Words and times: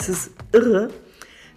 Es 0.00 0.08
ist 0.08 0.30
irre, 0.52 0.88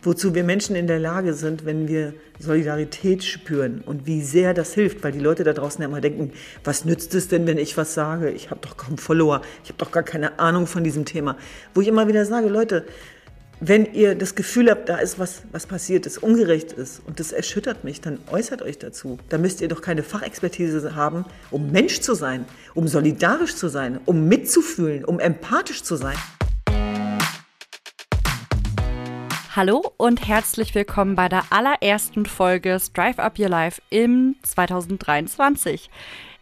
wozu 0.01 0.35
wir 0.35 0.43
Menschen 0.43 0.75
in 0.75 0.85
der 0.85 0.99
Lage 0.99 1.33
sind, 1.33 1.63
wenn 1.63 1.87
wir 1.87 2.13
Solidarität 2.39 3.23
spüren 3.23 3.81
und 3.85 4.05
wie 4.05 4.21
sehr 4.21 4.53
das 4.53 4.73
hilft, 4.73 5.01
weil 5.01 5.13
die 5.13 5.19
Leute 5.19 5.45
da 5.45 5.53
draußen 5.53 5.81
ja 5.81 5.87
immer 5.87 6.01
denken, 6.01 6.33
was 6.65 6.83
nützt 6.83 7.15
es 7.15 7.29
denn, 7.29 7.47
wenn 7.47 7.57
ich 7.57 7.77
was 7.77 7.93
sage? 7.93 8.29
Ich 8.31 8.51
habe 8.51 8.59
doch 8.59 8.75
kaum 8.75 8.97
Follower, 8.97 9.41
ich 9.63 9.69
habe 9.69 9.77
doch 9.77 9.93
gar 9.93 10.03
keine 10.03 10.39
Ahnung 10.39 10.67
von 10.67 10.83
diesem 10.83 11.05
Thema. 11.05 11.37
Wo 11.73 11.79
ich 11.79 11.87
immer 11.87 12.09
wieder 12.09 12.25
sage, 12.25 12.49
Leute, 12.49 12.85
wenn 13.61 13.93
ihr 13.93 14.13
das 14.13 14.35
Gefühl 14.35 14.69
habt, 14.69 14.89
da 14.89 14.97
ist 14.97 15.19
was, 15.19 15.43
was 15.53 15.65
passiert 15.65 16.05
ist, 16.05 16.17
ungerecht 16.17 16.73
ist 16.73 17.01
und 17.07 17.21
das 17.21 17.31
erschüttert 17.31 17.85
mich, 17.85 18.01
dann 18.01 18.19
äußert 18.29 18.61
euch 18.61 18.77
dazu. 18.77 19.19
Da 19.29 19.37
müsst 19.37 19.61
ihr 19.61 19.69
doch 19.69 19.81
keine 19.81 20.03
Fachexpertise 20.03 20.95
haben, 20.97 21.23
um 21.49 21.71
Mensch 21.71 22.01
zu 22.01 22.13
sein, 22.13 22.43
um 22.73 22.89
solidarisch 22.89 23.55
zu 23.55 23.69
sein, 23.69 24.01
um 24.05 24.27
mitzufühlen, 24.27 25.05
um 25.05 25.21
empathisch 25.21 25.83
zu 25.83 25.95
sein. 25.95 26.17
Hallo 29.55 29.93
und 29.97 30.27
herzlich 30.27 30.73
willkommen 30.73 31.13
bei 31.13 31.29
der 31.29 31.43
allerersten 31.51 32.25
Folge 32.25 32.79
Strive 32.79 33.21
Up 33.21 33.37
Your 33.37 33.49
Life 33.49 33.83
im 33.91 34.35
2023. 34.41 35.91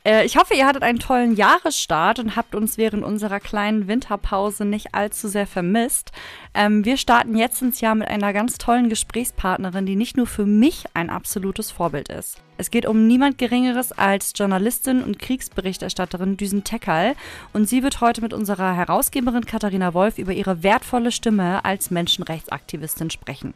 Äh, 0.06 0.26
ich 0.26 0.38
hoffe, 0.38 0.54
ihr 0.54 0.66
hattet 0.66 0.84
einen 0.84 1.00
tollen 1.00 1.36
Jahresstart 1.36 2.20
und 2.20 2.38
habt 2.38 2.56
uns 2.56 2.78
während 2.78 3.04
unserer 3.04 3.42
kleinen 3.42 3.90
Winterpause 3.90 4.64
nicht 4.64 4.96
allzu 4.96 5.28
sehr 5.28 5.46
vermisst. 5.46 6.14
Ähm, 6.54 6.84
wir 6.84 6.98
starten 6.98 7.38
jetzt 7.38 7.62
ins 7.62 7.80
Jahr 7.80 7.96
mit 7.96 8.10
einer 8.10 8.34
ganz 8.34 8.58
tollen 8.58 8.90
Gesprächspartnerin, 8.90 9.86
die 9.86 9.96
nicht 9.96 10.18
nur 10.18 10.28
für 10.28 10.46
mich 10.46 10.84
ein 10.94 11.10
absolutes 11.10 11.72
Vorbild 11.72 12.10
ist. 12.10 12.42
Es 12.58 12.70
geht 12.70 12.86
um 12.86 13.08
niemand 13.08 13.38
Geringeres 13.38 13.92
als 13.94 14.34
Journalistin 14.36 15.02
und 15.02 15.18
Kriegsberichterstatterin 15.18 16.38
Düsen 16.38 16.64
Teckal 16.64 17.16
und 17.54 17.68
sie 17.68 17.82
wird 17.84 18.02
heute 18.02 18.22
mit 18.22 18.34
unserer 18.34 18.76
Herausgeberin 18.76 19.46
Katharina 19.46 19.94
Wolf 19.94 20.20
über 20.20 20.34
ihre 20.34 20.62
wertvolle 20.62 21.12
Stimme 21.12 21.64
als 21.66 21.90
Menschenrechtsaktivistin 21.90 23.10
sprechen. 23.10 23.54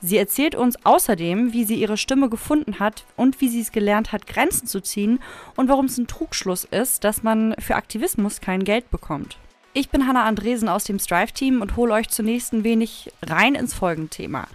Sie 0.00 0.18
erzählt 0.18 0.56
uns 0.56 0.84
außerdem, 0.84 1.52
wie 1.52 1.64
sie 1.64 1.76
ihre 1.76 1.96
Stimme 1.96 2.28
gefunden 2.28 2.80
hat 2.80 3.06
und 3.16 3.40
wie 3.40 3.48
sie 3.48 3.60
es 3.60 3.72
gelernt 3.72 4.12
hat, 4.12 4.26
Grenzen 4.26 4.66
zu 4.66 4.80
ziehen 4.80 5.20
und 5.56 5.68
warum 5.68 5.86
es 5.86 5.96
ein 5.96 6.08
Trugschluss 6.08 6.64
ist, 6.64 7.04
dass 7.04 7.22
man 7.22 7.54
für 7.60 7.76
Aktivismus 7.76 8.40
kein 8.40 8.64
Geld 8.64 8.90
bekommt. 8.90 9.38
Ich 9.76 9.90
bin 9.90 10.06
Hanna 10.06 10.22
Andresen 10.24 10.68
aus 10.68 10.84
dem 10.84 11.00
Strive-Team 11.00 11.60
und 11.60 11.74
hole 11.74 11.92
euch 11.92 12.08
zunächst 12.08 12.52
ein 12.52 12.62
wenig 12.62 13.10
rein 13.22 13.56
ins 13.56 13.74
Folgenthema. 13.74 14.46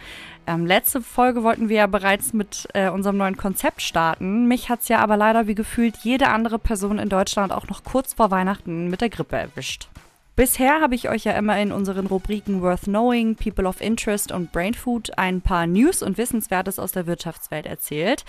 Ähm, 0.48 0.66
letzte 0.66 1.02
Folge 1.02 1.44
wollten 1.44 1.68
wir 1.68 1.76
ja 1.76 1.88
bereits 1.88 2.32
mit 2.32 2.70
äh, 2.74 2.88
unserem 2.90 3.18
neuen 3.18 3.36
Konzept 3.36 3.82
starten. 3.82 4.48
Mich 4.48 4.70
hat 4.70 4.80
es 4.80 4.88
ja 4.88 5.00
aber 5.00 5.18
leider 5.18 5.46
wie 5.46 5.56
gefühlt 5.56 5.98
jede 5.98 6.30
andere 6.30 6.58
Person 6.58 7.00
in 7.00 7.10
Deutschland 7.10 7.52
auch 7.52 7.68
noch 7.68 7.84
kurz 7.84 8.14
vor 8.14 8.32
Weihnachten 8.32 8.90
mit 8.90 9.02
der 9.02 9.10
Grippe 9.10 9.36
erwischt. 9.36 9.90
Bisher 10.38 10.80
habe 10.80 10.96
ich 10.96 11.10
euch 11.10 11.26
ja 11.26 11.34
immer 11.34 11.60
in 11.60 11.74
unseren 11.74 12.08
Rubriken 12.08 12.62
Worth 12.62 12.84
Knowing, 12.84 13.36
People 13.36 13.68
of 13.68 13.82
Interest 13.82 14.32
und 14.32 14.54
Brain 14.54 14.74
Food 14.74 15.18
ein 15.18 15.42
paar 15.42 15.68
News 15.68 16.02
und 16.02 16.18
Wissenswertes 16.18 16.80
aus 16.80 16.94
der 16.94 17.08
Wirtschaftswelt 17.08 17.66
erzählt. 17.66 18.24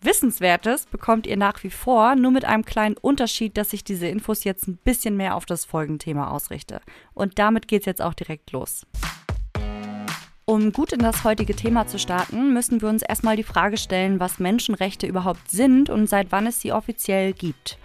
Wissenswertes 0.00 0.86
bekommt 0.86 1.26
ihr 1.26 1.36
nach 1.36 1.62
wie 1.62 1.70
vor, 1.70 2.14
nur 2.16 2.30
mit 2.30 2.44
einem 2.44 2.64
kleinen 2.64 2.96
Unterschied, 2.96 3.56
dass 3.56 3.72
ich 3.72 3.82
diese 3.82 4.06
Infos 4.06 4.44
jetzt 4.44 4.68
ein 4.68 4.76
bisschen 4.76 5.16
mehr 5.16 5.34
auf 5.34 5.46
das 5.46 5.64
Folgenthema 5.64 6.30
ausrichte. 6.30 6.80
Und 7.14 7.38
damit 7.38 7.66
geht's 7.66 7.86
jetzt 7.86 8.02
auch 8.02 8.14
direkt 8.14 8.52
los. 8.52 8.86
Um 10.48 10.70
gut 10.70 10.92
in 10.92 11.00
das 11.00 11.24
heutige 11.24 11.56
Thema 11.56 11.88
zu 11.88 11.98
starten, 11.98 12.52
müssen 12.52 12.80
wir 12.80 12.88
uns 12.88 13.02
erstmal 13.02 13.34
die 13.34 13.42
Frage 13.42 13.76
stellen, 13.76 14.20
was 14.20 14.38
Menschenrechte 14.38 15.08
überhaupt 15.08 15.50
sind 15.50 15.90
und 15.90 16.08
seit 16.08 16.30
wann 16.30 16.46
es 16.46 16.60
sie 16.60 16.72
offiziell 16.72 17.32
gibt. 17.32 17.78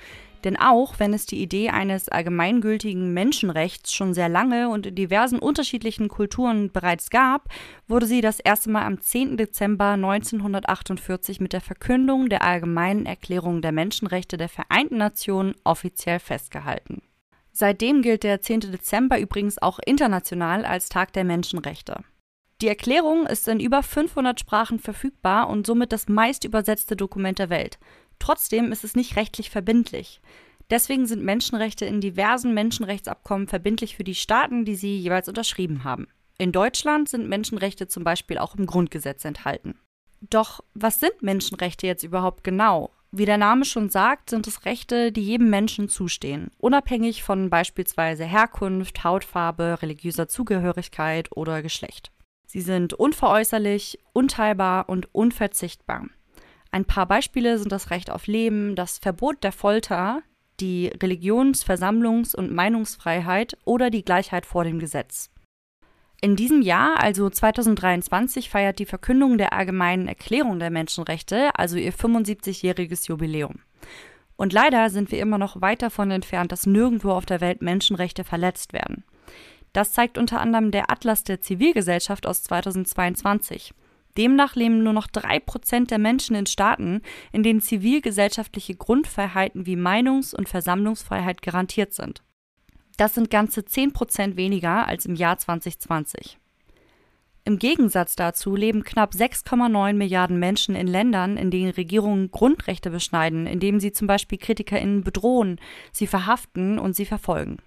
Denn 0.44 0.58
auch 0.58 1.00
wenn 1.00 1.14
es 1.14 1.26
die 1.26 1.42
Idee 1.42 1.70
eines 1.70 2.10
allgemeingültigen 2.10 3.14
Menschenrechts 3.14 3.94
schon 3.94 4.14
sehr 4.14 4.30
lange 4.30 4.70
und 4.70 4.86
in 4.86 4.96
diversen 4.96 5.40
unterschiedlichen 5.40 6.08
Kulturen 6.08 6.72
bereits 6.72 7.10
gab, 7.10 7.50
wurde 7.88 8.06
sie 8.06 8.22
das 8.22 8.40
erste 8.40 8.70
Mal 8.70 8.86
am 8.86 9.02
10. 9.02 9.38
Dezember 9.38 9.92
1948 9.92 11.40
mit 11.40 11.54
der 11.54 11.62
Verkündung 11.62 12.30
der 12.30 12.44
Allgemeinen 12.44 13.06
Erklärung 13.06 13.62
der 13.62 13.72
Menschenrechte 13.72 14.38
der 14.38 14.50
Vereinten 14.50 14.98
Nationen 14.98 15.56
offiziell 15.64 16.20
festgehalten. 16.20 17.02
Seitdem 17.52 18.02
gilt 18.02 18.24
der 18.24 18.42
10. 18.42 18.62
Dezember 18.72 19.20
übrigens 19.20 19.62
auch 19.62 19.80
international 19.86 20.66
als 20.66 20.90
Tag 20.90 21.14
der 21.14 21.26
Menschenrechte. 21.26 21.98
Die 22.62 22.68
Erklärung 22.68 23.26
ist 23.26 23.48
in 23.48 23.60
über 23.60 23.82
500 23.82 24.40
Sprachen 24.40 24.80
verfügbar 24.80 25.50
und 25.50 25.66
somit 25.66 25.92
das 25.92 26.08
meist 26.08 26.44
übersetzte 26.46 26.96
Dokument 26.96 27.40
der 27.40 27.50
Welt. 27.50 27.80
Trotzdem 28.22 28.72
ist 28.72 28.84
es 28.84 28.96
nicht 28.96 29.16
rechtlich 29.16 29.50
verbindlich. 29.50 30.22
Deswegen 30.70 31.08
sind 31.08 31.24
Menschenrechte 31.24 31.86
in 31.86 32.02
diversen 32.02 32.54
Menschenrechtsabkommen 32.54 33.48
verbindlich 33.48 33.96
für 33.96 34.04
die 34.04 34.14
Staaten, 34.14 34.64
die 34.64 34.76
sie 34.76 34.96
jeweils 34.96 35.28
unterschrieben 35.28 35.84
haben. 35.84 36.08
In 36.38 36.52
Deutschland 36.52 37.10
sind 37.10 37.28
Menschenrechte 37.28 37.88
zum 37.88 38.04
Beispiel 38.04 38.38
auch 38.38 38.56
im 38.56 38.68
Grundgesetz 38.68 39.26
enthalten. 39.26 39.80
Doch 40.22 40.64
was 40.76 41.00
sind 41.00 41.24
Menschenrechte 41.24 41.88
jetzt 41.88 42.04
überhaupt 42.04 42.44
genau? 42.44 42.92
Wie 43.12 43.26
der 43.26 43.40
Name 43.40 43.66
schon 43.66 43.90
sagt, 43.90 44.30
sind 44.30 44.46
es 44.46 44.66
Rechte, 44.66 45.12
die 45.12 45.24
jedem 45.24 45.50
Menschen 45.50 45.90
zustehen, 45.90 46.52
unabhängig 46.60 47.24
von 47.24 47.50
beispielsweise 47.50 48.24
Herkunft, 48.24 49.04
Hautfarbe, 49.04 49.80
religiöser 49.82 50.28
Zugehörigkeit 50.28 51.36
oder 51.36 51.64
Geschlecht. 51.64 52.12
Sie 52.46 52.62
sind 52.62 52.94
unveräußerlich, 52.94 53.98
unteilbar 54.14 54.90
und 54.90 55.10
unverzichtbar. 55.12 56.06
Ein 56.72 56.86
paar 56.86 57.06
Beispiele 57.06 57.58
sind 57.58 57.72
das 57.72 57.92
Recht 57.92 58.10
auf 58.10 58.28
Leben, 58.28 58.76
das 58.76 58.98
Verbot 58.98 59.44
der 59.44 59.52
Folter, 59.52 60.22
die 60.62 60.88
Religions-, 60.88 61.66
Versammlungs- 61.66 62.36
und 62.36 62.54
Meinungsfreiheit 62.54 63.58
oder 63.66 63.90
die 63.90 64.06
Gleichheit 64.06 64.46
vor 64.46 64.64
dem 64.64 64.80
Gesetz. 64.80 65.30
In 66.22 66.36
diesem 66.36 66.62
Jahr, 66.62 67.02
also 67.02 67.30
2023, 67.30 68.50
feiert 68.50 68.80
die 68.80 68.86
Verkündung 68.86 69.38
der 69.38 69.54
Allgemeinen 69.54 70.08
Erklärung 70.08 70.60
der 70.60 70.70
Menschenrechte, 70.70 71.50
also 71.56 71.78
ihr 71.78 71.94
75-jähriges 71.94 73.08
Jubiläum. 73.10 73.60
Und 74.36 74.54
leider 74.54 74.90
sind 74.92 75.12
wir 75.12 75.20
immer 75.20 75.40
noch 75.40 75.62
weit 75.62 75.82
davon 75.82 76.12
entfernt, 76.12 76.52
dass 76.52 76.68
nirgendwo 76.68 77.12
auf 77.12 77.26
der 77.26 77.42
Welt 77.42 77.62
Menschenrechte 77.62 78.24
verletzt 78.24 78.72
werden. 78.72 79.04
Das 79.74 79.94
zeigt 79.94 80.18
unter 80.18 80.40
anderem 80.40 80.72
der 80.72 80.92
Atlas 80.92 81.24
der 81.24 81.42
Zivilgesellschaft 81.42 82.28
aus 82.28 82.44
2022. 82.44 83.74
Demnach 84.18 84.56
leben 84.56 84.84
nur 84.84 84.94
noch 84.94 85.08
drei 85.08 85.40
Prozent 85.40 85.92
der 85.92 86.00
Menschen 86.00 86.36
in 86.36 86.46
Staaten, 86.46 87.02
in 87.32 87.44
denen 87.44 87.62
zivilgesellschaftliche 87.62 88.76
Grundfreiheiten 88.76 89.66
wie 89.66 89.76
Meinungs- 89.76 90.34
und 90.34 90.50
Versammlungsfreiheit 90.50 91.42
garantiert 91.42 91.94
sind. 91.94 92.24
Das 92.98 93.16
sind 93.16 93.30
ganze 93.30 93.66
zehn 93.66 93.94
Prozent 93.94 94.36
weniger 94.36 94.88
als 94.88 95.06
im 95.06 95.16
Jahr 95.16 95.38
2020. 95.38 96.38
Im 97.44 97.58
Gegensatz 97.58 98.16
dazu 98.16 98.56
leben 98.56 98.84
knapp 98.84 99.14
6,9 99.14 99.94
Milliarden 99.94 100.38
Menschen 100.38 100.76
in 100.76 100.86
Ländern, 100.86 101.38
in 101.38 101.50
denen 101.50 101.72
Regierungen 101.72 102.30
Grundrechte 102.30 102.92
beschneiden, 102.92 103.48
indem 103.48 103.80
sie 103.80 103.92
zum 103.92 104.06
Beispiel 104.06 104.38
KritikerInnen 104.38 105.04
bedrohen, 105.04 105.60
sie 105.92 106.06
verhaften 106.06 106.78
und 106.78 106.96
sie 106.96 107.06
verfolgen. 107.06 107.58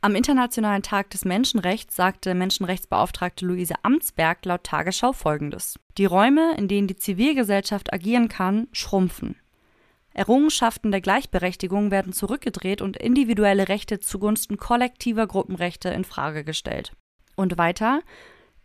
Am 0.00 0.14
Internationalen 0.14 0.82
Tag 0.82 1.10
des 1.10 1.24
Menschenrechts 1.24 1.96
sagte 1.96 2.32
Menschenrechtsbeauftragte 2.32 3.44
Luise 3.44 3.74
Amtsberg 3.82 4.44
laut 4.44 4.62
Tagesschau 4.62 5.12
folgendes: 5.12 5.76
Die 5.98 6.04
Räume, 6.04 6.54
in 6.56 6.68
denen 6.68 6.86
die 6.86 6.96
Zivilgesellschaft 6.96 7.92
agieren 7.92 8.28
kann, 8.28 8.68
schrumpfen. 8.70 9.34
Errungenschaften 10.14 10.92
der 10.92 11.00
Gleichberechtigung 11.00 11.90
werden 11.90 12.12
zurückgedreht 12.12 12.80
und 12.80 12.96
individuelle 12.96 13.68
Rechte 13.68 13.98
zugunsten 13.98 14.56
kollektiver 14.56 15.26
Gruppenrechte 15.26 15.88
in 15.88 16.04
Frage 16.04 16.44
gestellt. 16.44 16.92
Und 17.34 17.58
weiter 17.58 18.02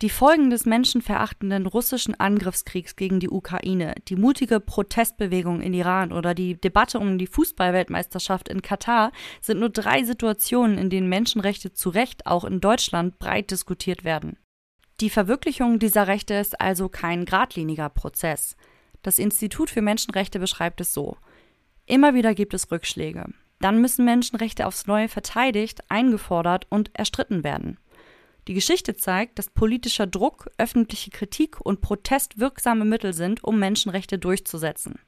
die 0.02 0.10
Folgen 0.10 0.50
des 0.50 0.66
menschenverachtenden 0.66 1.66
russischen 1.66 2.20
Angriffskriegs 2.20 2.96
gegen 2.96 3.20
die 3.20 3.30
Ukraine, 3.30 3.96
die 4.10 4.16
mutige 4.16 4.60
Protestbewegung 4.60 5.62
in 5.62 5.74
Iran 5.74 6.12
oder 6.12 6.34
die 6.34 6.60
Debatte 6.60 7.00
um 7.00 7.18
die 7.18 7.28
Fußballweltmeisterschaft 7.28 8.50
in 8.50 8.62
Katar 8.62 9.12
sind 9.40 9.60
nur 9.60 9.70
drei 9.70 10.04
Situationen, 10.04 10.78
in 10.78 10.90
denen 10.90 11.08
Menschenrechte 11.08 11.74
zu 11.74 11.90
Recht 11.90 12.26
auch 12.26 12.44
in 12.44 12.60
Deutschland 12.60 13.18
breit 13.20 13.52
diskutiert 13.52 14.04
werden. 14.04 14.38
Die 15.00 15.10
Verwirklichung 15.10 15.80
dieser 15.80 16.08
Rechte 16.08 16.34
ist 16.34 16.60
also 16.60 16.90
kein 16.90 17.26
geradliniger 17.26 17.90
Prozess. 17.90 18.56
Das 19.02 19.20
Institut 19.20 19.70
für 19.70 19.82
Menschenrechte 19.82 20.40
beschreibt 20.40 20.82
es 20.82 20.94
so. 20.94 21.18
Immer 21.86 22.14
wieder 22.14 22.34
gibt 22.34 22.54
es 22.54 22.72
Rückschläge. 22.72 23.26
Dann 23.60 23.80
müssen 23.82 24.06
Menschenrechte 24.06 24.68
aufs 24.68 24.88
Neue 24.88 25.08
verteidigt, 25.08 25.90
eingefordert 25.90 26.68
und 26.70 26.92
erstritten 26.94 27.44
werden. 27.44 27.78
Die 28.48 28.54
Geschichte 28.54 28.96
zeigt, 28.96 29.40
dass 29.40 29.50
politischer 29.50 30.08
Druck, 30.08 30.50
öffentliche 30.58 31.12
Kritik 31.12 31.62
und 31.62 31.82
Protest 31.82 32.40
wirksame 32.40 32.86
Mittel 32.86 33.14
sind, 33.14 33.44
um 33.44 33.60
Menschenrechte 33.60 34.18
durchzusetzen. 34.18 35.00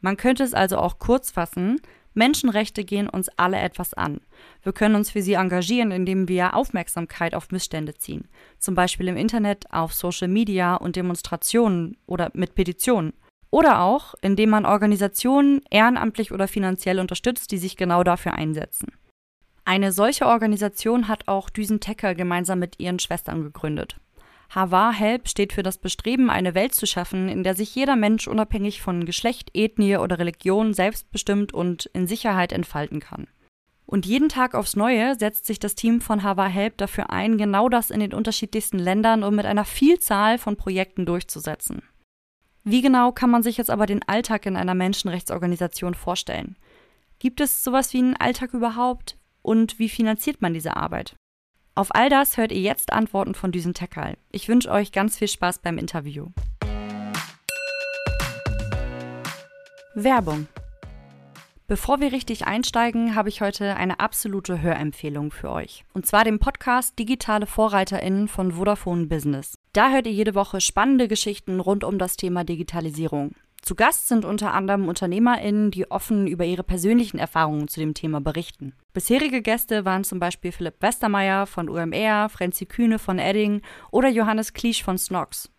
Man 0.00 0.16
könnte 0.16 0.44
es 0.44 0.54
also 0.54 0.78
auch 0.78 0.98
kurz 0.98 1.30
fassen, 1.30 1.80
Menschenrechte 2.14 2.84
gehen 2.84 3.08
uns 3.08 3.28
alle 3.36 3.58
etwas 3.58 3.94
an. 3.94 4.20
Wir 4.62 4.72
können 4.72 4.96
uns 4.96 5.10
für 5.10 5.22
sie 5.22 5.34
engagieren, 5.34 5.92
indem 5.92 6.28
wir 6.28 6.54
Aufmerksamkeit 6.54 7.34
auf 7.34 7.50
Missstände 7.50 7.94
ziehen, 7.94 8.28
zum 8.58 8.74
Beispiel 8.74 9.08
im 9.08 9.16
Internet, 9.16 9.72
auf 9.72 9.94
Social 9.94 10.28
Media 10.28 10.74
und 10.74 10.96
Demonstrationen 10.96 11.96
oder 12.06 12.30
mit 12.34 12.54
Petitionen. 12.54 13.12
Oder 13.50 13.80
auch, 13.80 14.14
indem 14.20 14.50
man 14.50 14.66
Organisationen 14.66 15.62
ehrenamtlich 15.70 16.32
oder 16.32 16.48
finanziell 16.48 17.00
unterstützt, 17.00 17.50
die 17.50 17.58
sich 17.58 17.76
genau 17.76 18.02
dafür 18.04 18.34
einsetzen. 18.34 18.88
Eine 19.68 19.92
solche 19.92 20.24
Organisation 20.24 21.08
hat 21.08 21.28
auch 21.28 21.50
Düsen 21.50 21.78
Tecker 21.78 22.14
gemeinsam 22.14 22.58
mit 22.58 22.80
ihren 22.80 22.98
Schwestern 22.98 23.42
gegründet. 23.42 23.96
Havar 24.48 24.94
Help 24.94 25.28
steht 25.28 25.52
für 25.52 25.62
das 25.62 25.76
Bestreben, 25.76 26.30
eine 26.30 26.54
Welt 26.54 26.74
zu 26.74 26.86
schaffen, 26.86 27.28
in 27.28 27.44
der 27.44 27.54
sich 27.54 27.74
jeder 27.74 27.94
Mensch 27.94 28.28
unabhängig 28.28 28.80
von 28.80 29.04
Geschlecht, 29.04 29.50
Ethnie 29.52 29.98
oder 29.98 30.18
Religion 30.18 30.72
selbstbestimmt 30.72 31.52
und 31.52 31.84
in 31.92 32.06
Sicherheit 32.06 32.52
entfalten 32.52 33.00
kann. 33.00 33.26
Und 33.84 34.06
jeden 34.06 34.30
Tag 34.30 34.54
aufs 34.54 34.74
Neue 34.74 35.16
setzt 35.18 35.44
sich 35.44 35.58
das 35.58 35.74
Team 35.74 36.00
von 36.00 36.22
Havar 36.22 36.48
Help 36.48 36.78
dafür 36.78 37.10
ein, 37.10 37.36
genau 37.36 37.68
das 37.68 37.90
in 37.90 38.00
den 38.00 38.14
unterschiedlichsten 38.14 38.78
Ländern 38.78 39.22
und 39.22 39.34
mit 39.34 39.44
einer 39.44 39.66
Vielzahl 39.66 40.38
von 40.38 40.56
Projekten 40.56 41.04
durchzusetzen. 41.04 41.82
Wie 42.64 42.80
genau 42.80 43.12
kann 43.12 43.28
man 43.28 43.42
sich 43.42 43.58
jetzt 43.58 43.70
aber 43.70 43.84
den 43.84 44.02
Alltag 44.08 44.46
in 44.46 44.56
einer 44.56 44.74
Menschenrechtsorganisation 44.74 45.92
vorstellen? 45.92 46.56
Gibt 47.18 47.42
es 47.42 47.62
sowas 47.62 47.92
wie 47.92 47.98
einen 47.98 48.16
Alltag 48.16 48.54
überhaupt? 48.54 49.17
Und 49.48 49.78
wie 49.78 49.88
finanziert 49.88 50.42
man 50.42 50.52
diese 50.52 50.76
Arbeit? 50.76 51.16
Auf 51.74 51.94
all 51.94 52.10
das 52.10 52.36
hört 52.36 52.52
ihr 52.52 52.60
jetzt 52.60 52.92
Antworten 52.92 53.32
von 53.32 53.50
Düsen 53.50 53.72
Tekal. 53.72 54.18
Ich 54.30 54.46
wünsche 54.46 54.70
euch 54.70 54.92
ganz 54.92 55.16
viel 55.16 55.26
Spaß 55.26 55.60
beim 55.60 55.78
Interview. 55.78 56.26
Werbung. 59.94 60.48
Bevor 61.66 61.98
wir 61.98 62.12
richtig 62.12 62.46
einsteigen, 62.46 63.14
habe 63.14 63.30
ich 63.30 63.40
heute 63.40 63.76
eine 63.76 64.00
absolute 64.00 64.60
Hörempfehlung 64.60 65.30
für 65.30 65.50
euch. 65.50 65.82
Und 65.94 66.04
zwar 66.04 66.24
den 66.24 66.40
Podcast 66.40 66.98
Digitale 66.98 67.46
VorreiterInnen 67.46 68.28
von 68.28 68.52
Vodafone 68.52 69.06
Business. 69.06 69.54
Da 69.72 69.90
hört 69.90 70.06
ihr 70.06 70.12
jede 70.12 70.34
Woche 70.34 70.60
spannende 70.60 71.08
Geschichten 71.08 71.60
rund 71.60 71.84
um 71.84 71.98
das 71.98 72.18
Thema 72.18 72.44
Digitalisierung. 72.44 73.34
Zu 73.68 73.74
Gast 73.74 74.08
sind 74.08 74.24
unter 74.24 74.54
anderem 74.54 74.88
UnternehmerInnen, 74.88 75.70
die 75.70 75.90
offen 75.90 76.26
über 76.26 76.46
ihre 76.46 76.62
persönlichen 76.62 77.18
Erfahrungen 77.18 77.68
zu 77.68 77.80
dem 77.80 77.92
Thema 77.92 78.18
berichten. 78.18 78.72
Bisherige 78.94 79.42
Gäste 79.42 79.84
waren 79.84 80.04
zum 80.04 80.18
Beispiel 80.18 80.52
Philipp 80.52 80.76
Westermeier 80.80 81.44
von 81.44 81.68
UMR, 81.68 82.30
Frenzi 82.30 82.64
Kühne 82.64 82.98
von 82.98 83.18
Edding 83.18 83.60
oder 83.90 84.08
Johannes 84.08 84.54
Kliesch 84.54 84.82
von 84.82 84.96
Snox. 84.96 85.50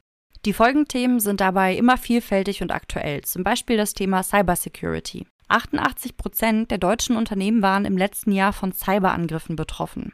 Die 0.43 0.53
Folgenthemen 0.53 1.19
sind 1.19 1.39
dabei 1.39 1.75
immer 1.75 1.97
vielfältig 1.97 2.63
und 2.63 2.71
aktuell, 2.71 3.21
zum 3.25 3.43
Beispiel 3.43 3.77
das 3.77 3.93
Thema 3.93 4.23
Cybersecurity. 4.23 5.27
88 5.47 6.17
Prozent 6.17 6.71
der 6.71 6.79
deutschen 6.79 7.15
Unternehmen 7.15 7.61
waren 7.61 7.85
im 7.85 7.95
letzten 7.95 8.31
Jahr 8.31 8.53
von 8.53 8.71
Cyberangriffen 8.71 9.55
betroffen. 9.55 10.13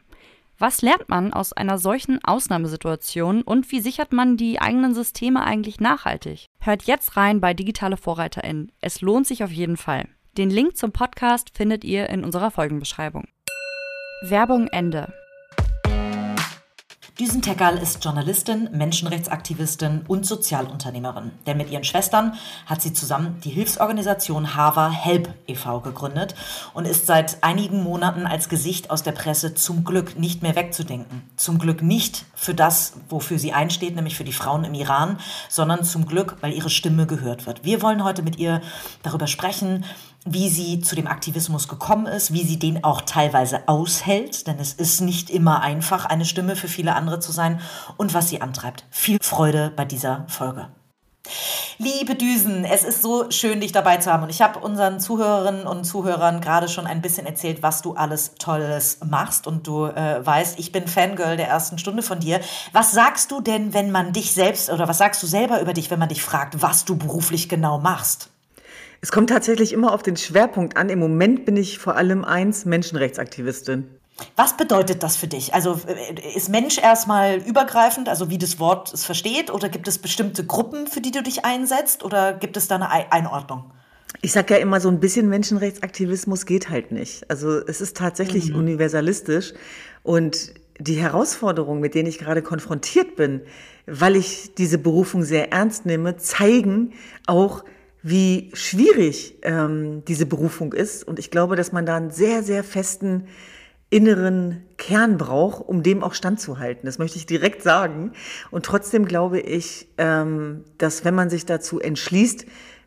Was 0.58 0.80
lernt 0.80 1.10
man 1.10 1.34
aus 1.34 1.52
einer 1.52 1.76
solchen 1.76 2.24
Ausnahmesituation 2.24 3.42
und 3.42 3.70
wie 3.72 3.80
sichert 3.80 4.12
man 4.12 4.38
die 4.38 4.58
eigenen 4.58 4.94
Systeme 4.94 5.44
eigentlich 5.44 5.80
nachhaltig? 5.80 6.46
Hört 6.60 6.84
jetzt 6.84 7.18
rein 7.18 7.42
bei 7.42 7.52
Digitale 7.52 7.98
VorreiterInnen. 7.98 8.72
Es 8.80 9.02
lohnt 9.02 9.26
sich 9.26 9.44
auf 9.44 9.50
jeden 9.50 9.76
Fall. 9.76 10.08
Den 10.38 10.48
Link 10.48 10.76
zum 10.78 10.92
Podcast 10.92 11.50
findet 11.54 11.84
ihr 11.84 12.08
in 12.08 12.24
unserer 12.24 12.50
Folgenbeschreibung. 12.50 13.28
Werbung 14.22 14.68
Ende. 14.68 15.12
Düsen 17.18 17.40
Teckerl 17.40 17.78
ist 17.78 18.04
Journalistin, 18.04 18.68
Menschenrechtsaktivistin 18.72 20.02
und 20.06 20.26
Sozialunternehmerin. 20.26 21.30
Denn 21.46 21.56
mit 21.56 21.70
ihren 21.70 21.82
Schwestern 21.82 22.34
hat 22.66 22.82
sie 22.82 22.92
zusammen 22.92 23.40
die 23.42 23.48
Hilfsorganisation 23.48 24.54
Hava 24.54 24.90
Help 24.90 25.32
e.V. 25.46 25.80
gegründet 25.80 26.34
und 26.74 26.84
ist 26.84 27.06
seit 27.06 27.42
einigen 27.42 27.82
Monaten 27.82 28.26
als 28.26 28.50
Gesicht 28.50 28.90
aus 28.90 29.02
der 29.02 29.12
Presse 29.12 29.54
zum 29.54 29.82
Glück 29.82 30.18
nicht 30.18 30.42
mehr 30.42 30.56
wegzudenken. 30.56 31.22
Zum 31.36 31.58
Glück 31.58 31.80
nicht 31.80 32.26
für 32.34 32.52
das, 32.52 32.92
wofür 33.08 33.38
sie 33.38 33.54
einsteht, 33.54 33.94
nämlich 33.94 34.14
für 34.14 34.24
die 34.24 34.34
Frauen 34.34 34.64
im 34.64 34.74
Iran, 34.74 35.18
sondern 35.48 35.84
zum 35.84 36.04
Glück, 36.04 36.36
weil 36.42 36.52
ihre 36.52 36.68
Stimme 36.68 37.06
gehört 37.06 37.46
wird. 37.46 37.64
Wir 37.64 37.80
wollen 37.80 38.04
heute 38.04 38.22
mit 38.22 38.36
ihr 38.36 38.60
darüber 39.02 39.26
sprechen, 39.26 39.86
wie 40.26 40.48
sie 40.48 40.80
zu 40.80 40.94
dem 40.94 41.06
Aktivismus 41.06 41.68
gekommen 41.68 42.06
ist, 42.06 42.32
wie 42.32 42.44
sie 42.44 42.58
den 42.58 42.84
auch 42.84 43.00
teilweise 43.00 43.68
aushält, 43.68 44.46
denn 44.46 44.58
es 44.58 44.74
ist 44.74 45.00
nicht 45.00 45.30
immer 45.30 45.62
einfach, 45.62 46.04
eine 46.04 46.24
Stimme 46.24 46.56
für 46.56 46.68
viele 46.68 46.94
andere 46.94 47.20
zu 47.20 47.32
sein 47.32 47.60
und 47.96 48.12
was 48.12 48.28
sie 48.28 48.40
antreibt. 48.40 48.84
Viel 48.90 49.18
Freude 49.22 49.72
bei 49.74 49.84
dieser 49.84 50.26
Folge. 50.28 50.68
Liebe 51.78 52.14
Düsen, 52.14 52.64
es 52.64 52.84
ist 52.84 53.02
so 53.02 53.30
schön, 53.30 53.60
dich 53.60 53.72
dabei 53.72 53.98
zu 53.98 54.10
haben. 54.10 54.22
Und 54.22 54.30
ich 54.30 54.40
habe 54.40 54.60
unseren 54.60 54.98
Zuhörerinnen 54.98 55.66
und 55.66 55.84
Zuhörern 55.84 56.40
gerade 56.40 56.68
schon 56.68 56.86
ein 56.86 57.02
bisschen 57.02 57.26
erzählt, 57.26 57.62
was 57.62 57.82
du 57.82 57.94
alles 57.94 58.34
Tolles 58.38 59.00
machst. 59.04 59.46
Und 59.46 59.66
du 59.66 59.84
äh, 59.84 60.24
weißt, 60.24 60.58
ich 60.58 60.72
bin 60.72 60.86
Fangirl 60.86 61.36
der 61.36 61.48
ersten 61.48 61.78
Stunde 61.78 62.02
von 62.02 62.20
dir. 62.20 62.40
Was 62.72 62.92
sagst 62.92 63.30
du 63.30 63.40
denn, 63.40 63.74
wenn 63.74 63.90
man 63.90 64.12
dich 64.12 64.32
selbst 64.32 64.70
oder 64.70 64.88
was 64.88 64.98
sagst 64.98 65.22
du 65.22 65.26
selber 65.26 65.60
über 65.60 65.74
dich, 65.74 65.90
wenn 65.90 65.98
man 65.98 66.08
dich 66.08 66.22
fragt, 66.22 66.62
was 66.62 66.84
du 66.84 66.96
beruflich 66.96 67.48
genau 67.48 67.78
machst? 67.78 68.30
Es 69.06 69.12
kommt 69.12 69.30
tatsächlich 69.30 69.72
immer 69.72 69.92
auf 69.92 70.02
den 70.02 70.16
Schwerpunkt 70.16 70.76
an. 70.76 70.88
Im 70.88 70.98
Moment 70.98 71.44
bin 71.44 71.56
ich 71.56 71.78
vor 71.78 71.94
allem 71.94 72.24
eins 72.24 72.64
Menschenrechtsaktivistin. 72.64 73.86
Was 74.34 74.56
bedeutet 74.56 75.04
das 75.04 75.16
für 75.16 75.28
dich? 75.28 75.54
Also 75.54 75.78
äh, 75.86 76.36
ist 76.36 76.48
Mensch 76.48 76.76
erstmal 76.76 77.36
übergreifend, 77.36 78.08
also 78.08 78.30
wie 78.30 78.38
das 78.38 78.58
Wort 78.58 78.92
es 78.92 79.04
versteht, 79.04 79.52
oder 79.52 79.68
gibt 79.68 79.86
es 79.86 79.98
bestimmte 79.98 80.44
Gruppen, 80.44 80.88
für 80.88 81.00
die 81.00 81.12
du 81.12 81.22
dich 81.22 81.44
einsetzt, 81.44 82.02
oder 82.02 82.32
gibt 82.32 82.56
es 82.56 82.66
da 82.66 82.74
eine 82.74 82.90
Einordnung? 83.12 83.70
Ich 84.22 84.32
sage 84.32 84.54
ja 84.54 84.60
immer, 84.60 84.80
so 84.80 84.88
ein 84.88 84.98
bisschen 84.98 85.28
Menschenrechtsaktivismus 85.28 86.44
geht 86.44 86.68
halt 86.68 86.90
nicht. 86.90 87.30
Also 87.30 87.64
es 87.64 87.80
ist 87.80 87.96
tatsächlich 87.96 88.50
mhm. 88.50 88.56
universalistisch 88.56 89.52
und 90.02 90.52
die 90.80 90.96
Herausforderungen, 90.96 91.80
mit 91.80 91.94
denen 91.94 92.08
ich 92.08 92.18
gerade 92.18 92.42
konfrontiert 92.42 93.14
bin, 93.14 93.42
weil 93.86 94.16
ich 94.16 94.56
diese 94.56 94.78
Berufung 94.78 95.22
sehr 95.22 95.52
ernst 95.52 95.86
nehme, 95.86 96.16
zeigen 96.16 96.92
auch, 97.28 97.62
wie 98.02 98.50
schwierig 98.54 99.38
ähm, 99.42 100.04
diese 100.06 100.26
Berufung 100.26 100.72
ist. 100.72 101.02
Und 101.06 101.18
ich 101.18 101.30
glaube, 101.30 101.56
dass 101.56 101.72
man 101.72 101.86
da 101.86 101.96
einen 101.96 102.10
sehr, 102.10 102.42
sehr 102.42 102.62
festen 102.62 103.26
inneren 103.90 104.64
Kern 104.78 105.16
braucht, 105.16 105.66
um 105.66 105.82
dem 105.82 106.02
auch 106.02 106.14
standzuhalten. 106.14 106.86
Das 106.86 106.98
möchte 106.98 107.18
ich 107.18 107.26
direkt 107.26 107.62
sagen. 107.62 108.12
Und 108.50 108.66
trotzdem 108.66 109.06
glaube 109.06 109.40
ich, 109.40 109.88
ähm, 109.98 110.64
dass 110.78 111.04
wenn 111.04 111.14
man 111.14 111.30
sich 111.30 111.46
dazu 111.46 111.80
entschließt, 111.80 112.46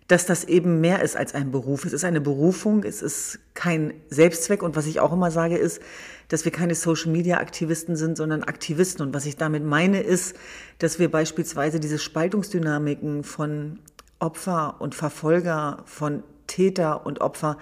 dass 0.09 0.25
das 0.25 0.43
eben 0.43 0.81
mehr 0.81 1.03
ist 1.03 1.15
als 1.15 1.35
ein 1.35 1.51
Beruf. 1.51 1.85
Es 1.85 1.93
ist 1.93 2.03
eine 2.03 2.19
Berufung, 2.19 2.83
es 2.83 3.03
ist 3.03 3.39
kein 3.53 3.93
Selbstzweck. 4.09 4.63
Und 4.63 4.75
was 4.75 4.87
ich 4.87 4.99
auch 4.99 5.13
immer 5.13 5.29
sage, 5.29 5.55
ist, 5.55 5.81
dass 6.29 6.45
wir 6.45 6.51
keine 6.51 6.73
Social-Media-Aktivisten 6.73 7.95
sind, 7.95 8.17
sondern 8.17 8.43
Aktivisten. 8.43 9.05
Und 9.05 9.13
was 9.13 9.27
ich 9.27 9.37
damit 9.37 9.63
meine, 9.63 10.01
ist, 10.01 10.35
dass 10.79 10.97
wir 10.97 11.11
beispielsweise 11.11 11.79
diese 11.79 11.99
Spaltungsdynamiken 11.99 13.23
von 13.23 13.79
Opfer 14.19 14.75
und 14.79 14.95
Verfolger, 14.95 15.83
von 15.85 16.23
Täter 16.47 17.05
und 17.05 17.21
Opfer, 17.21 17.57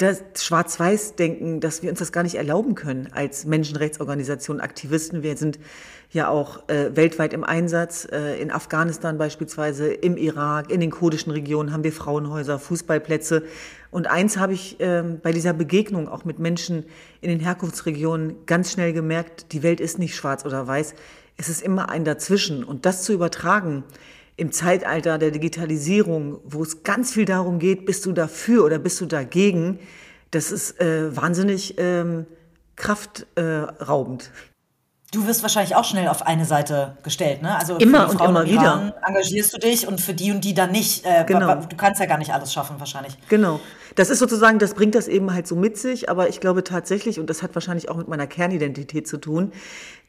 das 0.00 0.22
Schwarz-Weiß-Denken, 0.34 1.60
dass 1.60 1.82
wir 1.82 1.90
uns 1.90 1.98
das 1.98 2.10
gar 2.10 2.22
nicht 2.22 2.36
erlauben 2.36 2.74
können 2.74 3.10
als 3.12 3.44
Menschenrechtsorganisation, 3.44 4.58
Aktivisten. 4.58 5.22
Wir 5.22 5.36
sind 5.36 5.58
ja 6.10 6.28
auch 6.28 6.66
äh, 6.70 6.96
weltweit 6.96 7.34
im 7.34 7.44
Einsatz. 7.44 8.08
Äh, 8.10 8.40
in 8.40 8.50
Afghanistan 8.50 9.18
beispielsweise, 9.18 9.92
im 9.92 10.16
Irak, 10.16 10.70
in 10.70 10.80
den 10.80 10.90
kurdischen 10.90 11.32
Regionen 11.32 11.70
haben 11.70 11.84
wir 11.84 11.92
Frauenhäuser, 11.92 12.58
Fußballplätze. 12.58 13.42
Und 13.90 14.06
eins 14.06 14.38
habe 14.38 14.54
ich 14.54 14.80
äh, 14.80 15.02
bei 15.02 15.32
dieser 15.32 15.52
Begegnung 15.52 16.08
auch 16.08 16.24
mit 16.24 16.38
Menschen 16.38 16.86
in 17.20 17.28
den 17.28 17.40
Herkunftsregionen 17.40 18.46
ganz 18.46 18.72
schnell 18.72 18.94
gemerkt, 18.94 19.52
die 19.52 19.62
Welt 19.62 19.80
ist 19.80 19.98
nicht 19.98 20.16
schwarz 20.16 20.46
oder 20.46 20.66
weiß. 20.66 20.94
Es 21.36 21.50
ist 21.50 21.60
immer 21.60 21.90
ein 21.90 22.06
Dazwischen. 22.06 22.64
Und 22.64 22.86
das 22.86 23.02
zu 23.02 23.12
übertragen 23.12 23.84
im 24.40 24.52
Zeitalter 24.52 25.18
der 25.18 25.30
Digitalisierung, 25.30 26.38
wo 26.44 26.62
es 26.62 26.82
ganz 26.82 27.12
viel 27.12 27.26
darum 27.26 27.58
geht, 27.58 27.84
bist 27.84 28.06
du 28.06 28.12
dafür 28.12 28.64
oder 28.64 28.78
bist 28.78 28.98
du 29.02 29.06
dagegen, 29.06 29.78
das 30.30 30.50
ist 30.50 30.80
äh, 30.80 31.14
wahnsinnig 31.14 31.74
ähm, 31.76 32.24
kraftraubend. 32.74 34.30
Du 35.12 35.26
wirst 35.26 35.42
wahrscheinlich 35.42 35.76
auch 35.76 35.84
schnell 35.84 36.08
auf 36.08 36.24
eine 36.24 36.46
Seite 36.46 36.96
gestellt, 37.02 37.42
ne? 37.42 37.58
Also 37.58 37.76
immer 37.76 38.08
und 38.08 38.20
immer 38.20 38.46
wieder 38.46 38.94
engagierst 39.06 39.52
du 39.52 39.58
dich 39.58 39.86
und 39.86 40.00
für 40.00 40.14
die 40.14 40.30
und 40.30 40.42
die 40.42 40.54
dann 40.54 40.70
nicht. 40.70 41.04
Äh, 41.04 41.24
genau. 41.26 41.56
Du 41.56 41.76
kannst 41.76 42.00
ja 42.00 42.06
gar 42.06 42.16
nicht 42.16 42.32
alles 42.32 42.52
schaffen 42.52 42.76
wahrscheinlich. 42.78 43.18
Genau. 43.28 43.60
Das 43.96 44.08
ist 44.08 44.20
sozusagen, 44.20 44.58
das 44.60 44.72
bringt 44.72 44.94
das 44.94 45.08
eben 45.08 45.34
halt 45.34 45.48
so 45.48 45.56
mit 45.56 45.76
sich, 45.76 46.08
aber 46.08 46.28
ich 46.28 46.40
glaube 46.40 46.64
tatsächlich, 46.64 47.18
und 47.18 47.28
das 47.28 47.42
hat 47.42 47.54
wahrscheinlich 47.54 47.90
auch 47.90 47.96
mit 47.96 48.08
meiner 48.08 48.28
Kernidentität 48.28 49.06
zu 49.06 49.18
tun, 49.18 49.52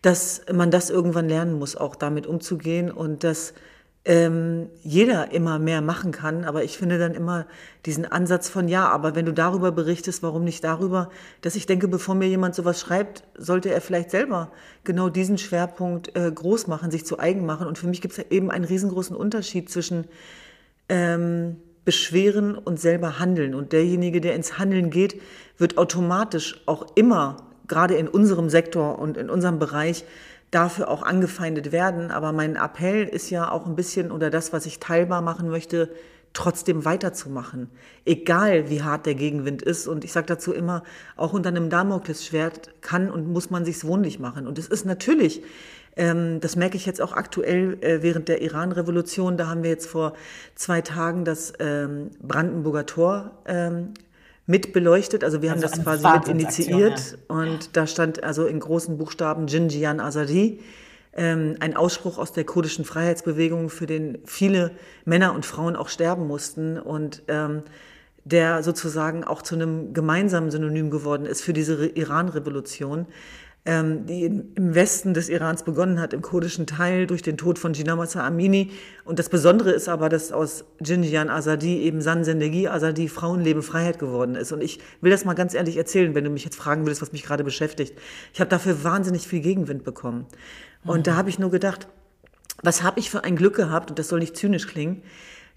dass 0.03 0.43
man 0.53 0.71
das 0.71 0.89
irgendwann 0.89 1.27
lernen 1.27 1.57
muss, 1.59 1.75
auch 1.75 1.95
damit 1.95 2.27
umzugehen 2.27 2.91
und 2.91 3.23
dass 3.23 3.55
ähm, 4.03 4.69
jeder 4.81 5.31
immer 5.31 5.59
mehr 5.59 5.81
machen 5.81 6.11
kann. 6.11 6.43
Aber 6.43 6.63
ich 6.63 6.77
finde 6.77 6.97
dann 6.97 7.13
immer 7.13 7.45
diesen 7.85 8.05
Ansatz 8.05 8.49
von, 8.49 8.67
ja, 8.67 8.87
aber 8.89 9.15
wenn 9.15 9.25
du 9.25 9.33
darüber 9.33 9.71
berichtest, 9.71 10.23
warum 10.23 10.43
nicht 10.43 10.63
darüber, 10.63 11.09
dass 11.41 11.55
ich 11.55 11.67
denke, 11.67 11.87
bevor 11.87 12.15
mir 12.15 12.27
jemand 12.27 12.55
sowas 12.55 12.79
schreibt, 12.79 13.23
sollte 13.37 13.71
er 13.71 13.81
vielleicht 13.81 14.11
selber 14.11 14.51
genau 14.83 15.09
diesen 15.09 15.37
Schwerpunkt 15.37 16.15
äh, 16.15 16.31
groß 16.31 16.67
machen, 16.67 16.89
sich 16.89 17.05
zu 17.05 17.19
eigen 17.19 17.45
machen. 17.45 17.67
Und 17.67 17.77
für 17.77 17.87
mich 17.87 18.01
gibt 18.01 18.17
es 18.17 18.31
eben 18.31 18.49
einen 18.49 18.65
riesengroßen 18.65 19.15
Unterschied 19.15 19.69
zwischen 19.69 20.05
ähm, 20.89 21.57
beschweren 21.85 22.55
und 22.55 22.79
selber 22.79 23.19
handeln. 23.19 23.53
Und 23.53 23.71
derjenige, 23.71 24.19
der 24.19 24.35
ins 24.35 24.57
Handeln 24.57 24.89
geht, 24.89 25.19
wird 25.57 25.77
automatisch 25.77 26.61
auch 26.65 26.95
immer, 26.95 27.37
gerade 27.67 27.95
in 27.95 28.07
unserem 28.07 28.49
Sektor 28.49 28.99
und 28.99 29.15
in 29.15 29.29
unserem 29.29 29.59
Bereich, 29.59 30.03
dafür 30.51 30.89
auch 30.89 31.03
angefeindet 31.03 31.71
werden. 31.71 32.11
Aber 32.11 32.31
mein 32.33 32.55
Appell 32.55 33.07
ist 33.07 33.29
ja 33.29 33.49
auch 33.49 33.65
ein 33.65 33.75
bisschen, 33.75 34.11
oder 34.11 34.29
das, 34.29 34.53
was 34.53 34.65
ich 34.65 34.79
teilbar 34.79 35.21
machen 35.21 35.49
möchte, 35.49 35.89
trotzdem 36.33 36.85
weiterzumachen, 36.85 37.69
egal 38.05 38.69
wie 38.69 38.83
hart 38.83 39.05
der 39.05 39.15
Gegenwind 39.15 39.61
ist. 39.61 39.87
Und 39.87 40.03
ich 40.03 40.11
sage 40.11 40.27
dazu 40.27 40.53
immer, 40.53 40.83
auch 41.17 41.33
unter 41.33 41.49
einem 41.49 41.69
Damoklesschwert 41.69 42.81
kann 42.81 43.09
und 43.09 43.27
muss 43.27 43.49
man 43.49 43.65
sich's 43.65 43.85
wohnlich 43.85 44.19
machen. 44.19 44.47
Und 44.47 44.57
es 44.57 44.67
ist 44.67 44.85
natürlich, 44.85 45.43
ähm, 45.97 46.39
das 46.39 46.55
merke 46.55 46.77
ich 46.77 46.85
jetzt 46.85 47.01
auch 47.01 47.13
aktuell 47.13 47.77
äh, 47.81 48.01
während 48.01 48.29
der 48.29 48.41
Iran-Revolution, 48.41 49.35
da 49.37 49.47
haben 49.47 49.63
wir 49.63 49.69
jetzt 49.69 49.87
vor 49.87 50.13
zwei 50.55 50.81
Tagen 50.81 51.25
das 51.25 51.53
ähm, 51.59 52.11
Brandenburger 52.21 52.85
Tor 52.85 53.31
ähm, 53.45 53.93
mit 54.45 54.73
beleuchtet. 54.73 55.23
Also 55.23 55.41
wir 55.41 55.51
haben 55.51 55.61
also 55.63 55.75
das 55.75 55.83
quasi 55.83 56.07
mit 56.07 56.27
initiiert 56.27 57.17
ja. 57.29 57.35
und 57.35 57.75
da 57.75 57.87
stand 57.87 58.23
also 58.23 58.45
in 58.45 58.59
großen 58.59 58.97
Buchstaben 58.97 59.47
Jinjian 59.47 59.99
Azadi 59.99 60.59
ähm, 61.13 61.57
ein 61.59 61.75
Ausspruch 61.75 62.17
aus 62.17 62.31
der 62.31 62.45
kurdischen 62.45 62.85
Freiheitsbewegung, 62.85 63.69
für 63.69 63.85
den 63.85 64.19
viele 64.25 64.71
Männer 65.05 65.33
und 65.33 65.45
Frauen 65.45 65.75
auch 65.75 65.89
sterben 65.89 66.27
mussten 66.27 66.79
und 66.79 67.23
ähm, 67.27 67.63
der 68.23 68.63
sozusagen 68.63 69.23
auch 69.23 69.41
zu 69.41 69.55
einem 69.55 69.93
gemeinsamen 69.93 70.51
Synonym 70.51 70.91
geworden 70.91 71.25
ist 71.25 71.41
für 71.41 71.53
diese 71.53 71.87
Iran-Revolution, 71.87 73.07
die 73.63 74.23
im 74.25 74.73
Westen 74.73 75.13
des 75.13 75.29
Irans 75.29 75.61
begonnen 75.61 75.99
hat, 75.99 76.13
im 76.13 76.23
kurdischen 76.23 76.65
Teil 76.65 77.05
durch 77.05 77.21
den 77.21 77.37
Tod 77.37 77.59
von 77.59 77.73
Massa 77.95 78.25
Amini. 78.25 78.71
Und 79.05 79.19
das 79.19 79.29
Besondere 79.29 79.69
ist 79.71 79.87
aber, 79.87 80.09
dass 80.09 80.31
aus 80.31 80.65
Jinjian 80.83 81.29
Azadi 81.29 81.83
eben 81.83 82.01
San 82.01 82.23
Sendegi 82.23 82.67
Azadi 82.67 83.07
Frauenleben 83.07 83.61
Freiheit 83.61 83.99
geworden 83.99 84.33
ist. 84.33 84.51
Und 84.51 84.63
ich 84.63 84.79
will 85.01 85.11
das 85.11 85.25
mal 85.25 85.35
ganz 85.35 85.53
ehrlich 85.53 85.77
erzählen, 85.77 86.15
wenn 86.15 86.23
du 86.23 86.31
mich 86.31 86.43
jetzt 86.43 86.55
fragen 86.55 86.87
würdest, 86.87 87.03
was 87.03 87.11
mich 87.11 87.21
gerade 87.21 87.43
beschäftigt. 87.43 87.93
Ich 88.33 88.39
habe 88.39 88.49
dafür 88.49 88.83
wahnsinnig 88.83 89.27
viel 89.27 89.41
Gegenwind 89.41 89.83
bekommen. 89.83 90.25
Und 90.83 91.05
da 91.05 91.15
habe 91.15 91.29
ich 91.29 91.37
nur 91.37 91.51
gedacht, 91.51 91.87
was 92.63 92.81
habe 92.81 92.99
ich 92.99 93.11
für 93.11 93.23
ein 93.23 93.35
Glück 93.35 93.55
gehabt, 93.55 93.91
und 93.91 93.99
das 93.99 94.07
soll 94.07 94.19
nicht 94.19 94.35
zynisch 94.35 94.65
klingen, 94.65 95.03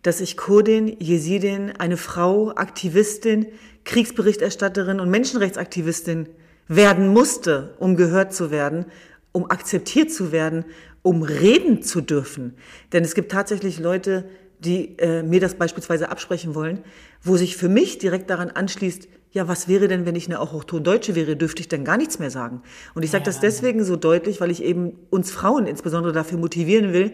dass 0.02 0.20
ich 0.20 0.36
Kurdin, 0.36 0.94
Jesidin, 1.00 1.72
eine 1.78 1.96
Frau, 1.96 2.50
Aktivistin, 2.50 3.46
Kriegsberichterstatterin 3.84 5.00
und 5.00 5.08
Menschenrechtsaktivistin 5.08 6.28
werden 6.68 7.08
musste, 7.08 7.74
um 7.78 7.96
gehört 7.96 8.32
zu 8.32 8.50
werden, 8.50 8.86
um 9.32 9.50
akzeptiert 9.50 10.12
zu 10.12 10.32
werden, 10.32 10.64
um 11.02 11.22
reden 11.22 11.82
zu 11.82 12.00
dürfen. 12.00 12.54
Denn 12.92 13.04
es 13.04 13.14
gibt 13.14 13.32
tatsächlich 13.32 13.78
Leute, 13.78 14.24
die 14.60 14.98
äh, 14.98 15.22
mir 15.22 15.40
das 15.40 15.54
beispielsweise 15.54 16.08
absprechen 16.08 16.54
wollen, 16.54 16.80
wo 17.22 17.36
sich 17.36 17.56
für 17.56 17.68
mich 17.68 17.98
direkt 17.98 18.30
daran 18.30 18.50
anschließt, 18.50 19.08
ja, 19.32 19.48
was 19.48 19.66
wäre 19.66 19.88
denn, 19.88 20.06
wenn 20.06 20.14
ich 20.14 20.26
eine 20.26 20.40
auch 20.40 20.64
Deutsche 20.64 21.16
wäre, 21.16 21.36
dürfte 21.36 21.60
ich 21.60 21.68
dann 21.68 21.84
gar 21.84 21.96
nichts 21.96 22.20
mehr 22.20 22.30
sagen. 22.30 22.62
Und 22.94 23.02
ich 23.02 23.10
sage 23.10 23.22
ja, 23.22 23.26
das 23.26 23.40
deswegen 23.40 23.82
so 23.82 23.96
deutlich, 23.96 24.40
weil 24.40 24.50
ich 24.50 24.62
eben 24.62 24.92
uns 25.10 25.32
Frauen 25.32 25.66
insbesondere 25.66 26.12
dafür 26.12 26.38
motivieren 26.38 26.92
will, 26.92 27.12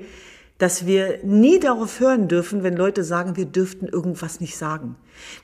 dass 0.61 0.85
wir 0.85 1.21
nie 1.25 1.59
darauf 1.59 2.00
hören 2.00 2.29
dürfen, 2.29 2.62
wenn 2.62 2.76
Leute 2.76 3.02
sagen, 3.02 3.38
wir 3.38 3.47
dürften 3.47 3.88
irgendwas 3.88 4.40
nicht 4.40 4.59
sagen. 4.59 4.95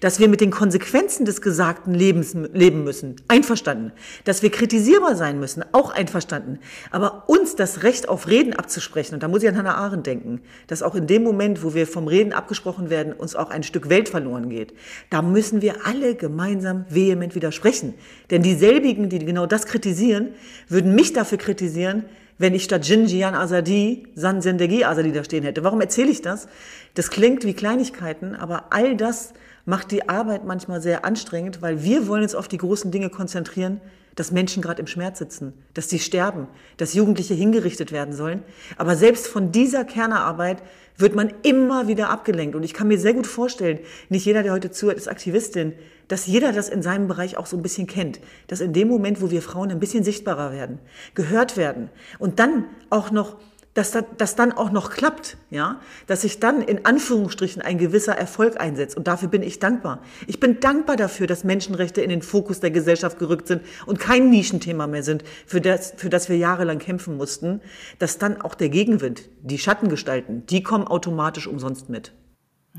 Dass 0.00 0.20
wir 0.20 0.28
mit 0.28 0.42
den 0.42 0.50
Konsequenzen 0.50 1.24
des 1.24 1.40
Gesagten 1.40 1.94
Lebens, 1.94 2.36
leben 2.52 2.84
müssen. 2.84 3.16
Einverstanden. 3.26 3.92
Dass 4.24 4.42
wir 4.42 4.50
kritisierbar 4.50 5.16
sein 5.16 5.40
müssen. 5.40 5.64
Auch 5.72 5.90
einverstanden. 5.90 6.58
Aber 6.90 7.24
uns 7.28 7.56
das 7.56 7.82
Recht 7.82 8.10
auf 8.10 8.28
Reden 8.28 8.52
abzusprechen, 8.52 9.14
und 9.14 9.22
da 9.22 9.28
muss 9.28 9.42
ich 9.42 9.48
an 9.48 9.56
Hannah 9.56 9.76
Arendt 9.76 10.06
denken, 10.06 10.42
dass 10.66 10.82
auch 10.82 10.94
in 10.94 11.06
dem 11.06 11.22
Moment, 11.22 11.64
wo 11.64 11.72
wir 11.72 11.86
vom 11.86 12.08
Reden 12.08 12.34
abgesprochen 12.34 12.90
werden, 12.90 13.14
uns 13.14 13.34
auch 13.34 13.48
ein 13.48 13.62
Stück 13.62 13.88
Welt 13.88 14.10
verloren 14.10 14.50
geht. 14.50 14.74
Da 15.08 15.22
müssen 15.22 15.62
wir 15.62 15.86
alle 15.86 16.14
gemeinsam 16.14 16.84
vehement 16.90 17.34
widersprechen. 17.34 17.94
Denn 18.30 18.42
dieselbigen, 18.42 19.08
die 19.08 19.20
genau 19.20 19.46
das 19.46 19.64
kritisieren, 19.64 20.34
würden 20.68 20.94
mich 20.94 21.14
dafür 21.14 21.38
kritisieren, 21.38 22.04
wenn 22.38 22.54
ich 22.54 22.64
statt 22.64 22.86
Jinjian 22.86 23.34
Azadi 23.34 24.06
San 24.14 24.42
Sendegi 24.42 24.84
Azadi 24.84 25.12
da 25.12 25.24
stehen 25.24 25.44
hätte. 25.44 25.64
Warum 25.64 25.80
erzähle 25.80 26.10
ich 26.10 26.22
das? 26.22 26.48
Das 26.94 27.10
klingt 27.10 27.44
wie 27.44 27.54
Kleinigkeiten, 27.54 28.34
aber 28.34 28.66
all 28.70 28.96
das 28.96 29.32
macht 29.64 29.90
die 29.90 30.08
Arbeit 30.08 30.44
manchmal 30.44 30.80
sehr 30.80 31.04
anstrengend, 31.04 31.62
weil 31.62 31.82
wir 31.82 32.06
wollen 32.08 32.22
uns 32.22 32.34
auf 32.34 32.48
die 32.48 32.58
großen 32.58 32.90
Dinge 32.90 33.10
konzentrieren, 33.10 33.80
dass 34.14 34.32
Menschen 34.32 34.62
gerade 34.62 34.80
im 34.80 34.86
Schmerz 34.86 35.18
sitzen, 35.18 35.52
dass 35.74 35.90
sie 35.90 35.98
sterben, 35.98 36.48
dass 36.78 36.94
Jugendliche 36.94 37.34
hingerichtet 37.34 37.92
werden 37.92 38.14
sollen. 38.14 38.42
Aber 38.78 38.96
selbst 38.96 39.26
von 39.26 39.52
dieser 39.52 39.84
Kernarbeit 39.84 40.62
wird 40.98 41.14
man 41.14 41.32
immer 41.42 41.88
wieder 41.88 42.10
abgelenkt. 42.10 42.54
Und 42.54 42.62
ich 42.62 42.74
kann 42.74 42.88
mir 42.88 42.98
sehr 42.98 43.14
gut 43.14 43.26
vorstellen, 43.26 43.78
nicht 44.08 44.24
jeder, 44.24 44.42
der 44.42 44.52
heute 44.52 44.70
zuhört, 44.70 44.96
ist 44.96 45.08
Aktivistin, 45.08 45.74
dass 46.08 46.26
jeder 46.26 46.52
das 46.52 46.68
in 46.68 46.82
seinem 46.82 47.08
Bereich 47.08 47.36
auch 47.36 47.46
so 47.46 47.56
ein 47.56 47.62
bisschen 47.62 47.86
kennt. 47.86 48.20
Dass 48.46 48.60
in 48.60 48.72
dem 48.72 48.88
Moment, 48.88 49.20
wo 49.20 49.30
wir 49.30 49.42
Frauen 49.42 49.70
ein 49.70 49.80
bisschen 49.80 50.04
sichtbarer 50.04 50.52
werden, 50.52 50.78
gehört 51.14 51.56
werden 51.56 51.90
und 52.18 52.38
dann 52.38 52.66
auch 52.90 53.10
noch 53.10 53.36
dass 53.76 53.92
das 54.16 54.36
dann 54.36 54.52
auch 54.52 54.70
noch 54.70 54.90
klappt, 54.90 55.36
ja, 55.50 55.80
dass 56.06 56.22
sich 56.22 56.40
dann 56.40 56.62
in 56.62 56.86
Anführungsstrichen 56.86 57.60
ein 57.60 57.76
gewisser 57.76 58.16
Erfolg 58.16 58.58
einsetzt. 58.58 58.96
Und 58.96 59.06
dafür 59.06 59.28
bin 59.28 59.42
ich 59.42 59.58
dankbar. 59.58 60.00
Ich 60.26 60.40
bin 60.40 60.60
dankbar 60.60 60.96
dafür, 60.96 61.26
dass 61.26 61.44
Menschenrechte 61.44 62.00
in 62.00 62.08
den 62.08 62.22
Fokus 62.22 62.60
der 62.60 62.70
Gesellschaft 62.70 63.18
gerückt 63.18 63.48
sind 63.48 63.62
und 63.84 64.00
kein 64.00 64.30
Nischenthema 64.30 64.86
mehr 64.86 65.02
sind, 65.02 65.24
für 65.46 65.60
das, 65.60 65.92
für 65.96 66.08
das 66.08 66.30
wir 66.30 66.38
jahrelang 66.38 66.78
kämpfen 66.78 67.18
mussten, 67.18 67.60
dass 67.98 68.16
dann 68.16 68.40
auch 68.40 68.54
der 68.54 68.70
Gegenwind, 68.70 69.28
die 69.42 69.58
Schattengestalten, 69.58 70.46
die 70.46 70.62
kommen 70.62 70.86
automatisch 70.86 71.46
umsonst 71.46 71.90
mit. 71.90 72.12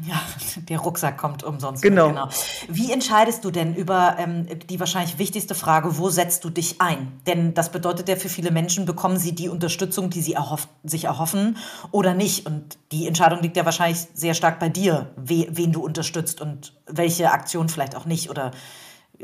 Ja, 0.06 0.22
der 0.70 0.80
Rucksack 0.80 1.18
kommt 1.18 1.44
umsonst. 1.44 1.82
Genau. 1.82 2.10
genau. 2.10 2.30
Wie 2.68 2.92
entscheidest 2.92 3.44
du 3.44 3.52
denn 3.52 3.74
über 3.74 4.16
ähm, 4.20 4.46
die 4.70 4.80
wahrscheinlich 4.80 5.18
wichtigste 5.18 5.56
Frage, 5.56 5.98
wo 5.98 6.10
setzt 6.10 6.44
du 6.44 6.50
dich 6.50 6.80
ein? 6.82 7.14
Denn 7.26 7.54
das 7.54 7.72
bedeutet 7.72 8.08
ja 8.08 8.16
für 8.16 8.30
viele 8.30 8.52
Menschen, 8.52 8.86
bekommen 8.86 9.18
sie 9.18 9.34
die 9.34 9.50
Unterstützung, 9.50 10.10
die 10.10 10.22
sie 10.22 10.34
erhoff 10.34 10.68
sich 10.84 11.06
erhoffen 11.06 11.58
oder 11.92 12.14
nicht? 12.14 12.46
Und 12.46 12.78
die 12.92 13.08
Entscheidung 13.08 13.42
liegt 13.42 13.58
ja 13.58 13.66
wahrscheinlich 13.66 14.08
sehr 14.14 14.36
stark 14.36 14.60
bei 14.60 14.70
dir, 14.70 15.12
we 15.16 15.48
wen 15.50 15.72
du 15.72 15.84
unterstützt 15.84 16.42
und 16.42 16.74
welche 16.86 17.32
Aktion 17.32 17.70
vielleicht 17.70 17.96
auch 17.96 18.06
nicht. 18.06 18.30
Oder 18.30 18.52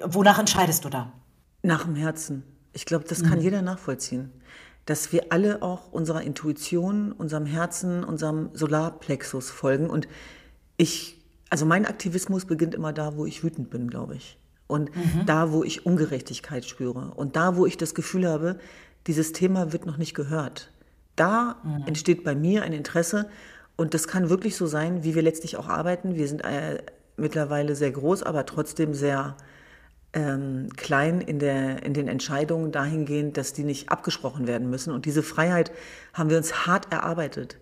wonach 0.03 0.39
entscheidest 0.39 0.85
du 0.85 0.89
da? 0.89 1.11
Nach 1.61 1.83
dem 1.83 1.95
Herzen. 1.95 2.43
Ich 2.73 2.85
glaube, 2.85 3.05
das 3.07 3.21
kann 3.21 3.37
mhm. 3.37 3.43
jeder 3.43 3.61
nachvollziehen. 3.61 4.31
Dass 4.85 5.13
wir 5.13 5.27
alle 5.29 5.61
auch 5.61 5.91
unserer 5.91 6.23
Intuition, 6.23 7.11
unserem 7.11 7.45
Herzen, 7.45 8.03
unserem 8.03 8.49
Solarplexus 8.53 9.49
folgen 9.49 9.89
und 9.89 10.07
ich, 10.77 11.19
also 11.49 11.65
mein 11.65 11.85
Aktivismus 11.85 12.45
beginnt 12.45 12.75
immer 12.75 12.93
da, 12.93 13.15
wo 13.15 13.25
ich 13.25 13.43
wütend 13.43 13.69
bin, 13.69 13.89
glaube 13.89 14.15
ich. 14.15 14.37
Und 14.67 14.95
mhm. 14.95 15.25
da, 15.25 15.51
wo 15.51 15.63
ich 15.63 15.85
Ungerechtigkeit 15.85 16.65
spüre. 16.65 17.11
Und 17.15 17.35
da, 17.35 17.55
wo 17.55 17.65
ich 17.65 17.77
das 17.77 17.93
Gefühl 17.93 18.27
habe, 18.27 18.57
dieses 19.07 19.33
Thema 19.33 19.73
wird 19.73 19.85
noch 19.85 19.97
nicht 19.97 20.13
gehört. 20.13 20.71
Da 21.15 21.57
mhm. 21.63 21.87
entsteht 21.87 22.23
bei 22.23 22.35
mir 22.35 22.63
ein 22.63 22.73
Interesse. 22.73 23.29
Und 23.75 23.93
das 23.93 24.07
kann 24.07 24.29
wirklich 24.29 24.55
so 24.55 24.65
sein, 24.65 25.03
wie 25.03 25.15
wir 25.15 25.21
letztlich 25.21 25.57
auch 25.57 25.67
arbeiten. 25.67 26.15
Wir 26.15 26.27
sind 26.27 26.43
äh, 26.43 26.81
mittlerweile 27.17 27.75
sehr 27.75 27.91
groß, 27.91 28.23
aber 28.23 28.45
trotzdem 28.45 28.93
sehr 28.93 29.35
ähm, 30.13 30.69
klein 30.75 31.21
in, 31.21 31.39
der, 31.39 31.83
in 31.83 31.93
den 31.93 32.07
Entscheidungen 32.07 32.71
dahingehend, 32.71 33.37
dass 33.37 33.53
die 33.53 33.63
nicht 33.63 33.89
abgesprochen 33.89 34.47
werden 34.47 34.69
müssen. 34.69 34.93
Und 34.93 35.05
diese 35.05 35.23
Freiheit 35.23 35.71
haben 36.13 36.29
wir 36.29 36.37
uns 36.37 36.67
hart 36.67 36.91
erarbeitet. 36.91 37.57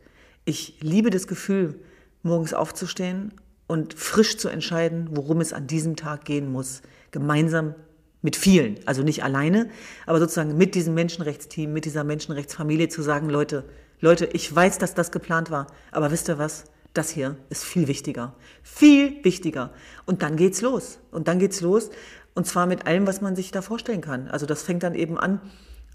Ich 0.46 0.78
liebe 0.82 1.10
das 1.10 1.28
Gefühl, 1.28 1.80
morgens 2.24 2.54
aufzustehen 2.54 3.34
und 3.68 3.94
frisch 3.94 4.38
zu 4.38 4.50
entscheiden, 4.50 5.10
worum 5.12 5.42
es 5.42 5.54
an 5.54 5.68
diesem 5.68 5.96
Tag 5.96 6.26
gehen 6.26 6.52
muss, 6.52 6.82
gemeinsam 7.12 7.76
mit 8.22 8.36
vielen, 8.36 8.80
also 8.86 9.02
nicht 9.02 9.24
alleine, 9.24 9.70
aber 10.06 10.20
sozusagen 10.20 10.58
mit 10.58 10.76
diesem 10.76 10.94
Menschenrechtsteam, 10.94 11.74
mit 11.74 11.86
dieser 11.86 12.04
Menschenrechtsfamilie 12.04 12.90
zu 12.90 13.02
sagen, 13.02 13.30
Leute, 13.30 13.66
Leute, 14.00 14.26
ich 14.34 14.54
weiß, 14.54 14.78
dass 14.78 14.94
das 14.94 15.12
geplant 15.12 15.52
war, 15.52 15.68
aber 15.92 16.12
wisst 16.12 16.28
ihr 16.30 16.38
was? 16.38 16.66
Das 16.94 17.10
hier 17.10 17.38
ist 17.50 17.64
viel 17.64 17.88
wichtiger. 17.88 18.36
Viel 18.64 19.24
wichtiger. 19.24 19.72
Und 20.06 20.24
dann 20.24 20.36
geht's 20.36 20.62
los. 20.62 21.00
Und 21.12 21.30
dann 21.30 21.40
geht's 21.40 21.62
los. 21.62 21.90
Und 22.34 22.48
zwar 22.48 22.66
mit 22.66 22.86
allem, 22.86 23.08
was 23.08 23.22
man 23.22 23.36
sich 23.36 23.52
da 23.52 23.62
vorstellen 23.62 24.02
kann. 24.02 24.28
Also 24.28 24.46
das 24.46 24.64
fängt 24.64 24.84
dann 24.84 24.96
eben 24.96 25.18
an, 25.18 25.40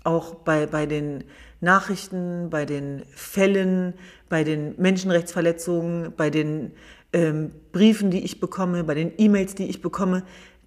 auch 0.06 0.34
bei, 0.34 0.66
bei 0.66 0.86
den 0.86 1.24
Nachrichten, 1.60 2.48
bei 2.50 2.64
den 2.64 3.02
Fällen, 3.14 3.94
bei 4.28 4.44
den 4.44 4.74
Menschenrechtsverletzungen, 4.78 6.12
bei 6.16 6.30
den 6.30 6.72
ähm, 7.12 7.52
Briefen, 7.72 8.10
die 8.10 8.24
ich 8.24 8.40
bekomme, 8.40 8.84
bei 8.84 8.94
den 8.94 9.12
E-Mails, 9.16 9.54
die 9.54 9.68
ich 9.68 9.82
bekomme, 9.82 10.22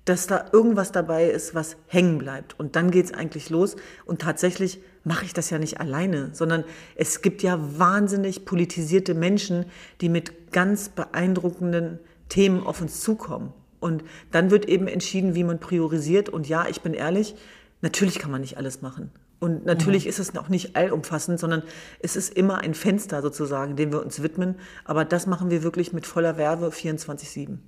dass 0.06 0.26
da 0.26 0.46
irgendwas 0.52 0.92
dabei 0.92 1.30
ist, 1.30 1.54
was 1.54 1.78
hängen 1.88 2.18
bleibt. 2.18 2.60
Und 2.60 2.76
dann 2.76 2.90
geht 2.90 3.06
es 3.06 3.14
eigentlich 3.14 3.50
los. 3.50 3.76
Und 4.06 4.22
tatsächlich 4.22 4.80
mache 5.04 5.26
ich 5.26 5.34
das 5.34 5.52
ja 5.52 5.60
nicht 5.60 5.80
alleine, 5.80 6.32
sondern 6.34 6.64
es 6.96 7.22
gibt 7.22 7.44
ja 7.44 7.60
wahnsinnig 7.78 8.46
politisierte 8.46 9.14
Menschen, 9.14 9.66
die 10.02 10.10
mit 10.10 10.52
ganz 10.52 10.90
beeindruckenden 10.90 12.00
Themen 12.28 12.66
auf 12.66 12.82
uns 12.82 13.02
zukommen. 13.02 13.54
Und 13.80 14.04
dann 14.32 14.52
wird 14.52 14.68
eben 14.68 14.88
entschieden, 14.88 15.36
wie 15.36 15.44
man 15.44 15.60
priorisiert. 15.60 16.30
Und 16.30 16.50
ja, 16.50 16.68
ich 16.68 16.82
bin 16.82 16.94
ehrlich, 16.94 17.36
natürlich 17.82 18.18
kann 18.18 18.32
man 18.32 18.42
nicht 18.42 18.58
alles 18.58 18.82
machen. 18.82 19.12
Und 19.40 19.66
natürlich 19.66 20.04
mhm. 20.04 20.10
ist 20.10 20.20
es 20.20 20.36
auch 20.38 20.50
nicht 20.50 20.76
allumfassend, 20.76 21.40
sondern 21.40 21.64
es 22.02 22.16
ist 22.16 22.34
immer 22.34 22.60
ein 22.60 22.74
Fenster 22.74 23.22
sozusagen, 23.22 23.76
dem 23.76 23.92
wir 23.92 24.04
uns 24.04 24.22
widmen. 24.22 24.56
Aber 24.86 25.06
das 25.06 25.28
machen 25.28 25.50
wir 25.50 25.64
wirklich 25.64 25.94
mit 25.94 26.06
voller 26.06 26.38
Werbe 26.38 26.68
24-7. 26.68 27.60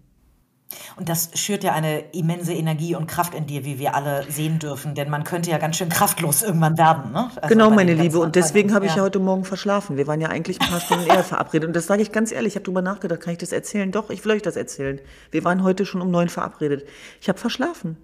Und 0.95 1.09
das 1.09 1.31
schürt 1.35 1.63
ja 1.63 1.73
eine 1.73 1.99
immense 2.11 2.53
Energie 2.53 2.95
und 2.95 3.07
Kraft 3.07 3.33
in 3.33 3.45
dir, 3.45 3.65
wie 3.65 3.79
wir 3.79 3.95
alle 3.95 4.25
sehen 4.29 4.59
dürfen. 4.59 4.95
Denn 4.95 5.09
man 5.09 5.23
könnte 5.23 5.49
ja 5.49 5.57
ganz 5.57 5.77
schön 5.77 5.89
kraftlos 5.89 6.41
irgendwann 6.41 6.77
werden. 6.77 7.11
Ne? 7.11 7.29
Also 7.35 7.47
genau, 7.47 7.69
meine 7.69 7.93
Liebe. 7.93 8.19
Und 8.19 8.35
deswegen 8.35 8.73
habe 8.73 8.85
ich 8.85 8.95
ja. 8.95 9.01
heute 9.01 9.19
Morgen 9.19 9.43
verschlafen. 9.43 9.97
Wir 9.97 10.07
waren 10.07 10.21
ja 10.21 10.29
eigentlich 10.29 10.61
ein 10.61 10.69
paar 10.69 10.79
Stunden 10.79 11.07
eher 11.07 11.23
verabredet. 11.23 11.67
Und 11.67 11.75
das 11.75 11.87
sage 11.87 12.01
ich 12.01 12.11
ganz 12.11 12.31
ehrlich. 12.31 12.53
Ich 12.53 12.55
habe 12.55 12.63
darüber 12.63 12.81
nachgedacht, 12.81 13.21
kann 13.21 13.33
ich 13.33 13.39
das 13.39 13.51
erzählen? 13.51 13.91
Doch, 13.91 14.09
ich 14.09 14.23
will 14.23 14.31
euch 14.33 14.41
das 14.41 14.55
erzählen. 14.55 15.01
Wir 15.29 15.43
waren 15.43 15.63
heute 15.63 15.85
schon 15.85 16.01
um 16.01 16.11
neun 16.11 16.29
verabredet. 16.29 16.87
Ich 17.19 17.29
habe 17.29 17.39
verschlafen. 17.39 17.97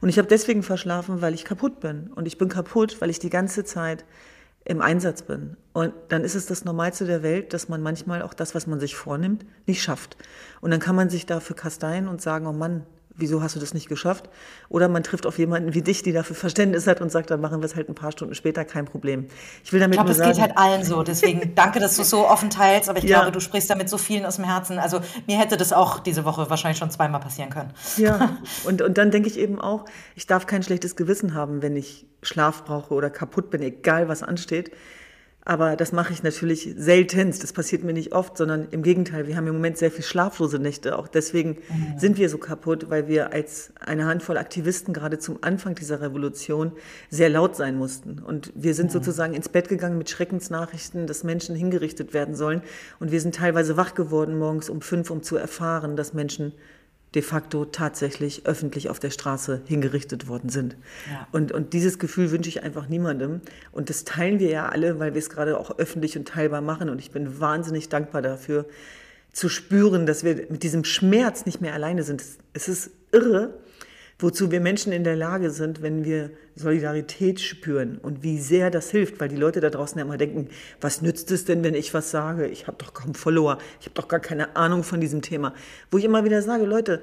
Und 0.00 0.08
ich 0.08 0.18
habe 0.18 0.28
deswegen 0.28 0.62
verschlafen, 0.62 1.20
weil 1.22 1.34
ich 1.34 1.44
kaputt 1.44 1.80
bin. 1.80 2.10
Und 2.14 2.26
ich 2.26 2.38
bin 2.38 2.48
kaputt, 2.48 3.00
weil 3.00 3.10
ich 3.10 3.18
die 3.18 3.30
ganze 3.30 3.64
Zeit 3.64 4.04
im 4.64 4.80
Einsatz 4.80 5.22
bin. 5.22 5.56
Und 5.72 5.92
dann 6.08 6.22
ist 6.22 6.34
es 6.34 6.46
das 6.46 6.64
Normalste 6.64 7.04
der 7.04 7.22
Welt, 7.22 7.52
dass 7.52 7.68
man 7.68 7.82
manchmal 7.82 8.22
auch 8.22 8.34
das, 8.34 8.54
was 8.54 8.66
man 8.66 8.78
sich 8.78 8.94
vornimmt, 8.94 9.44
nicht 9.66 9.82
schafft. 9.82 10.16
Und 10.60 10.70
dann 10.70 10.80
kann 10.80 10.94
man 10.94 11.10
sich 11.10 11.26
dafür 11.26 11.56
kasteien 11.56 12.06
und 12.06 12.22
sagen, 12.22 12.46
oh 12.46 12.52
Mann, 12.52 12.86
wieso 13.16 13.42
hast 13.42 13.56
du 13.56 13.60
das 13.60 13.74
nicht 13.74 13.88
geschafft? 13.88 14.28
Oder 14.68 14.88
man 14.88 15.02
trifft 15.02 15.26
auf 15.26 15.38
jemanden 15.38 15.74
wie 15.74 15.82
dich, 15.82 16.02
die 16.02 16.12
dafür 16.12 16.36
Verständnis 16.36 16.86
hat 16.86 17.00
und 17.00 17.10
sagt, 17.10 17.30
dann 17.30 17.40
machen 17.40 17.60
wir 17.60 17.66
es 17.66 17.76
halt 17.76 17.88
ein 17.88 17.94
paar 17.94 18.12
Stunden 18.12 18.34
später, 18.34 18.64
kein 18.64 18.84
Problem. 18.84 19.26
Ich 19.64 19.72
will 19.72 19.80
damit 19.80 19.96
ich 19.96 20.00
glaube, 20.00 20.14
sagen, 20.14 20.32
geht 20.32 20.40
halt 20.40 20.56
allen 20.56 20.84
so. 20.84 21.02
Deswegen 21.02 21.52
danke, 21.54 21.80
dass 21.80 21.96
du 21.96 22.04
so 22.04 22.28
offen 22.28 22.50
teilst. 22.50 22.88
Aber 22.88 22.98
ich 22.98 23.04
ja. 23.04 23.18
glaube, 23.18 23.32
du 23.32 23.40
sprichst 23.40 23.70
damit 23.70 23.88
so 23.88 23.98
vielen 23.98 24.24
aus 24.24 24.36
dem 24.36 24.44
Herzen. 24.44 24.78
Also 24.78 25.00
mir 25.26 25.38
hätte 25.38 25.56
das 25.56 25.72
auch 25.72 26.00
diese 26.00 26.24
Woche 26.24 26.48
wahrscheinlich 26.50 26.78
schon 26.78 26.90
zweimal 26.90 27.20
passieren 27.20 27.50
können. 27.50 27.72
Ja, 27.96 28.36
und, 28.64 28.82
und 28.82 28.98
dann 28.98 29.10
denke 29.10 29.28
ich 29.28 29.38
eben 29.38 29.60
auch, 29.60 29.84
ich 30.14 30.26
darf 30.26 30.46
kein 30.46 30.62
schlechtes 30.62 30.96
Gewissen 30.96 31.34
haben, 31.34 31.62
wenn 31.62 31.76
ich 31.76 32.06
Schlaf 32.22 32.64
brauche 32.64 32.94
oder 32.94 33.10
kaputt 33.10 33.50
bin, 33.50 33.62
egal 33.62 34.08
was 34.08 34.22
ansteht. 34.22 34.70
Aber 35.44 35.74
das 35.74 35.90
mache 35.90 36.12
ich 36.12 36.22
natürlich 36.22 36.72
seltenst. 36.76 37.42
Das 37.42 37.52
passiert 37.52 37.82
mir 37.82 37.92
nicht 37.92 38.12
oft, 38.12 38.36
sondern 38.36 38.68
im 38.70 38.82
Gegenteil. 38.82 39.26
Wir 39.26 39.36
haben 39.36 39.48
im 39.48 39.54
Moment 39.54 39.76
sehr 39.76 39.90
viel 39.90 40.04
schlaflose 40.04 40.60
Nächte. 40.60 40.96
Auch 40.96 41.08
deswegen 41.08 41.58
mhm. 41.68 41.98
sind 41.98 42.16
wir 42.16 42.28
so 42.28 42.38
kaputt, 42.38 42.90
weil 42.90 43.08
wir 43.08 43.32
als 43.32 43.72
eine 43.80 44.06
Handvoll 44.06 44.38
Aktivisten 44.38 44.94
gerade 44.94 45.18
zum 45.18 45.38
Anfang 45.40 45.74
dieser 45.74 46.00
Revolution 46.00 46.70
sehr 47.10 47.28
laut 47.28 47.56
sein 47.56 47.76
mussten. 47.76 48.20
Und 48.20 48.52
wir 48.54 48.74
sind 48.74 48.86
mhm. 48.86 48.92
sozusagen 48.92 49.34
ins 49.34 49.48
Bett 49.48 49.68
gegangen 49.68 49.98
mit 49.98 50.10
Schreckensnachrichten, 50.10 51.08
dass 51.08 51.24
Menschen 51.24 51.56
hingerichtet 51.56 52.14
werden 52.14 52.36
sollen. 52.36 52.62
Und 53.00 53.10
wir 53.10 53.20
sind 53.20 53.34
teilweise 53.34 53.76
wach 53.76 53.94
geworden 53.94 54.38
morgens 54.38 54.70
um 54.70 54.80
fünf, 54.80 55.10
um 55.10 55.24
zu 55.24 55.36
erfahren, 55.36 55.96
dass 55.96 56.14
Menschen 56.14 56.52
de 57.14 57.22
facto 57.22 57.64
tatsächlich 57.66 58.46
öffentlich 58.46 58.88
auf 58.88 58.98
der 58.98 59.10
Straße 59.10 59.62
hingerichtet 59.66 60.28
worden 60.28 60.48
sind. 60.48 60.76
Ja. 61.10 61.26
Und, 61.32 61.52
und 61.52 61.72
dieses 61.74 61.98
Gefühl 61.98 62.30
wünsche 62.30 62.48
ich 62.48 62.62
einfach 62.62 62.88
niemandem. 62.88 63.40
Und 63.70 63.90
das 63.90 64.04
teilen 64.04 64.38
wir 64.38 64.48
ja 64.48 64.68
alle, 64.68 64.98
weil 64.98 65.14
wir 65.14 65.18
es 65.18 65.28
gerade 65.28 65.58
auch 65.58 65.78
öffentlich 65.78 66.16
und 66.16 66.28
teilbar 66.28 66.62
machen. 66.62 66.88
Und 66.88 66.98
ich 66.98 67.10
bin 67.10 67.38
wahnsinnig 67.40 67.88
dankbar 67.88 68.22
dafür, 68.22 68.66
zu 69.32 69.48
spüren, 69.48 70.06
dass 70.06 70.24
wir 70.24 70.36
mit 70.48 70.62
diesem 70.62 70.84
Schmerz 70.84 71.46
nicht 71.46 71.60
mehr 71.60 71.74
alleine 71.74 72.02
sind. 72.02 72.22
Es 72.52 72.68
ist 72.68 72.90
irre, 73.12 73.54
wozu 74.22 74.50
wir 74.50 74.60
Menschen 74.60 74.92
in 74.92 75.04
der 75.04 75.16
Lage 75.16 75.50
sind, 75.50 75.82
wenn 75.82 76.04
wir 76.04 76.30
Solidarität 76.54 77.40
spüren 77.40 77.98
und 77.98 78.22
wie 78.22 78.38
sehr 78.38 78.70
das 78.70 78.90
hilft, 78.90 79.20
weil 79.20 79.28
die 79.28 79.36
Leute 79.36 79.60
da 79.60 79.70
draußen 79.70 79.98
ja 79.98 80.04
immer 80.04 80.18
denken, 80.18 80.48
was 80.80 81.02
nützt 81.02 81.30
es 81.30 81.44
denn, 81.44 81.64
wenn 81.64 81.74
ich 81.74 81.92
was 81.94 82.10
sage? 82.10 82.46
Ich 82.46 82.66
habe 82.66 82.76
doch 82.78 82.94
kaum 82.94 83.14
Follower, 83.14 83.58
ich 83.80 83.86
habe 83.86 83.94
doch 83.94 84.08
gar 84.08 84.20
keine 84.20 84.56
Ahnung 84.56 84.84
von 84.84 85.00
diesem 85.00 85.22
Thema. 85.22 85.54
Wo 85.90 85.98
ich 85.98 86.04
immer 86.04 86.24
wieder 86.24 86.42
sage, 86.42 86.64
Leute, 86.64 87.02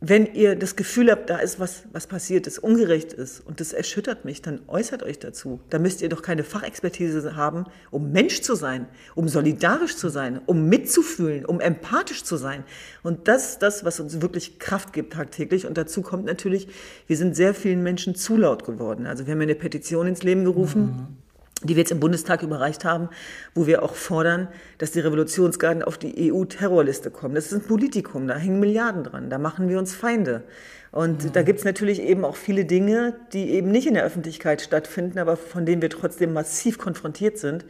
wenn 0.00 0.34
ihr 0.34 0.56
das 0.56 0.76
Gefühl 0.76 1.10
habt, 1.10 1.30
da 1.30 1.38
ist 1.38 1.58
was, 1.58 1.84
was 1.92 2.06
passiert, 2.06 2.46
das 2.46 2.58
ungerecht 2.58 3.14
ist 3.14 3.40
und 3.40 3.60
das 3.60 3.72
erschüttert 3.72 4.26
mich, 4.26 4.42
dann 4.42 4.60
äußert 4.66 5.02
euch 5.02 5.18
dazu. 5.18 5.58
Da 5.70 5.78
müsst 5.78 6.02
ihr 6.02 6.10
doch 6.10 6.20
keine 6.20 6.44
Fachexpertise 6.44 7.34
haben, 7.34 7.64
um 7.90 8.12
Mensch 8.12 8.42
zu 8.42 8.56
sein, 8.56 8.88
um 9.14 9.26
solidarisch 9.26 9.96
zu 9.96 10.10
sein, 10.10 10.40
um 10.44 10.68
mitzufühlen, 10.68 11.46
um 11.46 11.60
empathisch 11.60 12.24
zu 12.24 12.36
sein. 12.36 12.64
Und 13.02 13.26
das 13.26 13.52
ist 13.52 13.62
das, 13.62 13.86
was 13.86 13.98
uns 13.98 14.20
wirklich 14.20 14.58
Kraft 14.58 14.92
gibt 14.92 15.14
tagtäglich. 15.14 15.66
Und 15.66 15.78
dazu 15.78 16.02
kommt 16.02 16.26
natürlich, 16.26 16.68
wir 17.06 17.16
sind 17.16 17.34
sehr 17.34 17.54
vielen 17.54 17.82
Menschen 17.82 18.14
zu 18.14 18.36
laut 18.36 18.66
geworden. 18.66 19.06
Also 19.06 19.26
wir 19.26 19.32
haben 19.32 19.40
eine 19.40 19.54
Petition 19.54 20.06
ins 20.06 20.22
Leben 20.22 20.44
gerufen. 20.44 20.82
Mhm 20.82 21.25
die 21.62 21.74
wir 21.74 21.82
jetzt 21.82 21.92
im 21.92 22.00
Bundestag 22.00 22.42
überreicht 22.42 22.84
haben, 22.84 23.08
wo 23.54 23.66
wir 23.66 23.82
auch 23.82 23.94
fordern, 23.94 24.48
dass 24.78 24.90
die 24.90 25.00
Revolutionsgarden 25.00 25.82
auf 25.82 25.96
die 25.96 26.30
EU-Terrorliste 26.30 27.10
kommen. 27.10 27.34
Das 27.34 27.46
ist 27.46 27.54
ein 27.54 27.62
Politikum, 27.62 28.28
da 28.28 28.36
hängen 28.36 28.60
Milliarden 28.60 29.04
dran, 29.04 29.30
da 29.30 29.38
machen 29.38 29.68
wir 29.68 29.78
uns 29.78 29.94
Feinde. 29.94 30.44
Und 30.92 31.24
mhm. 31.24 31.32
da 31.32 31.42
gibt 31.42 31.58
es 31.58 31.64
natürlich 31.64 32.00
eben 32.02 32.24
auch 32.24 32.36
viele 32.36 32.64
Dinge, 32.64 33.14
die 33.32 33.50
eben 33.50 33.70
nicht 33.70 33.86
in 33.86 33.94
der 33.94 34.04
Öffentlichkeit 34.04 34.60
stattfinden, 34.60 35.18
aber 35.18 35.36
von 35.36 35.66
denen 35.66 35.82
wir 35.82 35.90
trotzdem 35.90 36.32
massiv 36.32 36.78
konfrontiert 36.78 37.38
sind. 37.38 37.64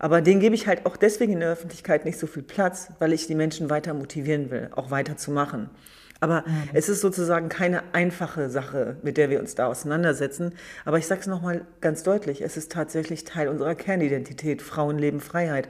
Aber 0.00 0.20
denen 0.20 0.40
gebe 0.40 0.54
ich 0.54 0.66
halt 0.66 0.86
auch 0.86 0.96
deswegen 0.96 1.32
in 1.32 1.40
der 1.40 1.50
Öffentlichkeit 1.50 2.04
nicht 2.04 2.18
so 2.18 2.26
viel 2.26 2.42
Platz, 2.42 2.92
weil 2.98 3.12
ich 3.12 3.26
die 3.26 3.34
Menschen 3.34 3.68
weiter 3.68 3.94
motivieren 3.94 4.50
will, 4.50 4.68
auch 4.72 4.90
weiter 4.90 5.16
zu 5.16 5.30
machen. 5.32 5.70
Aber 6.20 6.44
mhm. 6.46 6.70
es 6.72 6.88
ist 6.88 7.00
sozusagen 7.00 7.48
keine 7.48 7.94
einfache 7.94 8.50
Sache, 8.50 8.96
mit 9.02 9.16
der 9.16 9.30
wir 9.30 9.40
uns 9.40 9.54
da 9.54 9.66
auseinandersetzen. 9.66 10.54
Aber 10.84 10.98
ich 10.98 11.06
sage 11.06 11.20
es 11.20 11.26
nochmal 11.26 11.64
ganz 11.80 12.02
deutlich, 12.02 12.42
es 12.42 12.56
ist 12.56 12.72
tatsächlich 12.72 13.24
Teil 13.24 13.48
unserer 13.48 13.74
Kernidentität, 13.74 14.62
Frauenleben, 14.62 15.20
Freiheit. 15.20 15.68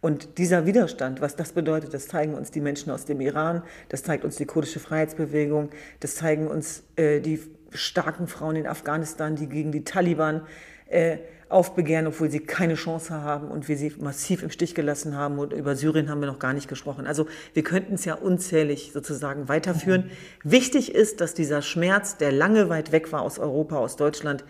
Und 0.00 0.38
dieser 0.38 0.64
Widerstand, 0.64 1.20
was 1.20 1.36
das 1.36 1.52
bedeutet, 1.52 1.92
das 1.92 2.08
zeigen 2.08 2.34
uns 2.34 2.50
die 2.50 2.62
Menschen 2.62 2.90
aus 2.90 3.04
dem 3.04 3.20
Iran, 3.20 3.62
das 3.90 4.02
zeigt 4.02 4.24
uns 4.24 4.36
die 4.36 4.46
kurdische 4.46 4.80
Freiheitsbewegung, 4.80 5.70
das 6.00 6.14
zeigen 6.14 6.46
uns 6.48 6.84
äh, 6.96 7.20
die 7.20 7.40
starken 7.70 8.26
Frauen 8.26 8.56
in 8.56 8.66
Afghanistan, 8.66 9.36
die 9.36 9.46
gegen 9.46 9.72
die 9.72 9.84
Taliban 9.84 10.42
äh, 10.86 11.18
aufbegehren, 11.50 12.06
obwohl 12.06 12.30
sie 12.30 12.40
keine 12.40 12.74
Chance 12.74 13.12
haben 13.12 13.48
und 13.48 13.68
wir 13.68 13.76
sie 13.76 13.92
massiv 13.98 14.42
im 14.42 14.50
Stich 14.50 14.74
gelassen 14.74 15.16
haben. 15.16 15.38
Und 15.38 15.52
über 15.52 15.76
Syrien 15.76 16.08
haben 16.08 16.20
wir 16.20 16.28
noch 16.28 16.38
gar 16.38 16.52
nicht 16.52 16.68
gesprochen. 16.68 17.06
Also 17.06 17.26
wir 17.54 17.64
könnten 17.64 17.94
es 17.94 18.04
ja 18.04 18.14
unzählig 18.14 18.92
sozusagen 18.94 19.48
weiterführen. 19.48 20.06
Mhm. 20.44 20.50
Wichtig 20.50 20.94
ist, 20.94 21.20
dass 21.20 21.34
dieser 21.34 21.60
Schmerz, 21.60 22.16
der 22.16 22.32
lange 22.32 22.68
weit 22.68 22.92
weg 22.92 23.12
war 23.12 23.22
aus 23.22 23.38
Europa, 23.38 23.78
aus 23.78 23.96
Deutschland, 23.96 24.44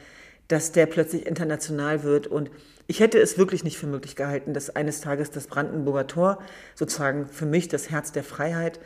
dass 0.48 0.72
der 0.72 0.86
plötzlich 0.86 1.26
international 1.26 2.02
wird. 2.02 2.26
Und 2.26 2.50
ich 2.86 3.00
hätte 3.00 3.18
es 3.18 3.38
wirklich 3.38 3.64
nicht 3.64 3.78
für 3.78 3.86
möglich 3.86 4.14
gehalten, 4.14 4.52
dass 4.52 4.76
eines 4.76 5.00
Tages 5.00 5.30
das 5.30 5.46
Brandenburger 5.46 6.06
Tor, 6.06 6.38
sozusagen 6.74 7.28
für 7.28 7.46
mich 7.46 7.68
das 7.68 7.90
Herz 7.90 8.12
der 8.12 8.24
Freiheit, 8.24 8.78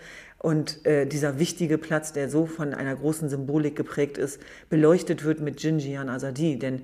und 0.44 0.84
äh, 0.84 1.06
dieser 1.06 1.38
wichtige 1.38 1.78
Platz, 1.78 2.12
der 2.12 2.28
so 2.28 2.44
von 2.44 2.74
einer 2.74 2.94
großen 2.94 3.30
Symbolik 3.30 3.76
geprägt 3.76 4.18
ist, 4.18 4.38
beleuchtet 4.68 5.24
wird 5.24 5.40
mit 5.40 5.62
Jinjian 5.62 6.10
Azadi. 6.10 6.58
Denn 6.58 6.82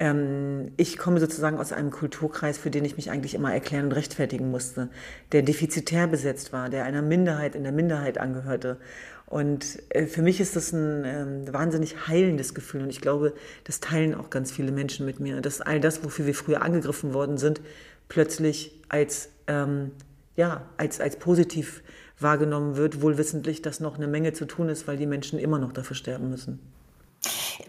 ähm, 0.00 0.72
ich 0.78 0.96
komme 0.96 1.20
sozusagen 1.20 1.58
aus 1.58 1.72
einem 1.72 1.90
Kulturkreis, 1.90 2.58
für 2.58 2.70
den 2.70 2.84
ich 2.84 2.96
mich 2.96 3.10
eigentlich 3.10 3.34
immer 3.34 3.52
erklären 3.52 3.84
und 3.84 3.92
rechtfertigen 3.92 4.50
musste, 4.50 4.88
der 5.30 5.42
defizitär 5.42 6.06
besetzt 6.06 6.52
war, 6.52 6.70
der 6.70 6.84
einer 6.84 7.02
Minderheit 7.02 7.54
in 7.54 7.62
der 7.62 7.72
Minderheit 7.72 8.18
angehörte. 8.18 8.78
Und 9.26 9.78
äh, 9.90 10.06
für 10.06 10.22
mich 10.22 10.40
ist 10.40 10.56
das 10.56 10.72
ein 10.72 11.04
ähm, 11.04 11.52
wahnsinnig 11.52 12.08
heilendes 12.08 12.54
Gefühl 12.54 12.82
und 12.82 12.90
ich 12.90 13.02
glaube, 13.02 13.34
das 13.64 13.78
teilen 13.78 14.14
auch 14.14 14.30
ganz 14.30 14.50
viele 14.50 14.72
Menschen 14.72 15.06
mit 15.06 15.20
mir, 15.20 15.40
dass 15.42 15.60
all 15.60 15.78
das, 15.78 16.02
wofür 16.02 16.26
wir 16.26 16.34
früher 16.34 16.62
angegriffen 16.62 17.12
worden 17.12 17.36
sind, 17.36 17.60
plötzlich 18.08 18.80
als, 18.88 19.28
ähm, 19.46 19.92
ja, 20.34 20.62
als, 20.78 20.98
als 21.00 21.16
positiv 21.16 21.82
wahrgenommen 22.18 22.76
wird, 22.76 23.02
wohl 23.02 23.18
wissentlich, 23.18 23.62
dass 23.62 23.80
noch 23.80 23.96
eine 23.96 24.08
Menge 24.08 24.32
zu 24.32 24.46
tun 24.46 24.70
ist, 24.70 24.88
weil 24.88 24.96
die 24.96 25.06
Menschen 25.06 25.38
immer 25.38 25.58
noch 25.58 25.72
dafür 25.72 25.94
sterben 25.94 26.30
müssen. 26.30 26.58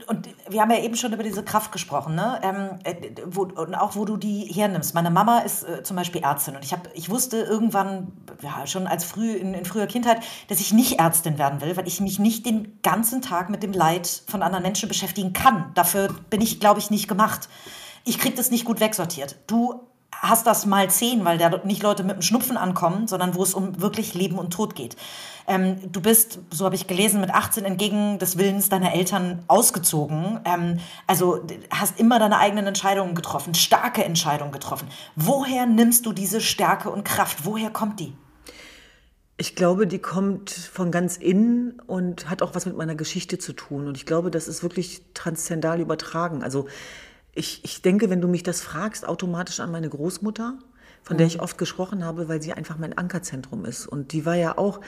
Und 0.08 0.30
wir 0.50 0.62
haben 0.62 0.72
ja 0.72 0.80
eben 0.80 0.96
schon 0.96 1.14
über 1.14 1.24
diese 1.24 1.44
Kraft 1.44 1.72
gesprochen, 1.72 2.16
ne? 2.16 2.40
Ähm, 2.44 2.80
äh, 2.84 3.12
wo, 3.26 3.44
und 3.44 3.76
auch 3.76 3.96
wo 3.96 4.06
du 4.06 4.18
die 4.18 4.44
hernimmst. 4.46 4.94
Meine 4.94 5.12
Mama 5.12 5.40
ist 5.40 5.64
äh, 5.64 5.84
zum 5.84 5.96
Beispiel 5.96 6.22
Ärztin 6.24 6.56
und 6.56 6.64
ich, 6.64 6.74
hab, 6.74 6.90
ich 6.94 7.10
wusste 7.10 7.38
irgendwann, 7.38 8.12
ja, 8.42 8.66
schon 8.68 8.88
als 8.88 9.04
früh 9.04 9.34
in, 9.34 9.54
in 9.54 9.66
früher 9.66 9.88
Kindheit, 9.88 10.22
dass 10.48 10.60
ich 10.60 10.74
nicht 10.74 11.00
Ärztin 11.00 11.38
werden 11.38 11.62
will, 11.62 11.78
weil 11.78 11.88
ich 11.88 12.02
mich 12.02 12.20
nicht 12.20 12.46
den 12.46 12.80
ganzen 12.82 13.22
Tag 13.22 13.50
mit 13.50 13.64
dem 13.64 13.74
Leid 13.74 14.24
von 14.28 14.42
anderen 14.42 14.64
Menschen 14.64 14.90
beschäftigen 14.90 15.34
kann. 15.34 15.72
Dafür 15.76 16.10
bin 16.30 16.42
ich, 16.42 16.60
glaube 16.60 16.80
ich, 16.80 16.90
nicht 16.90 17.08
gemacht. 17.08 17.50
Ich 18.04 18.18
kriege 18.18 18.36
das 18.36 18.52
nicht 18.52 18.66
gut 18.66 18.80
wegsortiert. 18.80 19.36
Du 19.48 19.91
hast 20.22 20.46
das 20.46 20.68
mal 20.68 20.90
zehn, 20.90 21.26
weil 21.26 21.38
da 21.40 21.50
nicht 21.64 21.82
Leute 21.82 22.04
mit 22.04 22.16
dem 22.16 22.22
Schnupfen 22.22 22.56
ankommen, 22.56 23.08
sondern 23.08 23.34
wo 23.34 23.42
es 23.42 23.56
um 23.56 23.82
wirklich 23.82 24.14
Leben 24.14 24.38
und 24.38 24.52
Tod 24.52 24.76
geht. 24.76 24.96
Ähm, 25.48 25.92
du 25.92 26.00
bist, 26.00 26.40
so 26.52 26.66
habe 26.66 26.76
ich 26.76 26.86
gelesen, 26.86 27.20
mit 27.20 27.32
18 27.32 27.66
entgegen 27.66 28.20
des 28.20 28.38
Willens 28.38 28.70
deiner 28.70 28.94
Eltern 28.94 29.44
ausgezogen. 29.48 30.40
Ähm, 30.46 30.80
also 31.08 31.40
hast 31.72 32.00
immer 32.00 32.20
deine 32.20 32.38
eigenen 32.38 32.68
Entscheidungen 32.68 33.16
getroffen, 33.16 33.56
starke 33.56 34.04
Entscheidungen 34.06 34.52
getroffen. 34.52 34.88
Woher 35.16 35.66
nimmst 35.66 36.06
du 36.06 36.14
diese 36.14 36.40
Stärke 36.40 36.92
und 36.92 37.04
Kraft? 37.04 37.44
Woher 37.44 37.72
kommt 37.72 38.00
die? 38.00 38.14
Ich 39.38 39.56
glaube, 39.56 39.88
die 39.88 39.98
kommt 39.98 40.52
von 40.52 40.92
ganz 40.92 41.18
innen 41.18 41.82
und 41.88 42.30
hat 42.30 42.44
auch 42.44 42.54
was 42.54 42.68
mit 42.68 42.78
meiner 42.78 42.94
Geschichte 42.94 43.40
zu 43.40 43.54
tun. 43.54 43.88
Und 43.88 43.98
ich 43.98 44.06
glaube, 44.06 44.30
das 44.30 44.48
ist 44.48 44.62
wirklich 44.62 45.02
transzendal 45.16 45.80
übertragen. 45.80 46.44
Also 46.44 46.68
ich, 47.34 47.64
ich 47.64 47.82
denke, 47.82 48.10
wenn 48.10 48.22
du 48.22 48.28
mich 48.28 48.44
das 48.44 48.62
fragst, 48.62 49.08
automatisch 49.08 49.60
an 49.60 49.72
meine 49.72 49.90
Großmutter, 49.90 50.58
von 51.04 51.16
mhm. 51.16 51.18
der 51.18 51.28
ich 51.28 51.40
oft 51.42 51.58
gesprochen 51.58 52.04
habe, 52.04 52.28
weil 52.28 52.42
sie 52.42 52.54
einfach 52.54 52.78
mein 52.78 52.98
Ankerzentrum 52.98 53.66
ist. 53.66 53.88
Und 53.88 54.12
die 54.12 54.26
war 54.26 54.36
ja 54.36 54.58
auch 54.58 54.82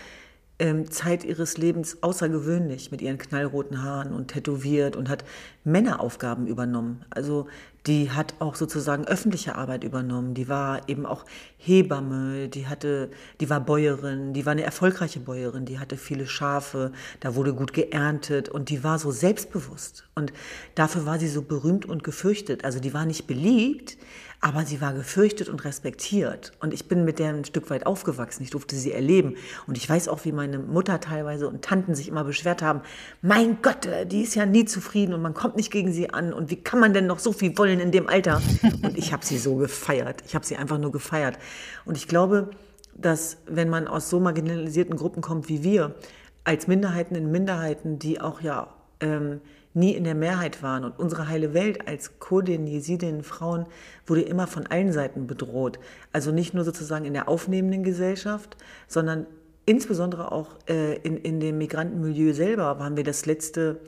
Zeit 0.89 1.25
ihres 1.25 1.57
Lebens 1.57 1.97
außergewöhnlich 2.01 2.91
mit 2.91 3.01
ihren 3.01 3.17
knallroten 3.17 3.83
Haaren 3.83 4.13
und 4.13 4.29
tätowiert 4.29 4.95
und 4.95 5.09
hat 5.09 5.25
Männeraufgaben 5.63 6.47
übernommen. 6.47 7.03
Also 7.09 7.47
die 7.85 8.11
hat 8.11 8.35
auch 8.39 8.55
sozusagen 8.55 9.05
öffentliche 9.05 9.55
Arbeit 9.55 9.83
übernommen. 9.83 10.35
Die 10.35 10.47
war 10.47 10.87
eben 10.87 11.05
auch 11.05 11.25
Hebamme, 11.57 12.47
die 12.47 12.67
hatte, 12.67 13.09
die 13.41 13.49
war 13.49 13.59
Bäuerin, 13.59 14.33
die 14.33 14.45
war 14.45 14.53
eine 14.53 14.63
erfolgreiche 14.63 15.19
Bäuerin, 15.19 15.65
die 15.65 15.79
hatte 15.79 15.97
viele 15.97 16.27
Schafe, 16.27 16.93
da 17.19 17.35
wurde 17.35 17.53
gut 17.53 17.73
geerntet 17.73 18.47
und 18.47 18.69
die 18.69 18.83
war 18.83 18.99
so 18.99 19.11
selbstbewusst. 19.11 20.07
Und 20.15 20.31
dafür 20.75 21.05
war 21.05 21.19
sie 21.19 21.27
so 21.27 21.41
berühmt 21.41 21.85
und 21.85 22.03
gefürchtet. 22.05 22.63
Also 22.63 22.79
die 22.79 22.93
war 22.93 23.05
nicht 23.05 23.27
beliebt, 23.27 23.97
aber 24.43 24.65
sie 24.65 24.81
war 24.81 24.91
gefürchtet 24.93 25.47
und 25.47 25.63
respektiert. 25.63 26.51
Und 26.59 26.73
ich 26.73 26.89
bin 26.89 27.05
mit 27.05 27.17
der 27.17 27.29
ein 27.29 27.45
Stück 27.45 27.69
weit 27.69 27.85
aufgewachsen. 27.85 28.43
Ich 28.43 28.49
durfte 28.49 28.75
sie 28.75 28.91
erleben. 28.91 29.37
Und 29.67 29.77
ich 29.77 29.89
weiß 29.89 30.09
auch, 30.09 30.25
wie 30.25 30.33
meine 30.33 30.59
Mutter 30.59 30.99
teilweise 30.99 31.47
und 31.47 31.63
Tanten 31.63 31.95
sich 31.95 32.09
immer 32.09 32.25
beschwert 32.25 32.61
haben. 32.61 32.81
Mein 33.21 33.61
Gott, 33.61 33.87
die 34.07 34.21
ist 34.21 34.35
ja 34.35 34.45
nie 34.45 34.65
zufrieden 34.65 35.13
und 35.13 35.21
man 35.21 35.33
kommt 35.33 35.55
nicht 35.55 35.71
gegen 35.71 35.93
sie 35.93 36.09
an. 36.09 36.33
Und 36.33 36.51
wie 36.51 36.57
kann 36.57 36.81
man 36.81 36.93
denn 36.93 37.07
noch 37.07 37.19
so 37.19 37.31
viel 37.31 37.57
wollen 37.57 37.79
in 37.79 37.91
dem 37.91 38.09
Alter? 38.09 38.41
Und 38.83 38.97
ich 38.97 39.13
habe 39.13 39.25
sie 39.25 39.37
so 39.37 39.55
gefeiert. 39.55 40.23
Ich 40.27 40.35
habe 40.35 40.45
sie 40.45 40.57
einfach 40.57 40.77
nur 40.77 40.91
gefeiert. 40.91 41.39
Und 41.85 41.95
ich 41.95 42.09
glaube, 42.09 42.49
dass 42.97 43.37
wenn 43.47 43.69
man 43.69 43.87
aus 43.87 44.09
so 44.09 44.19
marginalisierten 44.19 44.97
Gruppen 44.97 45.21
kommt 45.21 45.47
wie 45.47 45.63
wir, 45.63 45.95
als 46.43 46.67
Minderheiten 46.67 47.15
in 47.15 47.31
Minderheiten, 47.31 47.97
die 47.97 48.19
auch 48.19 48.41
ja 48.41 48.75
ähm, 48.99 49.39
nie 49.73 49.93
in 49.93 50.03
der 50.03 50.15
Mehrheit 50.15 50.61
waren. 50.63 50.83
Und 50.83 50.99
unsere 50.99 51.27
heile 51.27 51.53
Welt 51.53 51.87
als 51.87 52.19
Kurdin, 52.19 52.67
Jesidinnen, 52.67 53.23
Frauen 53.23 53.65
wurde 54.05 54.21
immer 54.21 54.47
von 54.47 54.67
allen 54.67 54.91
Seiten 54.91 55.27
bedroht. 55.27 55.79
Also 56.11 56.31
nicht 56.31 56.53
nur 56.53 56.63
sozusagen 56.63 57.05
in 57.05 57.13
der 57.13 57.27
aufnehmenden 57.27 57.83
Gesellschaft, 57.83 58.57
sondern 58.87 59.25
insbesondere 59.65 60.31
auch 60.31 60.49
äh, 60.67 60.97
in, 60.97 61.17
in 61.17 61.39
dem 61.39 61.57
Migrantenmilieu 61.57 62.33
selber 62.33 62.79
waren 62.79 62.97
wir 62.97 63.03
das 63.03 63.25
letzte 63.25 63.79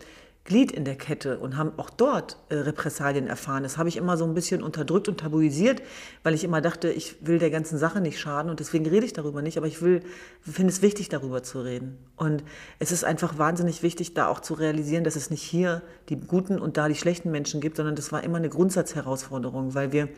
Glied 0.45 0.71
in 0.71 0.85
der 0.85 0.95
Kette 0.95 1.39
und 1.39 1.57
haben 1.57 1.71
auch 1.77 1.89
dort 1.89 2.37
äh, 2.49 2.55
Repressalien 2.55 3.25
erfahren. 3.25 3.63
Das 3.63 3.79
habe 3.79 3.89
ich 3.89 3.97
immer 3.97 4.15
so 4.15 4.25
ein 4.25 4.35
bisschen 4.35 4.61
unterdrückt 4.61 5.09
und 5.09 5.19
tabuisiert, 5.19 5.81
weil 6.21 6.35
ich 6.35 6.43
immer 6.43 6.61
dachte, 6.61 6.91
ich 6.91 7.25
will 7.25 7.39
der 7.39 7.49
ganzen 7.49 7.79
Sache 7.79 7.99
nicht 7.99 8.19
schaden 8.19 8.51
und 8.51 8.59
deswegen 8.59 8.85
rede 8.85 9.07
ich 9.07 9.13
darüber 9.13 9.41
nicht, 9.41 9.57
aber 9.57 9.65
ich 9.65 9.81
will, 9.81 10.01
finde 10.41 10.71
es 10.71 10.83
wichtig, 10.83 11.09
darüber 11.09 11.41
zu 11.41 11.61
reden. 11.61 11.97
Und 12.15 12.43
es 12.77 12.91
ist 12.91 13.03
einfach 13.03 13.39
wahnsinnig 13.39 13.81
wichtig, 13.81 14.13
da 14.13 14.27
auch 14.27 14.39
zu 14.39 14.53
realisieren, 14.53 15.03
dass 15.03 15.15
es 15.15 15.31
nicht 15.31 15.41
hier 15.41 15.81
die 16.09 16.19
guten 16.19 16.59
und 16.59 16.77
da 16.77 16.87
die 16.87 16.95
schlechten 16.95 17.31
Menschen 17.31 17.59
gibt, 17.59 17.77
sondern 17.77 17.95
das 17.95 18.11
war 18.11 18.23
immer 18.23 18.37
eine 18.37 18.49
Grundsatzherausforderung, 18.49 19.73
weil 19.73 19.91
wir 19.91 20.09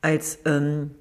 als 0.00 0.38
ähm, 0.46 0.92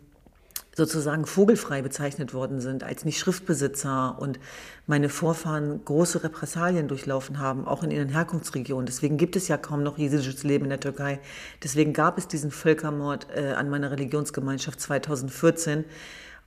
sozusagen 0.77 1.25
vogelfrei 1.25 1.81
bezeichnet 1.81 2.35
worden 2.35 2.61
sind, 2.61 2.83
als 2.83 3.03
nicht 3.03 3.17
Schriftbesitzer 3.17 4.15
und 4.19 4.39
meine 4.85 5.09
Vorfahren 5.09 5.83
große 5.83 6.23
Repressalien 6.23 6.87
durchlaufen 6.87 7.39
haben, 7.39 7.67
auch 7.67 7.81
in 7.81 7.89
ihren 7.89 8.09
Herkunftsregionen. 8.09 8.85
Deswegen 8.85 9.17
gibt 9.17 9.35
es 9.35 9.47
ja 9.47 9.57
kaum 9.57 9.81
noch 9.81 9.97
jesidisches 9.97 10.43
Leben 10.43 10.65
in 10.65 10.69
der 10.69 10.79
Türkei. 10.79 11.19
Deswegen 11.63 11.93
gab 11.93 12.19
es 12.19 12.27
diesen 12.27 12.51
Völkermord 12.51 13.25
äh, 13.35 13.53
an 13.53 13.71
meiner 13.71 13.89
Religionsgemeinschaft 13.89 14.79
2014 14.79 15.83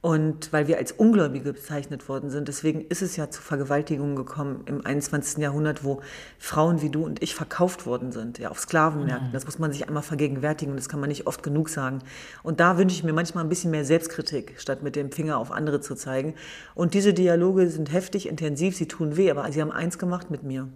und 0.02 0.50
weil 0.50 0.66
wir 0.66 0.78
als 0.78 0.92
Ungläubige 0.92 1.52
bezeichnet 1.52 2.08
worden 2.08 2.30
sind, 2.30 2.48
deswegen 2.48 2.80
ist 2.80 3.02
es 3.02 3.16
ja 3.16 3.28
zu 3.28 3.42
Vergewaltigungen 3.42 4.16
gekommen 4.16 4.62
im 4.64 4.84
21. 4.84 5.36
Jahrhundert, 5.38 5.84
wo 5.84 6.00
Frauen 6.38 6.80
wie 6.80 6.88
du 6.88 7.04
und 7.04 7.22
ich 7.22 7.34
verkauft 7.34 7.84
worden 7.84 8.10
sind, 8.10 8.38
ja, 8.38 8.50
auf 8.50 8.58
Sklavenmärkten. 8.58 9.28
Mhm. 9.28 9.32
Das 9.32 9.44
muss 9.44 9.58
man 9.58 9.72
sich 9.72 9.88
einmal 9.88 10.02
vergegenwärtigen 10.02 10.72
und 10.72 10.78
das 10.78 10.88
kann 10.88 11.00
man 11.00 11.10
nicht 11.10 11.26
oft 11.26 11.42
genug 11.42 11.68
sagen. 11.68 11.98
Und 12.42 12.60
da 12.60 12.78
wünsche 12.78 12.96
ich 12.96 13.04
mir 13.04 13.12
manchmal 13.12 13.44
ein 13.44 13.50
bisschen 13.50 13.70
mehr 13.72 13.84
Selbstkritik, 13.84 14.54
statt 14.56 14.82
mit 14.82 14.96
dem 14.96 15.12
Finger 15.12 15.36
auf 15.36 15.52
andere 15.52 15.82
zu 15.82 15.94
zeigen. 15.94 16.34
Und 16.74 16.94
diese 16.94 17.12
Dialoge 17.12 17.68
sind 17.68 17.92
heftig, 17.92 18.26
intensiv, 18.26 18.76
sie 18.76 18.88
tun 18.88 19.18
weh, 19.18 19.30
aber 19.30 19.52
sie 19.52 19.60
haben 19.60 19.72
eins 19.72 19.98
gemacht 19.98 20.30
mit 20.30 20.42
mir. 20.42 20.68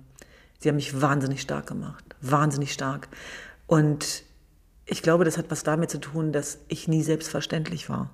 Sie 0.59 0.69
haben 0.69 0.77
mich 0.77 1.01
wahnsinnig 1.01 1.41
stark 1.41 1.67
gemacht, 1.67 2.05
wahnsinnig 2.21 2.75
stark. 2.75 3.09
Und 3.67 4.23
ich 4.85 5.03
glaube, 5.03 5.25
das 5.25 5.39
hat 5.39 5.47
was 5.49 5.63
damit 5.63 5.89
zu 5.89 5.99
tun, 5.99 6.31
dass 6.31 6.59
ich 6.69 6.89
nie 6.89 7.03
selbstverständlich 7.03 7.89
war 7.89 8.11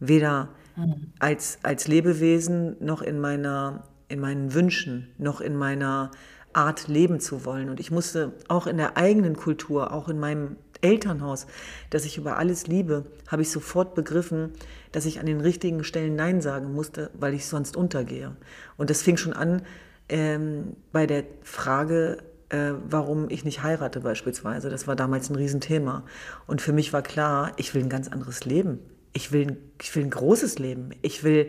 weder 0.00 0.48
mhm. 0.76 1.12
als, 1.18 1.58
als 1.62 1.88
Lebewesen 1.88 2.76
noch 2.80 3.02
in, 3.02 3.20
meiner, 3.20 3.84
in 4.08 4.20
meinen 4.20 4.54
Wünschen, 4.54 5.08
noch 5.18 5.40
in 5.40 5.56
meiner 5.56 6.10
Art 6.52 6.88
leben 6.88 7.20
zu 7.20 7.44
wollen. 7.44 7.68
Und 7.68 7.80
ich 7.80 7.90
musste 7.90 8.32
auch 8.48 8.66
in 8.66 8.78
der 8.78 8.96
eigenen 8.96 9.36
Kultur, 9.36 9.92
auch 9.92 10.08
in 10.08 10.18
meinem 10.18 10.56
Elternhaus, 10.80 11.46
das 11.90 12.04
ich 12.04 12.18
über 12.18 12.38
alles 12.38 12.66
liebe, 12.66 13.06
habe 13.28 13.42
ich 13.42 13.50
sofort 13.50 13.94
begriffen, 13.94 14.52
dass 14.92 15.06
ich 15.06 15.20
an 15.20 15.26
den 15.26 15.40
richtigen 15.40 15.84
Stellen 15.84 16.16
Nein 16.16 16.40
sagen 16.40 16.72
musste, 16.72 17.10
weil 17.14 17.34
ich 17.34 17.46
sonst 17.46 17.76
untergehe. 17.76 18.36
Und 18.76 18.90
das 18.90 19.02
fing 19.02 19.16
schon 19.16 19.32
an 19.32 19.62
ähm, 20.08 20.76
bei 20.92 21.06
der 21.06 21.24
Frage, 21.42 22.18
äh, 22.50 22.72
warum 22.88 23.28
ich 23.28 23.44
nicht 23.44 23.62
heirate 23.62 24.00
beispielsweise. 24.00 24.70
Das 24.70 24.86
war 24.86 24.96
damals 24.96 25.28
ein 25.30 25.36
Riesenthema. 25.36 26.04
Und 26.46 26.62
für 26.62 26.72
mich 26.72 26.92
war 26.92 27.02
klar, 27.02 27.52
ich 27.56 27.74
will 27.74 27.82
ein 27.82 27.88
ganz 27.88 28.08
anderes 28.08 28.44
Leben 28.44 28.78
ich 29.16 29.32
will, 29.32 29.56
ich 29.80 29.96
will 29.96 30.04
ein 30.04 30.10
großes 30.10 30.58
Leben. 30.58 30.90
Ich 31.00 31.24
will, 31.24 31.48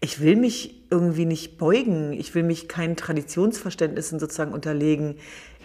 ich 0.00 0.20
will 0.20 0.36
mich 0.36 0.84
irgendwie 0.88 1.26
nicht 1.26 1.58
beugen. 1.58 2.12
Ich 2.12 2.32
will 2.36 2.44
mich 2.44 2.68
keinen 2.68 2.94
Traditionsverständnissen 2.94 4.20
sozusagen 4.20 4.52
unterlegen. 4.52 5.16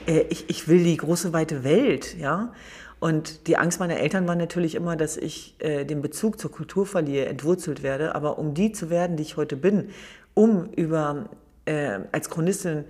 Äh, 0.08 0.26
ich, 0.30 0.50
ich 0.50 0.68
will 0.68 0.84
die 0.84 0.98
große 0.98 1.32
weite 1.32 1.64
Welt, 1.64 2.18
ja. 2.20 2.54
Und 3.00 3.48
die 3.48 3.58
Angst 3.58 3.80
meiner 3.80 3.98
Eltern 4.00 4.28
war 4.28 4.36
natürlich 4.36 4.74
immer, 4.74 4.96
dass 4.96 5.16
ich 5.16 5.56
äh, 5.60 5.86
den 5.86 6.02
Bezug 6.02 6.40
zur 6.40 6.52
Kultur 6.52 6.88
verliere, 6.88 7.28
entwurzelt 7.28 7.84
werde. 7.84 8.16
Aber 8.16 8.40
um 8.40 8.56
die 8.56 8.72
zu 8.72 8.90
werden, 8.90 9.16
die 9.16 9.24
ich 9.24 9.38
heute 9.38 9.56
bin, 9.56 9.90
um 10.34 10.72
über 10.72 11.30
äh, 11.66 12.00
als 12.12 12.32
Chronistin 12.32 12.86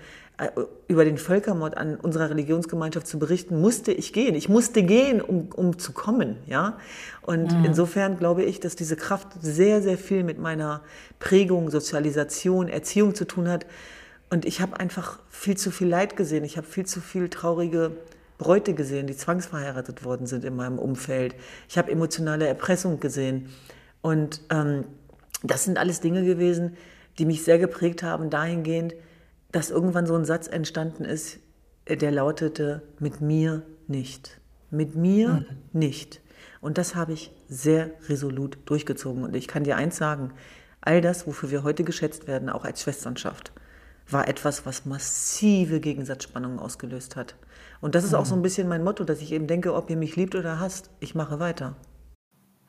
über 0.87 1.05
den 1.05 1.17
Völkermord 1.17 1.77
an 1.77 1.95
unserer 1.95 2.29
Religionsgemeinschaft 2.29 3.05
zu 3.05 3.19
berichten, 3.19 3.61
musste 3.61 3.91
ich 3.91 4.13
gehen. 4.13 4.33
Ich 4.33 4.49
musste 4.49 4.81
gehen, 4.81 5.21
um, 5.21 5.49
um 5.55 5.77
zu 5.77 5.93
kommen, 5.93 6.37
ja. 6.47 6.77
Und 7.21 7.55
mhm. 7.55 7.65
insofern 7.65 8.17
glaube 8.17 8.43
ich, 8.43 8.59
dass 8.59 8.75
diese 8.75 8.95
Kraft 8.95 9.27
sehr, 9.41 9.81
sehr 9.81 9.97
viel 9.97 10.23
mit 10.23 10.39
meiner 10.39 10.81
Prägung, 11.19 11.69
Sozialisation, 11.69 12.67
Erziehung 12.67 13.13
zu 13.13 13.25
tun 13.25 13.47
hat. 13.47 13.65
Und 14.29 14.45
ich 14.45 14.59
habe 14.59 14.79
einfach 14.79 15.19
viel 15.29 15.55
zu 15.55 15.69
viel 15.69 15.87
Leid 15.87 16.17
gesehen. 16.17 16.43
Ich 16.43 16.57
habe 16.57 16.65
viel 16.65 16.85
zu 16.85 16.99
viel 16.99 17.29
traurige 17.29 17.91
Bräute 18.39 18.73
gesehen, 18.73 19.05
die 19.05 19.15
zwangsverheiratet 19.15 20.03
worden 20.03 20.25
sind 20.25 20.43
in 20.43 20.55
meinem 20.55 20.79
Umfeld. 20.79 21.35
Ich 21.69 21.77
habe 21.77 21.91
emotionale 21.91 22.47
Erpressung 22.47 22.99
gesehen. 22.99 23.49
Und 24.01 24.41
ähm, 24.49 24.85
das 25.43 25.63
sind 25.63 25.77
alles 25.77 26.01
Dinge 26.01 26.25
gewesen, 26.25 26.75
die 27.19 27.25
mich 27.25 27.43
sehr 27.43 27.59
geprägt 27.59 28.01
haben, 28.01 28.31
dahingehend, 28.31 28.95
dass 29.53 29.69
irgendwann 29.69 30.05
so 30.05 30.15
ein 30.15 30.25
Satz 30.25 30.47
entstanden 30.47 31.05
ist, 31.05 31.39
äh, 31.85 31.95
der 31.95 32.11
lautete, 32.11 32.81
mit 32.99 33.21
mir 33.21 33.61
nicht. 33.87 34.41
Mit 34.69 34.95
mir 34.95 35.29
mhm. 35.29 35.45
nicht. 35.71 36.21
Und 36.59 36.77
das 36.77 36.95
habe 36.95 37.13
ich 37.13 37.31
sehr 37.47 37.91
resolut 38.09 38.57
durchgezogen. 38.65 39.23
Und 39.23 39.35
ich 39.35 39.47
kann 39.47 39.63
dir 39.63 39.77
eins 39.77 39.95
sagen, 39.95 40.33
all 40.81 41.01
das, 41.01 41.27
wofür 41.27 41.51
wir 41.51 41.63
heute 41.63 41.83
geschätzt 41.83 42.27
werden, 42.27 42.49
auch 42.49 42.65
als 42.65 42.81
Schwesternschaft, 42.81 43.53
war 44.09 44.27
etwas, 44.27 44.65
was 44.65 44.85
massive 44.85 45.79
Gegensatzspannungen 45.79 46.59
ausgelöst 46.59 47.15
hat. 47.15 47.35
Und 47.79 47.95
das 47.95 48.03
ist 48.03 48.11
mhm. 48.11 48.17
auch 48.17 48.25
so 48.25 48.35
ein 48.35 48.41
bisschen 48.41 48.67
mein 48.67 48.83
Motto, 48.83 49.03
dass 49.03 49.21
ich 49.21 49.31
eben 49.31 49.47
denke, 49.47 49.73
ob 49.75 49.89
ihr 49.89 49.97
mich 49.97 50.15
liebt 50.15 50.35
oder 50.35 50.59
hasst, 50.59 50.89
ich 50.99 51.15
mache 51.15 51.39
weiter. 51.39 51.75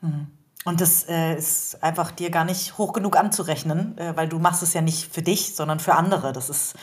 Mhm. 0.01 0.27
Und 0.65 0.81
das 0.81 1.07
äh, 1.07 1.37
ist 1.37 1.77
einfach 1.83 2.11
dir 2.11 2.31
gar 2.31 2.43
nicht 2.43 2.79
hoch 2.79 2.91
genug 2.91 3.17
anzurechnen, 3.17 3.95
äh, 3.99 4.13
weil 4.15 4.27
du 4.27 4.39
machst 4.39 4.63
es 4.63 4.73
ja 4.73 4.81
nicht 4.81 5.13
für 5.13 5.21
dich, 5.21 5.55
sondern 5.55 5.79
für 5.79 5.93
andere. 5.93 6.33
Das 6.33 6.49
ist 6.49 6.73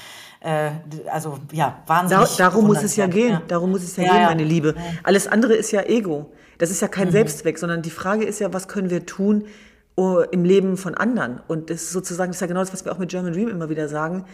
äh, 0.40 0.70
also 1.10 1.40
ja 1.50 1.82
wahnsinnig. 1.88 2.36
Da, 2.36 2.48
darum 2.48 2.66
muss 2.66 2.82
es 2.84 2.94
ja 2.94 3.08
gehen. 3.08 3.32
Ja. 3.32 3.42
Darum 3.48 3.72
muss 3.72 3.82
es 3.82 3.96
ja, 3.96 4.04
ja 4.04 4.12
gehen, 4.12 4.22
ja. 4.22 4.28
meine 4.28 4.44
Liebe. 4.44 4.76
Alles 5.02 5.26
andere 5.26 5.54
ist 5.54 5.72
ja 5.72 5.82
Ego. 5.82 6.30
Das 6.58 6.70
ist 6.70 6.80
ja 6.80 6.86
kein 6.86 7.08
mhm. 7.08 7.12
Selbstzweck, 7.12 7.58
sondern 7.58 7.82
die 7.82 7.90
Frage 7.90 8.24
ist 8.24 8.38
ja, 8.38 8.52
was 8.52 8.68
können 8.68 8.88
wir 8.88 9.04
tun 9.04 9.46
uh, 9.98 10.20
im 10.30 10.44
Leben 10.44 10.76
von 10.76 10.94
anderen? 10.94 11.40
Und 11.48 11.68
das 11.68 11.82
ist 11.82 11.90
sozusagen, 11.90 12.30
das 12.30 12.36
ist 12.36 12.40
ja 12.40 12.46
genau 12.46 12.60
das, 12.60 12.72
was 12.72 12.84
wir 12.84 12.92
auch 12.92 12.98
mit 12.98 13.10
German 13.10 13.32
Dream 13.32 13.48
immer 13.48 13.68
wieder 13.68 13.88
sagen. 13.88 14.26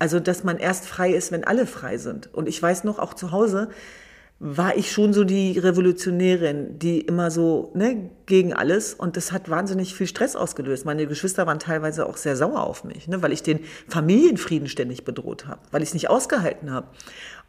Also, 0.00 0.18
dass 0.18 0.42
man 0.42 0.58
erst 0.58 0.84
frei 0.84 1.12
ist, 1.12 1.30
wenn 1.30 1.44
alle 1.44 1.66
frei 1.66 1.96
sind. 1.98 2.34
Und 2.34 2.48
ich 2.48 2.60
weiß 2.60 2.82
noch, 2.82 2.98
auch 2.98 3.14
zu 3.14 3.30
Hause, 3.30 3.70
war 4.38 4.76
ich 4.76 4.92
schon 4.92 5.14
so 5.14 5.24
die 5.24 5.58
Revolutionärin, 5.58 6.78
die 6.78 7.00
immer 7.00 7.30
so 7.30 7.70
ne, 7.74 8.10
gegen 8.26 8.52
alles 8.52 8.92
und 8.92 9.16
das 9.16 9.32
hat 9.32 9.48
wahnsinnig 9.48 9.94
viel 9.94 10.06
Stress 10.06 10.36
ausgelöst. 10.36 10.84
Meine 10.84 11.06
Geschwister 11.06 11.46
waren 11.46 11.58
teilweise 11.58 12.06
auch 12.06 12.18
sehr 12.18 12.36
sauer 12.36 12.62
auf 12.64 12.84
mich, 12.84 13.08
ne, 13.08 13.22
weil 13.22 13.32
ich 13.32 13.42
den 13.42 13.60
Familienfrieden 13.88 14.68
ständig 14.68 15.04
bedroht 15.04 15.46
habe, 15.46 15.60
weil 15.70 15.82
ich 15.82 15.88
es 15.88 15.94
nicht 15.94 16.10
ausgehalten 16.10 16.70
habe. 16.70 16.88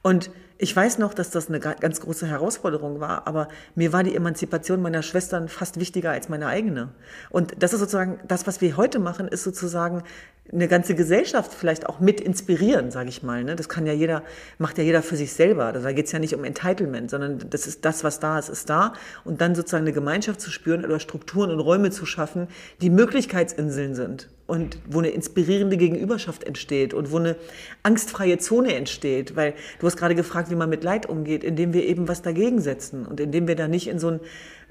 Und 0.01 0.31
ich 0.59 0.75
weiß 0.75 0.97
noch, 0.97 1.13
dass 1.13 1.29
das 1.29 1.49
eine 1.49 1.59
ganz 1.59 2.01
große 2.01 2.25
Herausforderung 2.25 2.99
war, 2.99 3.27
aber 3.27 3.47
mir 3.75 3.93
war 3.93 4.03
die 4.03 4.15
Emanzipation 4.15 4.81
meiner 4.81 5.03
Schwestern 5.03 5.49
fast 5.49 5.79
wichtiger 5.79 6.11
als 6.11 6.29
meine 6.29 6.47
eigene. 6.47 6.89
Und 7.29 7.61
das 7.61 7.73
ist 7.73 7.79
sozusagen, 7.79 8.19
das, 8.27 8.47
was 8.47 8.59
wir 8.61 8.75
heute 8.77 8.99
machen, 8.99 9.27
ist 9.27 9.43
sozusagen 9.43 10.03
eine 10.51 10.67
ganze 10.67 10.95
Gesellschaft 10.95 11.53
vielleicht 11.53 11.87
auch 11.87 11.99
mit 11.99 12.21
inspirieren, 12.21 12.89
sage 12.89 13.09
ich 13.09 13.21
mal. 13.21 13.43
Ne? 13.43 13.55
Das 13.55 13.69
kann 13.69 13.85
ja 13.85 13.93
jeder, 13.93 14.23
macht 14.57 14.77
ja 14.77 14.83
jeder 14.83 15.03
für 15.03 15.17
sich 15.17 15.33
selber. 15.33 15.73
Da 15.73 15.91
geht 15.91 16.05
es 16.05 16.11
ja 16.11 16.19
nicht 16.19 16.33
um 16.33 16.43
Entitlement, 16.43 17.09
sondern 17.09 17.49
das 17.49 17.67
ist 17.67 17.85
das, 17.85 18.03
was 18.03 18.19
da 18.19 18.39
ist, 18.39 18.49
ist 18.49 18.69
da. 18.69 18.93
Und 19.25 19.41
dann 19.41 19.55
sozusagen 19.55 19.83
eine 19.83 19.93
Gemeinschaft 19.93 20.39
zu 20.41 20.49
spüren 20.49 20.85
oder 20.85 20.99
Strukturen 20.99 21.51
und 21.51 21.59
Räume 21.59 21.91
zu 21.91 22.05
schaffen, 22.05 22.47
die 22.81 22.89
Möglichkeitsinseln 22.89 23.93
sind 23.93 24.29
und 24.47 24.79
wo 24.87 24.99
eine 24.99 25.09
inspirierende 25.09 25.77
Gegenüberschaft 25.77 26.43
entsteht 26.45 26.93
und 26.93 27.11
wo 27.11 27.17
eine 27.17 27.35
angstfreie 27.83 28.37
Zone 28.37 28.73
entsteht. 28.73 29.35
Weil 29.35 29.53
du 29.79 29.85
hast 29.85 29.97
gerade 29.97 30.15
gefragt, 30.15 30.49
wie 30.49 30.55
man 30.55 30.69
mit 30.69 30.83
Leid 30.83 31.05
umgeht, 31.05 31.43
indem 31.43 31.73
wir 31.73 31.85
eben 31.85 32.07
was 32.07 32.21
dagegen 32.21 32.61
setzen 32.61 33.05
und 33.05 33.19
indem 33.19 33.47
wir 33.47 33.55
da 33.55 33.67
nicht 33.67 33.87
in 33.87 33.99
so 33.99 34.07
einen, 34.07 34.19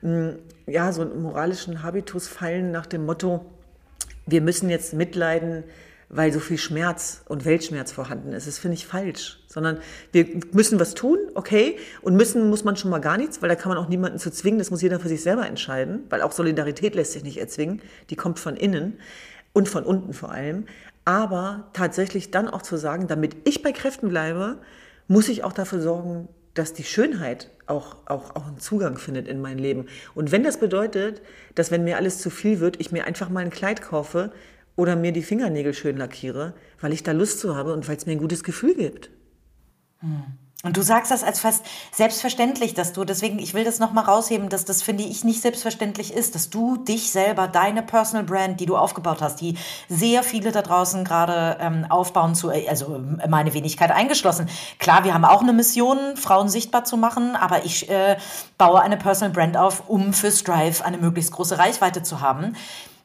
mm, 0.00 0.38
ja, 0.66 0.92
so 0.92 1.02
einen 1.02 1.22
moralischen 1.22 1.82
Habitus 1.82 2.26
fallen 2.26 2.72
nach 2.72 2.86
dem 2.86 3.04
Motto, 3.04 3.44
wir 4.26 4.40
müssen 4.40 4.70
jetzt 4.70 4.94
mitleiden, 4.94 5.62
weil 6.08 6.32
so 6.32 6.40
viel 6.40 6.58
Schmerz 6.58 7.22
und 7.26 7.44
Weltschmerz 7.44 7.90
vorhanden 7.92 8.32
ist. 8.32 8.46
Das 8.46 8.58
finde 8.58 8.74
ich 8.74 8.86
falsch. 8.86 9.40
Sondern 9.48 9.78
wir 10.12 10.26
müssen 10.52 10.78
was 10.78 10.94
tun, 10.94 11.18
okay. 11.34 11.78
Und 12.00 12.14
müssen 12.14 12.48
muss 12.48 12.64
man 12.64 12.76
schon 12.76 12.90
mal 12.90 13.00
gar 13.00 13.16
nichts, 13.16 13.42
weil 13.42 13.48
da 13.48 13.56
kann 13.56 13.70
man 13.70 13.78
auch 13.78 13.88
niemanden 13.88 14.18
zu 14.18 14.30
zwingen. 14.30 14.58
Das 14.58 14.70
muss 14.70 14.82
jeder 14.82 15.00
für 15.00 15.08
sich 15.08 15.22
selber 15.22 15.46
entscheiden, 15.46 16.04
weil 16.08 16.22
auch 16.22 16.32
Solidarität 16.32 16.94
lässt 16.94 17.12
sich 17.12 17.24
nicht 17.24 17.38
erzwingen. 17.38 17.82
Die 18.10 18.16
kommt 18.16 18.38
von 18.38 18.56
innen 18.56 18.98
und 19.56 19.70
von 19.70 19.84
unten 19.84 20.12
vor 20.12 20.30
allem. 20.30 20.66
Aber 21.06 21.70
tatsächlich 21.72 22.30
dann 22.30 22.46
auch 22.46 22.60
zu 22.60 22.76
sagen, 22.76 23.06
damit 23.06 23.36
ich 23.48 23.62
bei 23.62 23.72
Kräften 23.72 24.10
bleibe, 24.10 24.58
muss 25.08 25.30
ich 25.30 25.44
auch 25.44 25.54
dafür 25.54 25.80
sorgen, 25.80 26.28
dass 26.52 26.74
die 26.74 26.84
Schönheit 26.84 27.50
auch, 27.66 27.96
auch, 28.04 28.36
auch 28.36 28.46
einen 28.48 28.58
Zugang 28.58 28.98
findet 28.98 29.26
in 29.26 29.40
mein 29.40 29.56
Leben. 29.56 29.86
Und 30.14 30.30
wenn 30.30 30.44
das 30.44 30.60
bedeutet, 30.60 31.22
dass 31.54 31.70
wenn 31.70 31.84
mir 31.84 31.96
alles 31.96 32.18
zu 32.18 32.28
viel 32.28 32.60
wird, 32.60 32.78
ich 32.80 32.92
mir 32.92 33.06
einfach 33.06 33.30
mal 33.30 33.40
ein 33.40 33.50
Kleid 33.50 33.80
kaufe 33.80 34.30
oder 34.76 34.94
mir 34.94 35.12
die 35.12 35.22
Fingernägel 35.22 35.72
schön 35.72 35.96
lackiere, 35.96 36.52
weil 36.82 36.92
ich 36.92 37.02
da 37.02 37.12
Lust 37.12 37.40
zu 37.40 37.56
habe 37.56 37.72
und 37.72 37.88
weil 37.88 37.96
es 37.96 38.04
mir 38.04 38.12
ein 38.12 38.18
gutes 38.18 38.44
Gefühl 38.44 38.74
gibt. 38.74 39.08
Hm. 40.00 40.24
Und 40.62 40.78
du 40.78 40.82
sagst 40.82 41.10
das 41.10 41.22
als 41.22 41.38
fast 41.38 41.64
selbstverständlich, 41.92 42.72
dass 42.72 42.94
du, 42.94 43.04
deswegen, 43.04 43.38
ich 43.38 43.52
will 43.52 43.62
das 43.62 43.78
nochmal 43.78 44.04
rausheben, 44.04 44.48
dass 44.48 44.64
das, 44.64 44.82
finde 44.82 45.04
ich, 45.04 45.22
nicht 45.22 45.42
selbstverständlich 45.42 46.14
ist, 46.14 46.34
dass 46.34 46.48
du 46.48 46.78
dich 46.78 47.12
selber, 47.12 47.46
deine 47.46 47.82
Personal 47.82 48.24
Brand, 48.24 48.58
die 48.58 48.64
du 48.64 48.74
aufgebaut 48.74 49.18
hast, 49.20 49.42
die 49.42 49.58
sehr 49.90 50.22
viele 50.22 50.52
da 50.52 50.62
draußen 50.62 51.04
gerade 51.04 51.58
ähm, 51.60 51.86
aufbauen 51.90 52.34
zu, 52.34 52.48
also 52.48 53.00
meine 53.28 53.52
Wenigkeit 53.52 53.90
eingeschlossen. 53.90 54.48
Klar, 54.78 55.04
wir 55.04 55.12
haben 55.12 55.26
auch 55.26 55.42
eine 55.42 55.52
Mission, 55.52 56.16
Frauen 56.16 56.48
sichtbar 56.48 56.84
zu 56.84 56.96
machen, 56.96 57.36
aber 57.36 57.66
ich 57.66 57.90
äh, 57.90 58.16
baue 58.56 58.80
eine 58.80 58.96
Personal 58.96 59.34
Brand 59.34 59.58
auf, 59.58 59.88
um 59.88 60.14
für 60.14 60.32
Strive 60.32 60.82
eine 60.84 60.96
möglichst 60.96 61.32
große 61.32 61.58
Reichweite 61.58 62.02
zu 62.02 62.22
haben. 62.22 62.56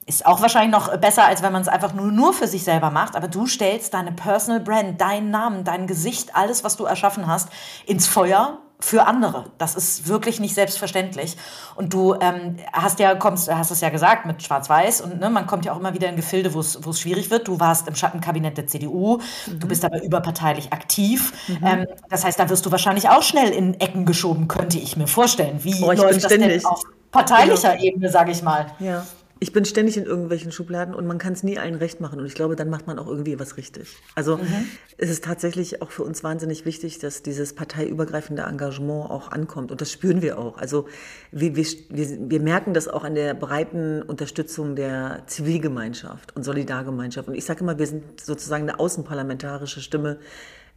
Ist 0.07 0.25
auch 0.25 0.41
wahrscheinlich 0.41 0.71
noch 0.71 0.95
besser, 0.97 1.25
als 1.25 1.43
wenn 1.43 1.53
man 1.53 1.61
es 1.61 1.67
einfach 1.67 1.93
nur, 1.93 2.11
nur 2.11 2.33
für 2.33 2.47
sich 2.47 2.63
selber 2.63 2.89
macht. 2.89 3.15
Aber 3.15 3.27
du 3.27 3.45
stellst 3.45 3.93
deine 3.93 4.11
Personal 4.11 4.59
Brand, 4.59 4.99
deinen 4.99 5.29
Namen, 5.29 5.63
dein 5.63 5.85
Gesicht, 5.85 6.35
alles, 6.35 6.63
was 6.63 6.75
du 6.75 6.85
erschaffen 6.85 7.27
hast, 7.27 7.49
ins 7.85 8.07
Feuer 8.07 8.57
für 8.83 9.05
andere. 9.05 9.45
Das 9.57 9.75
ist 9.75 10.07
wirklich 10.07 10.39
nicht 10.39 10.55
selbstverständlich. 10.55 11.37
Und 11.75 11.93
du 11.93 12.15
ähm, 12.19 12.57
hast 12.73 12.99
ja, 12.99 13.15
kommst, 13.15 13.53
hast 13.53 13.71
es 13.71 13.81
ja 13.81 13.89
gesagt 13.89 14.25
mit 14.25 14.41
Schwarz-Weiß 14.43 15.01
und 15.01 15.19
ne, 15.19 15.29
man 15.29 15.47
kommt 15.47 15.65
ja 15.65 15.73
auch 15.73 15.79
immer 15.79 15.93
wieder 15.93 16.09
in 16.09 16.15
Gefilde, 16.15 16.53
wo 16.53 16.59
es 16.59 16.99
schwierig 16.99 17.29
wird. 17.29 17.47
Du 17.47 17.59
warst 17.59 17.87
im 17.87 17.95
Schattenkabinett 17.95 18.57
der 18.57 18.67
CDU, 18.67 19.19
mhm. 19.45 19.59
du 19.59 19.67
bist 19.67 19.85
aber 19.85 20.01
überparteilich 20.01 20.73
aktiv. 20.73 21.31
Mhm. 21.47 21.59
Ähm, 21.63 21.87
das 22.09 22.25
heißt, 22.25 22.39
da 22.39 22.49
wirst 22.49 22.65
du 22.65 22.71
wahrscheinlich 22.71 23.07
auch 23.09 23.23
schnell 23.23 23.51
in 23.51 23.79
Ecken 23.79 24.05
geschoben, 24.05 24.47
könnte 24.47 24.79
ich 24.79 24.97
mir 24.97 25.07
vorstellen. 25.07 25.63
Wie 25.63 25.83
oh, 25.83 25.91
läuft 25.91 26.23
das 26.23 26.27
denn 26.27 26.65
auf 26.65 26.81
parteilicher 27.11 27.75
ja. 27.75 27.81
Ebene, 27.81 28.09
sage 28.09 28.31
ich 28.31 28.41
mal? 28.41 28.65
Ja. 28.79 29.05
Ich 29.43 29.53
bin 29.53 29.65
ständig 29.65 29.97
in 29.97 30.05
irgendwelchen 30.05 30.51
Schubladen 30.51 30.93
und 30.93 31.07
man 31.07 31.17
kann 31.17 31.33
es 31.33 31.41
nie 31.41 31.57
allen 31.57 31.73
recht 31.73 31.99
machen. 31.99 32.19
Und 32.19 32.27
ich 32.27 32.35
glaube, 32.35 32.55
dann 32.55 32.69
macht 32.69 32.85
man 32.85 32.99
auch 32.99 33.07
irgendwie 33.07 33.39
was 33.39 33.57
richtig. 33.57 33.97
Also 34.13 34.37
mhm. 34.37 34.67
es 34.97 35.09
ist 35.09 35.23
tatsächlich 35.23 35.81
auch 35.81 35.89
für 35.89 36.03
uns 36.03 36.23
wahnsinnig 36.23 36.63
wichtig, 36.63 36.99
dass 36.99 37.23
dieses 37.23 37.53
parteiübergreifende 37.53 38.43
Engagement 38.43 39.09
auch 39.09 39.31
ankommt. 39.31 39.71
Und 39.71 39.81
das 39.81 39.91
spüren 39.91 40.21
wir 40.21 40.37
auch. 40.37 40.59
Also 40.59 40.87
wir, 41.31 41.55
wir, 41.55 41.65
wir 41.89 42.39
merken 42.39 42.75
das 42.75 42.87
auch 42.87 43.03
an 43.03 43.15
der 43.15 43.33
breiten 43.33 44.03
Unterstützung 44.03 44.75
der 44.75 45.23
Zivilgemeinschaft 45.25 46.35
und 46.35 46.43
Solidargemeinschaft. 46.43 47.27
Und 47.27 47.33
ich 47.33 47.45
sage 47.45 47.61
immer, 47.61 47.79
wir 47.79 47.87
sind 47.87 48.21
sozusagen 48.21 48.69
eine 48.69 48.79
außenparlamentarische 48.79 49.81
Stimme 49.81 50.19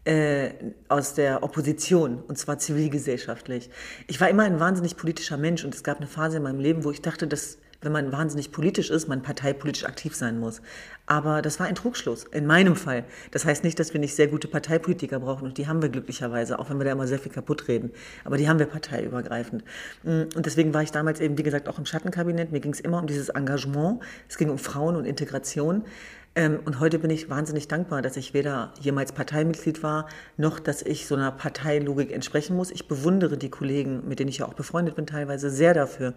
äh, 0.04 0.50
aus 0.88 1.12
der 1.12 1.42
Opposition, 1.42 2.22
und 2.28 2.38
zwar 2.38 2.58
zivilgesellschaftlich. 2.58 3.68
Ich 4.06 4.20
war 4.20 4.30
immer 4.30 4.44
ein 4.44 4.58
wahnsinnig 4.58 4.96
politischer 4.96 5.36
Mensch 5.36 5.64
und 5.64 5.74
es 5.74 5.82
gab 5.82 5.98
eine 5.98 6.06
Phase 6.06 6.38
in 6.38 6.42
meinem 6.42 6.60
Leben, 6.60 6.84
wo 6.84 6.90
ich 6.90 7.02
dachte, 7.02 7.26
dass 7.26 7.58
wenn 7.84 7.92
man 7.92 8.12
wahnsinnig 8.12 8.50
politisch 8.52 8.90
ist, 8.90 9.08
man 9.08 9.22
parteipolitisch 9.22 9.84
aktiv 9.84 10.14
sein 10.14 10.38
muss. 10.38 10.62
Aber 11.06 11.42
das 11.42 11.60
war 11.60 11.66
ein 11.66 11.74
Trugschluss, 11.74 12.24
in 12.24 12.46
meinem 12.46 12.76
Fall. 12.76 13.04
Das 13.30 13.44
heißt 13.44 13.62
nicht, 13.62 13.78
dass 13.78 13.92
wir 13.92 14.00
nicht 14.00 14.14
sehr 14.14 14.26
gute 14.26 14.48
Parteipolitiker 14.48 15.20
brauchen 15.20 15.44
und 15.44 15.58
die 15.58 15.68
haben 15.68 15.82
wir 15.82 15.90
glücklicherweise, 15.90 16.58
auch 16.58 16.70
wenn 16.70 16.78
wir 16.78 16.84
da 16.84 16.92
immer 16.92 17.06
sehr 17.06 17.18
viel 17.18 17.32
kaputt 17.32 17.68
reden. 17.68 17.90
Aber 18.24 18.36
die 18.36 18.48
haben 18.48 18.58
wir 18.58 18.66
parteiübergreifend. 18.66 19.64
Mm, 20.02 20.22
und 20.34 20.46
deswegen 20.46 20.72
war 20.72 20.82
ich 20.82 20.92
damals 20.92 21.20
eben, 21.20 21.36
wie 21.36 21.42
gesagt, 21.42 21.68
auch 21.68 21.78
im 21.78 21.86
Schattenkabinett. 21.86 22.52
Mir 22.52 22.60
ging 22.60 22.72
es 22.72 22.80
immer 22.80 22.98
um 22.98 23.06
dieses 23.06 23.28
Engagement. 23.28 24.00
Es 24.28 24.38
ging 24.38 24.48
um 24.48 24.58
Frauen 24.58 24.96
und 24.96 25.04
Integration. 25.04 25.84
Ähm, 26.36 26.60
und 26.64 26.80
heute 26.80 26.98
bin 26.98 27.10
ich 27.10 27.30
wahnsinnig 27.30 27.68
dankbar, 27.68 28.02
dass 28.02 28.16
ich 28.16 28.34
weder 28.34 28.72
jemals 28.80 29.12
Parteimitglied 29.12 29.82
war, 29.82 30.08
noch 30.36 30.58
dass 30.58 30.82
ich 30.82 31.06
so 31.06 31.14
einer 31.14 31.30
Parteilogik 31.30 32.12
entsprechen 32.12 32.56
muss. 32.56 32.70
Ich 32.70 32.88
bewundere 32.88 33.36
die 33.36 33.50
Kollegen, 33.50 34.08
mit 34.08 34.18
denen 34.18 34.30
ich 34.30 34.38
ja 34.38 34.46
auch 34.46 34.54
befreundet 34.54 34.96
bin, 34.96 35.06
teilweise 35.06 35.50
sehr 35.50 35.74
dafür, 35.74 36.14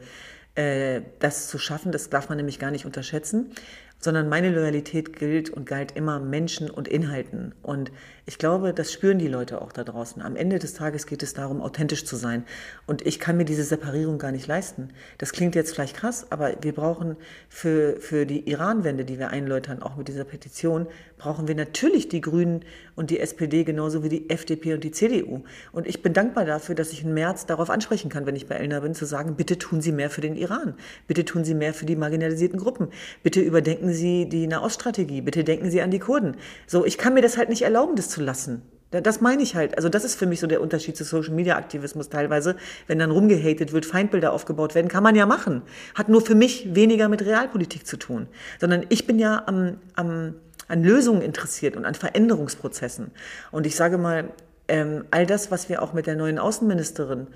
das 1.20 1.48
zu 1.48 1.60
schaffen. 1.60 1.92
Das 1.92 2.10
darf 2.10 2.30
man 2.30 2.38
nämlich 2.38 2.58
gar 2.58 2.72
nicht 2.72 2.86
unterschätzen 2.86 3.52
sondern 4.00 4.30
meine 4.30 4.52
Loyalität 4.52 5.18
gilt 5.18 5.50
und 5.50 5.66
galt 5.66 5.94
immer 5.96 6.20
Menschen 6.20 6.70
und 6.70 6.88
Inhalten. 6.88 7.54
Und 7.64 7.92
ich 8.26 8.38
glaube, 8.38 8.74
das 8.74 8.92
spüren 8.92 9.20
die 9.20 9.28
Leute 9.28 9.62
auch 9.62 9.72
da 9.72 9.84
draußen. 9.84 10.22
Am 10.22 10.36
Ende 10.36 10.60
des 10.60 10.74
Tages 10.74 11.08
geht 11.08 11.24
es 11.24 11.34
darum, 11.34 11.62
authentisch 11.62 12.06
zu 12.06 12.16
sein. 12.16 12.44
Und 12.86 13.06
ich 13.06 13.20
kann 13.20 13.38
mir 13.38 13.46
diese 13.46 13.64
Separierung 13.64 14.18
gar 14.20 14.32
nicht 14.32 14.48
leisten. 14.48 14.90
Das 15.18 15.32
klingt 15.32 15.56
jetzt 15.56 15.74
vielleicht 15.74 15.96
krass, 15.96 16.28
aber 16.30 16.54
wir 16.62 16.74
brauchen 16.74 17.16
für, 17.50 18.00
für 18.00 18.26
die 18.26 18.50
Iran-Wende, 18.50 19.06
die 19.06 19.18
wir 19.18 19.30
einläutern, 19.30 19.82
auch 19.82 19.96
mit 19.96 20.10
dieser 20.10 20.26
Petition, 20.26 20.88
brauchen 21.18 21.48
wir 21.48 21.56
natürlich 21.56 22.10
die 22.10 22.22
Grünen 22.22 22.66
und 22.96 23.10
die 23.10 23.20
SPD 23.20 23.64
genauso 23.64 24.04
wie 24.04 24.10
die 24.10 24.30
FDP 24.30 24.74
und 24.74 24.84
die 24.84 24.92
CDU. 24.92 25.44
Und 25.72 25.88
ich 25.88 26.02
bin 26.02 26.14
dankbar 26.14 26.46
dafür, 26.46 26.76
dass 26.76 26.92
ich 26.92 27.04
im 27.04 27.14
März 27.14 27.46
darauf 27.46 27.70
ansprechen 27.70 28.10
kann, 28.10 28.26
wenn 28.26 28.36
ich 28.36 28.48
bei 28.48 28.56
Elna 28.56 28.82
bin, 28.82 28.94
zu 28.94 29.06
sagen, 29.06 29.36
bitte 29.36 29.58
tun 29.58 29.82
Sie 29.82 29.92
mehr 29.92 30.10
für 30.10 30.22
den 30.22 30.36
Iran. 30.36 30.76
Bitte 31.08 31.26
tun 31.26 31.44
Sie 31.44 31.54
mehr 31.54 31.74
für 31.74 31.86
die 31.86 31.96
marginalisierten 31.96 32.60
Gruppen. 32.60 32.90
Bitte 33.24 33.40
überdenken 33.40 33.87
denken 33.88 33.94
Sie 33.94 34.28
die 34.28 34.48
Nahoststrategie, 34.48 35.22
bitte 35.22 35.44
denken 35.44 35.72
Sie 35.72 35.82
an 35.82 35.92
die 35.92 36.00
Kurden. 36.00 36.36
So, 36.66 36.86
ich 36.86 36.98
kann 36.98 37.14
mir 37.14 37.22
das 37.22 37.38
halt 37.38 37.50
nicht 37.50 37.62
erlauben, 37.62 37.96
das 37.96 38.10
zu 38.10 38.22
lassen. 38.22 38.62
Das 38.92 39.22
meine 39.22 39.44
ich 39.44 39.56
halt. 39.56 39.76
Also 39.76 39.90
das 39.90 40.06
ist 40.06 40.16
für 40.16 40.26
mich 40.26 40.40
so 40.40 40.48
der 40.48 40.62
Unterschied 40.62 40.96
zu 40.96 41.04
Social 41.04 41.34
Media 41.34 41.58
Aktivismus 41.58 42.10
teilweise. 42.10 42.56
Wenn 42.88 43.00
dann 43.00 43.12
rumgehatet 43.12 43.74
wird, 43.74 43.86
Feindbilder 43.86 44.32
aufgebaut 44.32 44.76
werden, 44.76 44.88
kann 44.88 45.04
man 45.04 45.16
ja 45.16 45.26
machen. 45.26 45.62
Hat 45.96 46.10
nur 46.10 46.22
für 46.22 46.36
mich 46.36 46.74
weniger 46.74 47.10
mit 47.10 47.26
Realpolitik 47.26 47.86
zu 47.86 47.98
tun. 47.98 48.28
Sondern 48.60 48.86
ich 48.90 49.06
bin 49.06 49.20
ja 49.20 49.44
am, 49.46 49.78
am, 49.96 50.36
an 50.68 50.84
Lösungen 50.84 51.22
interessiert 51.22 51.76
und 51.76 51.86
an 51.86 51.96
Veränderungsprozessen. 51.96 53.12
Und 53.52 53.66
ich 53.66 53.76
sage 53.76 53.98
mal, 53.98 54.30
ähm, 54.70 55.06
all 55.12 55.26
das, 55.26 55.52
was 55.52 55.70
wir 55.70 55.82
auch 55.82 55.94
mit 55.94 56.08
der 56.08 56.16
neuen 56.16 56.40
Außenministerin 56.40 57.28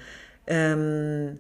ähm, 0.48 1.38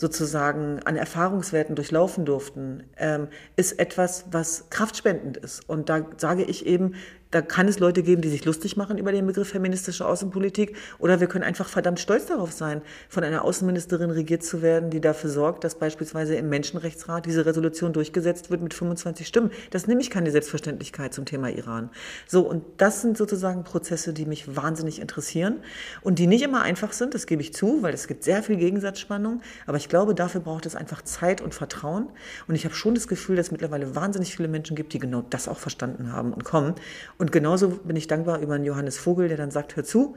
sozusagen 0.00 0.80
an 0.84 0.96
Erfahrungswerten 0.96 1.76
durchlaufen 1.76 2.24
durften, 2.24 2.84
ähm, 2.96 3.28
ist 3.56 3.78
etwas, 3.78 4.24
was 4.30 4.70
kraftspendend 4.70 5.36
ist. 5.36 5.68
Und 5.68 5.90
da 5.90 6.06
sage 6.16 6.42
ich 6.42 6.64
eben, 6.64 6.94
da 7.30 7.42
kann 7.42 7.68
es 7.68 7.78
Leute 7.78 8.02
geben, 8.02 8.22
die 8.22 8.28
sich 8.28 8.44
lustig 8.44 8.76
machen 8.76 8.98
über 8.98 9.12
den 9.12 9.26
Begriff 9.26 9.50
feministische 9.50 10.04
Außenpolitik. 10.04 10.76
Oder 10.98 11.20
wir 11.20 11.28
können 11.28 11.44
einfach 11.44 11.68
verdammt 11.68 12.00
stolz 12.00 12.26
darauf 12.26 12.52
sein, 12.52 12.82
von 13.08 13.22
einer 13.22 13.44
Außenministerin 13.44 14.10
regiert 14.10 14.42
zu 14.42 14.62
werden, 14.62 14.90
die 14.90 15.00
dafür 15.00 15.30
sorgt, 15.30 15.62
dass 15.62 15.76
beispielsweise 15.76 16.34
im 16.34 16.48
Menschenrechtsrat 16.48 17.26
diese 17.26 17.46
Resolution 17.46 17.92
durchgesetzt 17.92 18.50
wird 18.50 18.62
mit 18.62 18.74
25 18.74 19.26
Stimmen. 19.26 19.50
Das 19.70 19.86
nehme 19.86 20.00
ich 20.00 20.10
keine 20.10 20.30
Selbstverständlichkeit 20.30 21.14
zum 21.14 21.24
Thema 21.24 21.50
Iran. 21.50 21.90
So, 22.26 22.42
und 22.42 22.64
das 22.78 23.02
sind 23.02 23.16
sozusagen 23.16 23.62
Prozesse, 23.62 24.12
die 24.12 24.26
mich 24.26 24.56
wahnsinnig 24.56 25.00
interessieren 25.00 25.60
und 26.02 26.18
die 26.18 26.26
nicht 26.26 26.42
immer 26.42 26.62
einfach 26.62 26.92
sind, 26.92 27.14
das 27.14 27.26
gebe 27.26 27.42
ich 27.42 27.54
zu, 27.54 27.82
weil 27.82 27.94
es 27.94 28.08
gibt 28.08 28.24
sehr 28.24 28.42
viel 28.42 28.56
Gegensatzspannung. 28.56 29.40
Aber 29.66 29.76
ich 29.76 29.88
glaube, 29.88 30.14
dafür 30.14 30.40
braucht 30.40 30.66
es 30.66 30.74
einfach 30.74 31.02
Zeit 31.02 31.40
und 31.40 31.54
Vertrauen. 31.54 32.08
Und 32.48 32.56
ich 32.56 32.64
habe 32.64 32.74
schon 32.74 32.94
das 32.94 33.06
Gefühl, 33.06 33.36
dass 33.36 33.46
es 33.46 33.52
mittlerweile 33.52 33.94
wahnsinnig 33.94 34.34
viele 34.34 34.48
Menschen 34.48 34.74
gibt, 34.74 34.92
die 34.92 34.98
genau 34.98 35.22
das 35.30 35.46
auch 35.46 35.58
verstanden 35.58 36.12
haben 36.12 36.32
und 36.32 36.44
kommen. 36.44 36.74
Und 37.20 37.32
genauso 37.32 37.68
bin 37.68 37.96
ich 37.96 38.06
dankbar 38.06 38.40
über 38.40 38.54
einen 38.54 38.64
Johannes 38.64 38.96
Vogel, 38.96 39.28
der 39.28 39.36
dann 39.36 39.50
sagt, 39.50 39.76
hör 39.76 39.84
zu, 39.84 40.16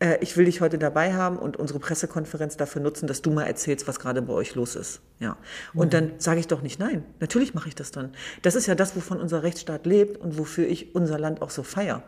äh, 0.00 0.18
ich 0.20 0.36
will 0.36 0.44
dich 0.44 0.60
heute 0.60 0.76
dabei 0.76 1.14
haben 1.14 1.38
und 1.38 1.56
unsere 1.56 1.78
Pressekonferenz 1.78 2.58
dafür 2.58 2.82
nutzen, 2.82 3.06
dass 3.06 3.22
du 3.22 3.30
mal 3.30 3.44
erzählst, 3.44 3.88
was 3.88 3.98
gerade 3.98 4.20
bei 4.20 4.34
euch 4.34 4.54
los 4.54 4.76
ist. 4.76 5.00
Ja. 5.18 5.38
Und 5.72 5.86
mhm. 5.86 5.90
dann 5.90 6.10
sage 6.18 6.40
ich 6.40 6.48
doch 6.48 6.60
nicht 6.60 6.78
nein. 6.78 7.04
Natürlich 7.20 7.54
mache 7.54 7.68
ich 7.68 7.74
das 7.74 7.90
dann. 7.90 8.10
Das 8.42 8.54
ist 8.54 8.66
ja 8.66 8.74
das, 8.74 8.94
wovon 8.94 9.18
unser 9.18 9.42
Rechtsstaat 9.42 9.86
lebt 9.86 10.20
und 10.20 10.38
wofür 10.38 10.68
ich 10.68 10.94
unser 10.94 11.18
Land 11.18 11.40
auch 11.40 11.48
so 11.48 11.62
feier. 11.62 12.02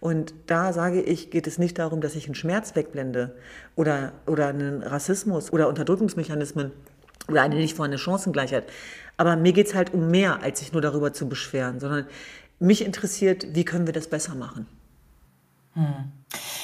Und 0.00 0.32
da 0.46 0.72
sage 0.72 1.02
ich, 1.02 1.30
geht 1.30 1.46
es 1.46 1.58
nicht 1.58 1.78
darum, 1.78 2.00
dass 2.00 2.14
ich 2.14 2.24
einen 2.24 2.34
Schmerz 2.34 2.74
wegblende 2.74 3.36
oder, 3.76 4.12
oder 4.26 4.46
einen 4.46 4.82
Rassismus 4.82 5.52
oder 5.52 5.68
Unterdrückungsmechanismen 5.68 6.72
oder 7.28 7.42
eine 7.42 7.56
nicht 7.56 7.76
vorhandene 7.76 7.98
Chancengleichheit. 7.98 8.64
Aber 9.18 9.36
mir 9.36 9.52
geht 9.52 9.66
es 9.66 9.74
halt 9.74 9.92
um 9.92 10.10
mehr, 10.10 10.42
als 10.42 10.60
sich 10.60 10.72
nur 10.72 10.80
darüber 10.80 11.12
zu 11.12 11.28
beschweren, 11.28 11.78
sondern 11.78 12.06
mich 12.62 12.84
interessiert, 12.84 13.54
wie 13.54 13.64
können 13.64 13.86
wir 13.86 13.92
das 13.92 14.08
besser 14.08 14.34
machen. 14.34 14.66
Hm. 15.74 16.12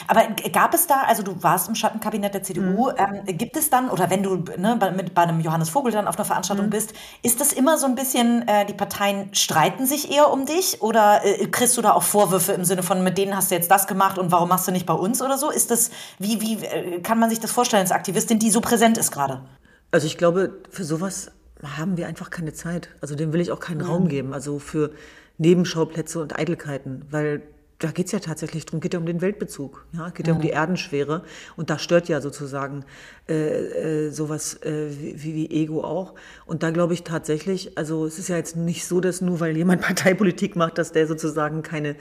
Aber 0.07 0.23
gab 0.53 0.75
es 0.75 0.87
da, 0.87 1.03
also 1.03 1.23
du 1.23 1.43
warst 1.43 1.69
im 1.69 1.75
Schattenkabinett 1.75 2.33
der 2.33 2.43
CDU, 2.43 2.91
mhm. 2.91 3.25
ähm, 3.27 3.37
gibt 3.37 3.57
es 3.57 3.69
dann, 3.69 3.91
oder 3.91 4.09
wenn 4.11 4.23
du 4.23 4.37
ne, 4.57 4.77
bei, 4.79 4.91
mit, 4.91 5.15
bei 5.15 5.23
einem 5.23 5.41
Johannes 5.41 5.69
Vogel 5.69 5.93
dann 5.93 6.07
auf 6.07 6.17
einer 6.17 6.25
Veranstaltung 6.25 6.67
mhm. 6.67 6.71
bist, 6.71 6.95
ist 7.23 7.41
das 7.41 7.53
immer 7.53 7.77
so 7.79 7.87
ein 7.87 7.95
bisschen, 7.95 8.47
äh, 8.49 8.65
die 8.65 8.73
Parteien 8.73 9.35
streiten 9.35 9.87
sich 9.87 10.11
eher 10.11 10.31
um 10.31 10.47
dich 10.47 10.81
oder 10.81 11.21
äh, 11.25 11.47
kriegst 11.49 11.77
du 11.77 11.83
da 11.83 11.93
auch 11.93 12.03
Vorwürfe 12.03 12.53
im 12.53 12.65
Sinne 12.65 12.83
von, 12.83 13.03
mit 13.03 13.19
denen 13.19 13.37
hast 13.37 13.51
du 13.51 13.57
jetzt 13.57 13.71
das 13.71 13.87
gemacht 13.87 14.19
und 14.19 14.31
warum 14.31 14.49
machst 14.49 14.69
du 14.69 14.73
nicht 14.73 14.87
bei 14.87 14.95
uns 14.95 15.21
oder 15.21 15.37
so? 15.37 15.51
Ist 15.51 15.71
das, 15.71 15.91
wie, 16.19 16.41
wie 16.41 16.65
äh, 16.65 17.01
kann 17.01 17.19
man 17.19 17.29
sich 17.29 17.41
das 17.41 17.51
vorstellen 17.51 17.83
als 17.83 17.93
Aktivistin, 17.93 18.39
die 18.39 18.51
so 18.51 18.61
präsent 18.61 18.97
ist 18.97 19.11
gerade? 19.11 19.43
Also 19.91 20.07
ich 20.07 20.17
glaube, 20.17 20.55
für 20.71 20.85
sowas 20.85 21.33
haben 21.77 21.97
wir 21.97 22.07
einfach 22.07 22.31
keine 22.31 22.53
Zeit. 22.53 22.89
Also 23.01 23.15
dem 23.15 23.33
will 23.33 23.41
ich 23.41 23.51
auch 23.53 23.61
keinen 23.61 23.83
mhm. 23.83 23.91
Raum 23.91 24.09
geben. 24.09 24.33
Also 24.33 24.59
für 24.59 24.93
Nebenschauplätze 25.39 26.21
und 26.21 26.39
Eitelkeiten, 26.39 27.07
weil 27.11 27.43
da 27.79 27.93
geht 27.93 28.07
es 28.07 28.13
ja 28.13 28.19
tatsächlich 28.19 28.67
drum, 28.67 28.81
geht 28.81 28.95
ja 28.95 28.99
um 28.99 29.07
den 29.07 29.21
Weltbezug, 29.21 29.87
ja, 29.93 30.11
geht 30.11 30.27
ja 30.27 30.35
um 30.35 30.41
die 30.41 30.51
Erdenschwere 30.51 31.23
und 31.57 31.71
da 31.71 31.79
stört 31.79 32.09
ja 32.09 32.21
sozusagen 32.21 32.85
äh, 33.29 34.07
äh, 34.07 34.11
sowas 34.11 34.61
äh, 34.63 34.89
wie, 34.91 35.35
wie 35.35 35.51
Ego 35.51 35.85
auch. 35.85 36.15
Und 36.45 36.65
da 36.65 36.73
glaube 36.73 36.95
ich 36.95 37.05
tatsächlich, 37.05 37.79
also 37.79 38.05
es 38.05 38.19
ist 38.19 38.29
ja 38.29 38.37
jetzt 38.37 38.57
nicht 38.57 38.85
so, 38.85 39.01
dass 39.01 39.21
nur 39.21 39.39
weil 39.39 39.57
jemand 39.57 39.81
Parteipolitik 39.83 40.57
macht, 40.57 40.77
dass 40.77 40.91
der 40.91 41.07
sozusagen 41.07 41.63
keine, 41.63 41.95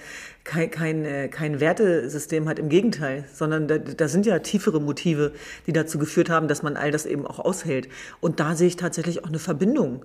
kein, 0.43 0.71
kein, 0.71 1.05
äh, 1.05 1.27
kein 1.27 1.59
Wertesystem 1.59 2.49
hat, 2.49 2.57
im 2.57 2.69
Gegenteil, 2.69 3.25
sondern 3.31 3.67
da, 3.67 3.77
da 3.77 4.07
sind 4.07 4.25
ja 4.25 4.39
tiefere 4.39 4.81
Motive, 4.81 5.33
die 5.67 5.73
dazu 5.73 5.99
geführt 5.99 6.31
haben, 6.31 6.47
dass 6.47 6.63
man 6.63 6.75
all 6.75 6.89
das 6.89 7.05
eben 7.05 7.27
auch 7.27 7.37
aushält. 7.37 7.87
Und 8.19 8.39
da 8.39 8.55
sehe 8.55 8.67
ich 8.67 8.77
tatsächlich 8.77 9.23
auch 9.23 9.29
eine 9.29 9.39
Verbindung 9.39 10.03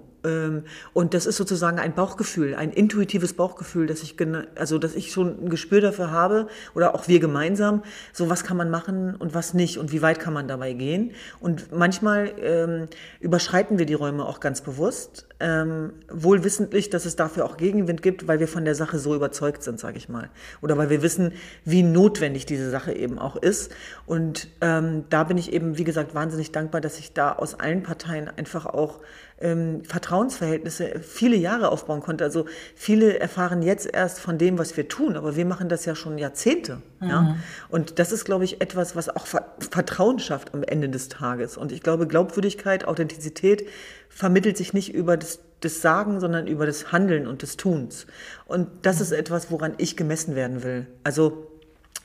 und 0.93 1.15
das 1.15 1.27
ist 1.27 1.37
sozusagen 1.37 1.81
ein 1.81 1.95
Bauchgefühl, 1.95 2.55
ein 2.55 2.71
intuitives 2.71 3.33
Bauchgefühl, 3.33 3.87
dass 3.87 4.03
ich, 4.03 4.17
also, 4.55 4.79
dass 4.79 4.95
ich 4.95 5.11
schon 5.11 5.45
ein 5.45 5.49
Gespür 5.49 5.81
dafür 5.81 6.13
habe 6.13 6.47
oder 6.75 6.95
auch 6.95 7.09
wir 7.09 7.19
gemeinsam, 7.19 7.83
so 8.13 8.31
was 8.31 8.45
kann 8.45 8.57
man 8.57 8.71
machen 8.71 9.17
und 9.17 9.35
was 9.35 9.53
nicht 9.53 9.79
und 9.79 9.91
wie 9.91 10.01
weit 10.01 10.21
kann 10.21 10.33
man 10.33 10.47
dabei 10.47 10.75
gehen. 10.75 11.13
Und 11.41 11.73
manchmal 11.73 12.33
ähm, 12.41 12.89
überschreiten 13.21 13.79
wir 13.79 13.87
die 13.87 13.95
Räume 13.95 14.25
auch 14.25 14.39
ganz 14.39 14.61
bewusst, 14.61 15.27
ähm, 15.41 15.93
wohl 16.09 16.45
wissentlich, 16.45 16.89
dass 16.89 17.05
es 17.05 17.17
dafür 17.17 17.45
auch 17.45 17.57
Gegenwind 17.57 18.01
gibt, 18.01 18.29
weil 18.29 18.39
wir 18.39 18.47
von 18.47 18.65
der 18.65 18.77
Sache 18.77 19.01
so 19.01 19.17
überzeugt 19.17 19.65
sind, 19.65 19.81
sage 19.81 19.99
ich 19.99 20.09
mal. 20.09 20.31
Oder 20.61 20.79
weil 20.79 20.89
wir 20.89 21.03
wissen, 21.03 21.33
wie 21.65 21.83
notwendig 21.83 22.47
diese 22.47 22.71
Sache 22.71 22.93
eben 22.93 23.19
auch 23.19 23.35
ist. 23.35 23.73
Und 24.07 24.49
ähm, 24.61 25.05
da 25.11 25.25
bin 25.25 25.37
ich 25.37 25.53
eben, 25.53 25.79
wie 25.79 25.85
gesagt, 25.85 26.15
wahnsinnig 26.15 26.53
dankbar, 26.53 26.81
dass 26.81 27.01
ich 27.01 27.13
da 27.13 27.33
aus 27.33 27.59
allen 27.59 27.83
Parteien 27.83 28.29
einfach 28.29 28.67
auch 28.67 29.01
ähm, 29.40 29.85
Vertrauensverhältnisse 29.85 31.01
viele 31.01 31.37
Jahre 31.37 31.71
aufbauen 31.71 32.01
konnte. 32.01 32.25
Also 32.25 32.47
viele 32.75 33.18
erfahren 33.18 33.62
jetzt 33.62 33.92
erst 33.92 34.21
von 34.21 34.38
dem, 34.38 34.59
was 34.59 34.77
wir 34.77 34.88
tun, 34.88 35.16
aber 35.16 35.37
wir 35.37 35.45
machen 35.45 35.68
das 35.68 35.85
ja 35.85 35.95
schon 35.95 36.18
Jahrzehnte. 36.18 36.81
Mhm. 37.01 37.09
Ja? 37.09 37.37
Und 37.68 37.99
das 37.99 38.12
ist, 38.12 38.25
glaube 38.25 38.45
ich, 38.45 38.61
etwas, 38.61 38.95
was 38.97 39.09
auch 39.09 39.27
Vertrauen 39.27 40.18
schafft 40.18 40.55
am 40.55 40.62
Ende 40.62 40.88
des 40.88 41.09
Tages. 41.09 41.57
Und 41.57 41.73
ich 41.73 41.83
glaube, 41.83 42.07
Glaubwürdigkeit, 42.07 42.85
Authentizität 42.87 43.66
vermittelt 44.09 44.57
sich 44.57 44.73
nicht 44.73 44.95
über 44.95 45.16
das, 45.16 45.40
das 45.61 45.83
Sagen, 45.83 46.21
sondern 46.21 46.47
über 46.47 46.66
das 46.66 46.92
Handeln 46.92 47.27
und 47.27 47.42
des 47.42 47.57
Tuns. 47.57 48.07
Und 48.47 48.68
das 48.83 48.97
mhm. 48.97 49.03
ist 49.03 49.12
etwas, 49.12 49.51
woran 49.51 49.75
ich 49.79 49.97
gemessen 49.97 50.37
werden 50.37 50.62
will. 50.62 50.87
Also, 51.03 51.49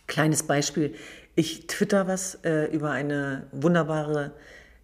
kleines 0.07 0.43
Beispiel. 0.43 0.95
Ich 1.35 1.67
twitter 1.67 2.07
was 2.07 2.39
äh, 2.43 2.65
über 2.73 2.91
eine 2.91 3.43
wunderbare 3.51 4.31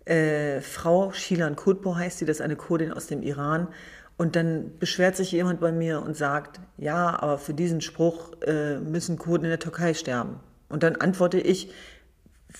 äh, 0.05 0.61
Frau, 0.61 1.11
Shilan 1.11 1.55
Kutbo 1.55 1.95
heißt 1.95 2.19
sie, 2.19 2.25
das 2.25 2.37
ist 2.37 2.41
eine 2.41 2.55
Kurdin 2.55 2.91
aus 2.91 3.07
dem 3.07 3.21
Iran. 3.21 3.67
Und 4.15 4.35
dann 4.35 4.77
beschwert 4.79 5.15
sich 5.15 5.31
jemand 5.31 5.59
bei 5.59 5.71
mir 5.71 6.01
und 6.01 6.15
sagt, 6.15 6.59
ja, 6.77 7.19
aber 7.19 7.37
für 7.37 7.53
diesen 7.53 7.81
Spruch 7.81 8.33
äh, 8.41 8.77
müssen 8.77 9.17
Kurden 9.17 9.45
in 9.45 9.49
der 9.49 9.59
Türkei 9.59 9.93
sterben. 9.93 10.39
Und 10.69 10.83
dann 10.83 10.95
antworte 10.95 11.39
ich, 11.39 11.71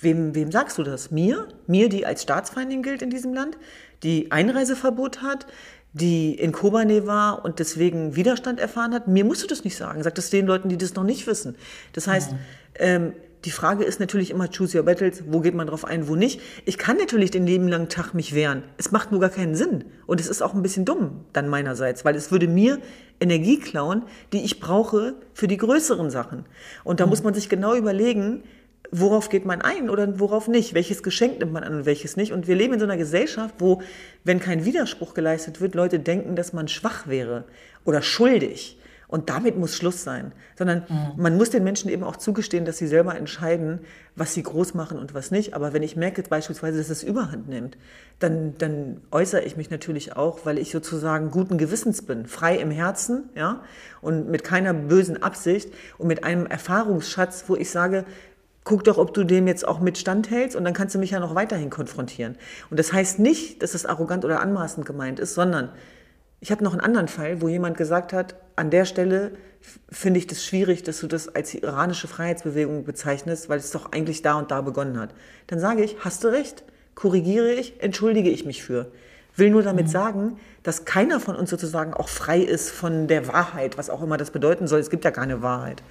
wem, 0.00 0.34
wem 0.34 0.50
sagst 0.50 0.78
du 0.78 0.82
das? 0.82 1.10
Mir? 1.10 1.48
Mir, 1.66 1.88
die 1.88 2.06
als 2.06 2.22
Staatsfeindin 2.22 2.82
gilt 2.82 3.02
in 3.02 3.10
diesem 3.10 3.34
Land, 3.34 3.56
die 4.02 4.32
Einreiseverbot 4.32 5.22
hat, 5.22 5.46
die 5.92 6.34
in 6.34 6.50
Kobane 6.50 7.06
war 7.06 7.44
und 7.44 7.60
deswegen 7.60 8.16
Widerstand 8.16 8.58
erfahren 8.58 8.92
hat. 8.92 9.06
Mir 9.06 9.24
musst 9.24 9.44
du 9.44 9.46
das 9.46 9.62
nicht 9.62 9.76
sagen. 9.76 10.02
Sag 10.02 10.16
das 10.16 10.28
den 10.28 10.46
Leuten, 10.46 10.68
die 10.68 10.76
das 10.76 10.94
noch 10.94 11.04
nicht 11.04 11.26
wissen. 11.28 11.54
Das 11.92 12.08
heißt, 12.08 12.32
mhm. 12.32 12.38
ähm, 12.80 13.12
die 13.44 13.50
Frage 13.50 13.84
ist 13.84 14.00
natürlich 14.00 14.30
immer, 14.30 14.48
choose 14.48 14.78
your 14.78 14.84
battles, 14.84 15.24
wo 15.26 15.40
geht 15.40 15.54
man 15.54 15.66
drauf 15.66 15.84
ein, 15.84 16.08
wo 16.08 16.16
nicht. 16.16 16.40
Ich 16.64 16.78
kann 16.78 16.96
natürlich 16.96 17.30
den 17.30 17.46
lieben 17.46 17.68
langen 17.68 17.88
Tag 17.88 18.14
mich 18.14 18.34
wehren. 18.34 18.62
Es 18.78 18.90
macht 18.90 19.12
nur 19.12 19.20
gar 19.20 19.30
keinen 19.30 19.54
Sinn. 19.54 19.84
Und 20.06 20.20
es 20.20 20.28
ist 20.28 20.42
auch 20.42 20.54
ein 20.54 20.62
bisschen 20.62 20.84
dumm 20.84 21.24
dann 21.32 21.48
meinerseits, 21.48 22.04
weil 22.04 22.16
es 22.16 22.30
würde 22.30 22.48
mir 22.48 22.78
Energie 23.20 23.58
klauen, 23.58 24.02
die 24.32 24.44
ich 24.44 24.60
brauche 24.60 25.14
für 25.34 25.46
die 25.46 25.58
größeren 25.58 26.10
Sachen. 26.10 26.46
Und 26.84 27.00
da 27.00 27.04
mhm. 27.04 27.10
muss 27.10 27.22
man 27.22 27.34
sich 27.34 27.48
genau 27.48 27.74
überlegen, 27.74 28.44
worauf 28.90 29.28
geht 29.28 29.44
man 29.44 29.60
ein 29.60 29.90
oder 29.90 30.18
worauf 30.18 30.48
nicht? 30.48 30.72
Welches 30.72 31.02
Geschenk 31.02 31.38
nimmt 31.40 31.52
man 31.52 31.64
an 31.64 31.74
und 31.74 31.86
welches 31.86 32.16
nicht? 32.16 32.32
Und 32.32 32.48
wir 32.48 32.54
leben 32.54 32.74
in 32.74 32.80
so 32.80 32.86
einer 32.86 32.96
Gesellschaft, 32.96 33.56
wo, 33.58 33.82
wenn 34.24 34.40
kein 34.40 34.64
Widerspruch 34.64 35.12
geleistet 35.12 35.60
wird, 35.60 35.74
Leute 35.74 35.98
denken, 35.98 36.34
dass 36.36 36.52
man 36.52 36.68
schwach 36.68 37.06
wäre 37.06 37.44
oder 37.84 38.00
schuldig. 38.00 38.78
Und 39.08 39.30
damit 39.30 39.56
muss 39.56 39.76
Schluss 39.76 40.02
sein. 40.02 40.32
Sondern 40.56 40.84
mhm. 40.88 41.22
man 41.22 41.36
muss 41.36 41.50
den 41.50 41.64
Menschen 41.64 41.90
eben 41.90 42.02
auch 42.02 42.16
zugestehen, 42.16 42.64
dass 42.64 42.78
sie 42.78 42.86
selber 42.86 43.16
entscheiden, 43.16 43.80
was 44.16 44.34
sie 44.34 44.42
groß 44.42 44.74
machen 44.74 44.98
und 44.98 45.14
was 45.14 45.30
nicht. 45.30 45.54
Aber 45.54 45.72
wenn 45.72 45.82
ich 45.82 45.96
merke 45.96 46.22
beispielsweise, 46.22 46.78
dass 46.78 46.90
es 46.90 47.02
überhand 47.02 47.48
nimmt, 47.48 47.76
dann, 48.18 48.56
dann 48.58 49.00
äußere 49.10 49.42
ich 49.42 49.56
mich 49.56 49.70
natürlich 49.70 50.16
auch, 50.16 50.46
weil 50.46 50.58
ich 50.58 50.70
sozusagen 50.70 51.30
guten 51.30 51.58
Gewissens 51.58 52.02
bin, 52.02 52.26
frei 52.26 52.56
im 52.56 52.70
Herzen, 52.70 53.30
ja, 53.34 53.62
und 54.00 54.30
mit 54.30 54.44
keiner 54.44 54.72
bösen 54.72 55.22
Absicht 55.22 55.72
und 55.98 56.06
mit 56.06 56.24
einem 56.24 56.46
Erfahrungsschatz, 56.46 57.44
wo 57.48 57.56
ich 57.56 57.70
sage, 57.70 58.04
guck 58.64 58.82
doch, 58.84 58.98
ob 58.98 59.14
du 59.14 59.24
dem 59.24 59.46
jetzt 59.46 59.66
auch 59.66 59.80
mit 59.80 59.98
standhältst 59.98 60.56
und 60.56 60.64
dann 60.64 60.72
kannst 60.72 60.94
du 60.94 60.98
mich 60.98 61.10
ja 61.10 61.20
noch 61.20 61.34
weiterhin 61.34 61.70
konfrontieren. 61.70 62.36
Und 62.70 62.78
das 62.78 62.92
heißt 62.92 63.18
nicht, 63.18 63.62
dass 63.62 63.74
es 63.74 63.86
arrogant 63.86 64.24
oder 64.24 64.40
anmaßend 64.40 64.86
gemeint 64.86 65.20
ist, 65.20 65.34
sondern 65.34 65.70
ich 66.44 66.50
habe 66.50 66.62
noch 66.62 66.72
einen 66.72 66.82
anderen 66.82 67.08
Fall, 67.08 67.40
wo 67.40 67.48
jemand 67.48 67.78
gesagt 67.78 68.12
hat, 68.12 68.34
an 68.54 68.68
der 68.68 68.84
Stelle 68.84 69.30
finde 69.90 70.18
ich 70.18 70.26
das 70.26 70.44
schwierig, 70.44 70.82
dass 70.82 71.00
du 71.00 71.06
das 71.06 71.34
als 71.34 71.54
iranische 71.54 72.06
Freiheitsbewegung 72.06 72.84
bezeichnest, 72.84 73.48
weil 73.48 73.58
es 73.58 73.70
doch 73.70 73.92
eigentlich 73.92 74.20
da 74.20 74.34
und 74.34 74.50
da 74.50 74.60
begonnen 74.60 74.98
hat. 75.00 75.14
Dann 75.46 75.58
sage 75.58 75.82
ich, 75.82 75.96
hast 76.00 76.22
du 76.22 76.28
recht, 76.28 76.62
korrigiere 76.94 77.50
ich, 77.50 77.82
entschuldige 77.82 78.28
ich 78.28 78.44
mich 78.44 78.62
für. 78.62 78.92
Will 79.36 79.48
nur 79.48 79.62
damit 79.62 79.86
mhm. 79.86 79.90
sagen, 79.90 80.40
dass 80.62 80.84
keiner 80.84 81.18
von 81.18 81.34
uns 81.34 81.48
sozusagen 81.48 81.94
auch 81.94 82.10
frei 82.10 82.40
ist 82.40 82.70
von 82.70 83.08
der 83.08 83.26
Wahrheit, 83.26 83.78
was 83.78 83.88
auch 83.88 84.02
immer 84.02 84.18
das 84.18 84.30
bedeuten 84.30 84.66
soll. 84.66 84.80
Es 84.80 84.90
gibt 84.90 85.06
ja 85.06 85.12
keine 85.12 85.40
Wahrheit. 85.40 85.82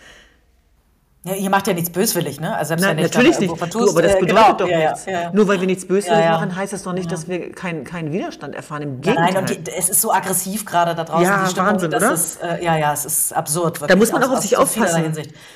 Ja, 1.26 1.36
ihr 1.36 1.50
macht 1.50 1.68
ja 1.68 1.74
nichts 1.74 1.90
böswillig, 1.90 2.42
ne? 2.42 2.54
Also 2.54 2.70
selbst 2.70 2.84
Nein, 2.84 2.98
wenn 2.98 3.04
natürlich 3.04 3.40
nicht. 3.40 3.58
Vertust, 3.58 3.88
du, 3.88 3.92
aber 3.92 4.02
das 4.02 4.16
äh, 4.16 4.20
bedeutet 4.20 4.36
genau. 4.36 4.58
doch 4.58 4.68
ja, 4.68 4.90
nichts. 4.90 5.06
Ja, 5.06 5.32
Nur 5.32 5.48
weil 5.48 5.62
wir 5.62 5.68
nichts 5.68 5.88
böswillig 5.88 6.26
machen, 6.26 6.54
heißt 6.54 6.74
das 6.74 6.84
doch 6.84 6.92
nicht, 6.92 7.10
dass 7.10 7.30
wir 7.30 7.54
keinen 7.54 7.86
kein 7.86 8.12
Widerstand 8.12 8.56
erfahren. 8.56 8.82
Im 8.82 9.02
Gegenteil. 9.02 9.34
Nein, 9.34 9.38
und 9.38 9.70
es 9.70 9.90
ist 9.90 10.02
so 10.02 10.12
aggressiv 10.12 10.66
gerade 10.66 10.96
da 10.96 11.06
draußen. 11.06 11.24
Ja, 11.24 11.46
die 11.46 11.52
Stimmung, 11.52 11.70
Wahnsinn, 11.70 11.94
oder? 11.94 12.12
Ist, 12.12 12.44
äh, 12.44 12.62
ja, 12.62 12.76
ja, 12.76 12.92
es 12.92 13.06
ist 13.06 13.32
absurd. 13.32 13.80
Wirklich. 13.80 13.88
Da 13.88 13.96
muss 13.96 14.12
man 14.12 14.22
auch 14.24 14.34
auf 14.34 14.42
sich 14.42 14.58
aufpassen. 14.58 15.14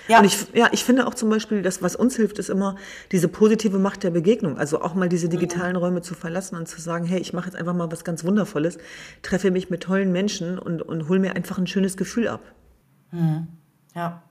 Ja. 0.07 0.19
Und 0.19 0.25
ich, 0.25 0.47
ja, 0.53 0.69
ich 0.71 0.85
finde 0.85 1.05
auch 1.05 1.13
zum 1.13 1.29
Beispiel, 1.29 1.61
das, 1.61 1.81
was 1.81 1.97
uns 1.97 2.15
hilft, 2.15 2.39
ist 2.39 2.49
immer 2.49 2.77
diese 3.11 3.27
positive 3.27 3.77
Macht 3.77 4.03
der 4.03 4.11
Begegnung. 4.11 4.57
Also 4.57 4.81
auch 4.81 4.93
mal 4.93 5.09
diese 5.09 5.27
digitalen 5.27 5.75
mhm. 5.75 5.81
Räume 5.81 6.01
zu 6.01 6.13
verlassen 6.13 6.55
und 6.55 6.69
zu 6.69 6.79
sagen, 6.79 7.03
hey, 7.03 7.19
ich 7.19 7.33
mache 7.33 7.47
jetzt 7.47 7.57
einfach 7.57 7.73
mal 7.73 7.91
was 7.91 8.05
ganz 8.05 8.23
Wundervolles, 8.23 8.77
treffe 9.21 9.51
mich 9.51 9.69
mit 9.69 9.83
tollen 9.83 10.13
Menschen 10.13 10.59
und, 10.59 10.81
und 10.81 11.09
hol 11.09 11.19
mir 11.19 11.35
einfach 11.35 11.57
ein 11.57 11.67
schönes 11.67 11.97
Gefühl 11.97 12.29
ab. 12.29 12.39
Mhm. 13.11 13.47
Ja. 13.93 14.21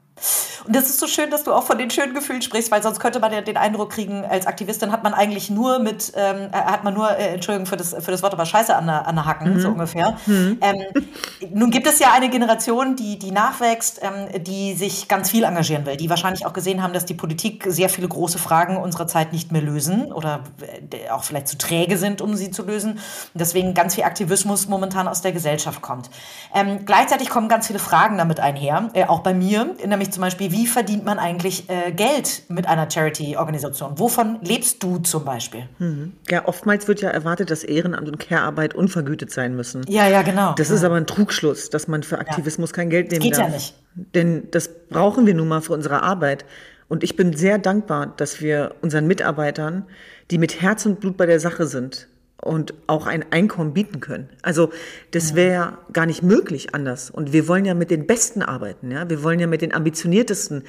Und 0.66 0.74
das 0.74 0.86
ist 0.86 0.98
so 0.98 1.06
schön, 1.06 1.30
dass 1.30 1.44
du 1.44 1.52
auch 1.52 1.64
von 1.64 1.78
den 1.78 1.90
schönen 1.90 2.14
Gefühlen 2.14 2.42
sprichst, 2.42 2.70
weil 2.70 2.82
sonst 2.82 3.00
könnte 3.00 3.20
man 3.20 3.32
ja 3.32 3.40
den 3.40 3.56
Eindruck 3.56 3.90
kriegen, 3.90 4.24
als 4.24 4.46
Aktivistin 4.46 4.90
hat 4.90 5.04
man 5.04 5.14
eigentlich 5.14 5.50
nur 5.50 5.78
mit, 5.78 6.12
ähm, 6.16 6.48
äh, 6.52 6.56
hat 6.56 6.84
man 6.84 6.94
nur, 6.94 7.10
äh, 7.10 7.34
Entschuldigung 7.34 7.66
für 7.66 7.76
das, 7.76 7.94
für 7.98 8.10
das 8.10 8.22
Wort, 8.22 8.32
aber 8.32 8.46
Scheiße 8.46 8.74
an 8.74 8.86
der, 8.86 9.06
an 9.06 9.14
der 9.14 9.26
Hacken, 9.26 9.54
mhm. 9.54 9.60
so 9.60 9.68
ungefähr. 9.68 10.16
Mhm. 10.26 10.58
Ähm, 10.60 11.04
nun 11.50 11.70
gibt 11.70 11.86
es 11.86 11.98
ja 11.98 12.12
eine 12.12 12.30
Generation, 12.30 12.96
die, 12.96 13.18
die 13.18 13.30
nachwächst, 13.30 14.00
ähm, 14.02 14.42
die 14.42 14.74
sich 14.74 15.06
ganz 15.08 15.30
viel 15.30 15.44
engagieren 15.44 15.86
will, 15.86 15.96
die 15.96 16.10
wahrscheinlich 16.10 16.46
auch 16.46 16.52
gesehen 16.52 16.82
haben, 16.82 16.92
dass 16.92 17.04
die 17.04 17.14
Politik 17.14 17.64
sehr 17.68 17.88
viele 17.88 18.08
große 18.08 18.38
Fragen 18.38 18.76
unserer 18.76 19.06
Zeit 19.06 19.32
nicht 19.32 19.52
mehr 19.52 19.62
lösen 19.62 20.12
oder 20.12 20.40
äh, 20.60 21.10
auch 21.10 21.24
vielleicht 21.24 21.48
zu 21.48 21.58
träge 21.58 21.98
sind, 21.98 22.20
um 22.20 22.34
sie 22.34 22.50
zu 22.50 22.64
lösen. 22.64 22.92
Und 22.92 23.00
deswegen 23.34 23.74
ganz 23.74 23.94
viel 23.94 24.04
Aktivismus 24.04 24.66
momentan 24.66 25.06
aus 25.06 25.22
der 25.22 25.32
Gesellschaft 25.32 25.82
kommt. 25.82 26.10
Ähm, 26.54 26.84
gleichzeitig 26.86 27.28
kommen 27.28 27.48
ganz 27.48 27.66
viele 27.66 27.78
Fragen 27.78 28.18
damit 28.18 28.40
einher, 28.40 28.88
äh, 28.94 29.04
auch 29.04 29.20
bei 29.20 29.34
mir, 29.34 29.76
nämlich 29.84 30.05
zum 30.10 30.20
Beispiel, 30.20 30.36
Beispiel, 30.36 30.52
wie 30.52 30.66
verdient 30.66 31.04
man 31.04 31.18
eigentlich 31.18 31.68
äh, 31.68 31.92
Geld 31.92 32.42
mit 32.48 32.66
einer 32.66 32.90
Charity-Organisation? 32.90 33.98
Wovon 33.98 34.38
lebst 34.42 34.82
du 34.82 34.98
zum 34.98 35.24
Beispiel? 35.24 35.68
Mhm. 35.78 36.12
Ja, 36.28 36.46
oftmals 36.46 36.88
wird 36.88 37.00
ja 37.00 37.10
erwartet, 37.10 37.50
dass 37.50 37.64
Ehrenamt 37.64 38.08
und 38.08 38.18
Care-Arbeit 38.18 38.74
unvergütet 38.74 39.30
sein 39.30 39.54
müssen. 39.56 39.84
Ja, 39.88 40.08
ja, 40.08 40.22
genau. 40.22 40.54
Das 40.54 40.68
ja. 40.68 40.74
ist 40.74 40.84
aber 40.84 40.96
ein 40.96 41.06
Trugschluss, 41.06 41.70
dass 41.70 41.88
man 41.88 42.02
für 42.02 42.18
Aktivismus 42.18 42.70
ja. 42.70 42.76
kein 42.76 42.90
Geld 42.90 43.10
nehmen 43.10 43.20
das 43.20 43.24
geht 43.24 43.38
darf. 43.38 43.48
ja 43.48 43.54
nicht. 43.54 43.74
Denn 44.14 44.48
das 44.50 44.68
brauchen 44.88 45.26
wir 45.26 45.34
nun 45.34 45.48
mal 45.48 45.60
für 45.60 45.72
unsere 45.72 46.02
Arbeit. 46.02 46.44
Und 46.88 47.02
ich 47.02 47.16
bin 47.16 47.36
sehr 47.36 47.58
dankbar, 47.58 48.12
dass 48.16 48.40
wir 48.40 48.74
unseren 48.82 49.06
Mitarbeitern, 49.06 49.86
die 50.30 50.38
mit 50.38 50.60
Herz 50.60 50.86
und 50.86 51.00
Blut 51.00 51.16
bei 51.16 51.26
der 51.26 51.40
Sache 51.40 51.66
sind, 51.66 52.08
und 52.42 52.74
auch 52.86 53.06
ein 53.06 53.24
Einkommen 53.32 53.72
bieten 53.72 54.00
können. 54.00 54.28
Also 54.42 54.70
das 55.10 55.34
wäre 55.34 55.52
ja 55.52 55.78
gar 55.92 56.06
nicht 56.06 56.22
möglich 56.22 56.74
anders. 56.74 57.10
Und 57.10 57.32
wir 57.32 57.48
wollen 57.48 57.64
ja 57.64 57.74
mit 57.74 57.90
den 57.90 58.06
Besten 58.06 58.42
arbeiten, 58.42 58.90
ja. 58.90 59.08
Wir 59.08 59.22
wollen 59.22 59.40
ja 59.40 59.46
mit 59.46 59.62
den 59.62 59.74
ambitioniertesten. 59.74 60.62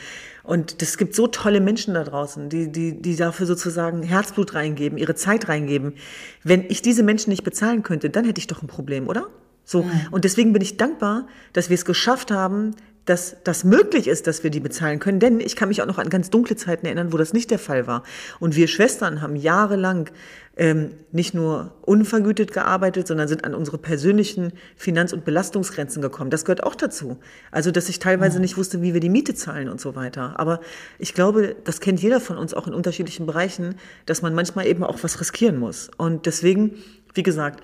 Und 0.44 0.82
es 0.82 0.98
gibt 0.98 1.14
so 1.14 1.28
tolle 1.28 1.60
Menschen 1.60 1.94
da 1.94 2.04
draußen, 2.04 2.50
die, 2.50 2.72
die, 2.72 3.02
die 3.02 3.16
dafür 3.16 3.46
sozusagen 3.46 4.02
Herzblut 4.02 4.54
reingeben, 4.54 4.98
ihre 4.98 5.16
Zeit 5.16 5.50
reingeben. 5.50 5.96
Wenn 6.44 6.66
ich 6.70 6.82
diese 6.82 7.04
Menschen 7.04 7.32
nicht 7.32 7.44
bezahlen 7.44 7.84
könnte, 7.84 8.10
dann 8.10 8.26
hätte 8.26 8.40
ich 8.40 8.48
doch 8.48 8.62
ein 8.62 8.68
Problem, 8.68 9.08
oder? 9.08 9.28
So. 9.66 9.86
Und 10.12 10.24
deswegen 10.24 10.54
bin 10.54 10.62
ich 10.62 10.78
dankbar, 10.78 11.28
dass 11.52 11.70
wir 11.70 11.76
es 11.76 11.84
geschafft 11.84 12.32
haben, 12.32 12.76
dass 13.08 13.38
das 13.44 13.64
möglich 13.64 14.08
ist, 14.08 14.28
dass 14.28 14.44
wir 14.44 14.52
die 14.52 14.60
bezahlen 14.60 15.00
können. 15.00 15.20
Denn 15.20 15.40
ich 15.40 15.56
kann 15.56 15.70
mich 15.70 15.82
auch 15.82 15.86
noch 15.86 15.98
an 15.98 16.10
ganz 16.10 16.30
dunkle 16.30 16.56
Zeiten 16.56 16.86
erinnern, 16.86 17.14
wo 17.14 17.18
das 17.18 17.34
nicht 17.34 17.50
der 17.50 17.58
Fall 17.60 17.88
war. 17.88 18.04
Und 18.40 18.56
wir 18.56 18.68
Schwestern 18.68 19.22
haben 19.22 19.36
jahrelang 19.36 20.10
ähm, 20.58 20.92
nicht 21.12 21.34
nur 21.34 21.72
unvergütet 21.84 22.52
gearbeitet, 22.52 23.08
sondern 23.08 23.28
sind 23.28 23.46
an 23.46 23.54
unsere 23.54 23.78
persönlichen 23.78 24.52
Finanz- 24.76 25.14
und 25.14 25.24
Belastungsgrenzen 25.24 26.02
gekommen. 26.02 26.32
Das 26.32 26.44
gehört 26.44 26.64
auch 26.64 26.76
dazu. 26.76 27.18
Also, 27.52 27.72
dass 27.72 27.88
ich 27.90 28.00
teilweise 28.00 28.40
nicht 28.40 28.58
wusste, 28.58 28.82
wie 28.82 28.94
wir 28.94 29.00
die 29.00 29.10
Miete 29.10 29.36
zahlen 29.36 29.70
und 29.70 29.80
so 29.80 29.96
weiter. 29.96 30.38
Aber 30.38 30.60
ich 31.00 31.14
glaube, 31.14 31.56
das 31.64 31.80
kennt 31.80 32.02
jeder 32.02 32.20
von 32.20 32.38
uns 32.38 32.54
auch 32.54 32.68
in 32.68 32.74
unterschiedlichen 32.74 33.26
Bereichen, 33.26 33.76
dass 34.06 34.22
man 34.22 34.34
manchmal 34.34 34.68
eben 34.68 34.84
auch 34.84 35.02
was 35.02 35.22
riskieren 35.22 35.58
muss. 35.58 35.90
Und 35.98 36.26
deswegen, 36.26 36.74
wie 37.14 37.24
gesagt, 37.24 37.64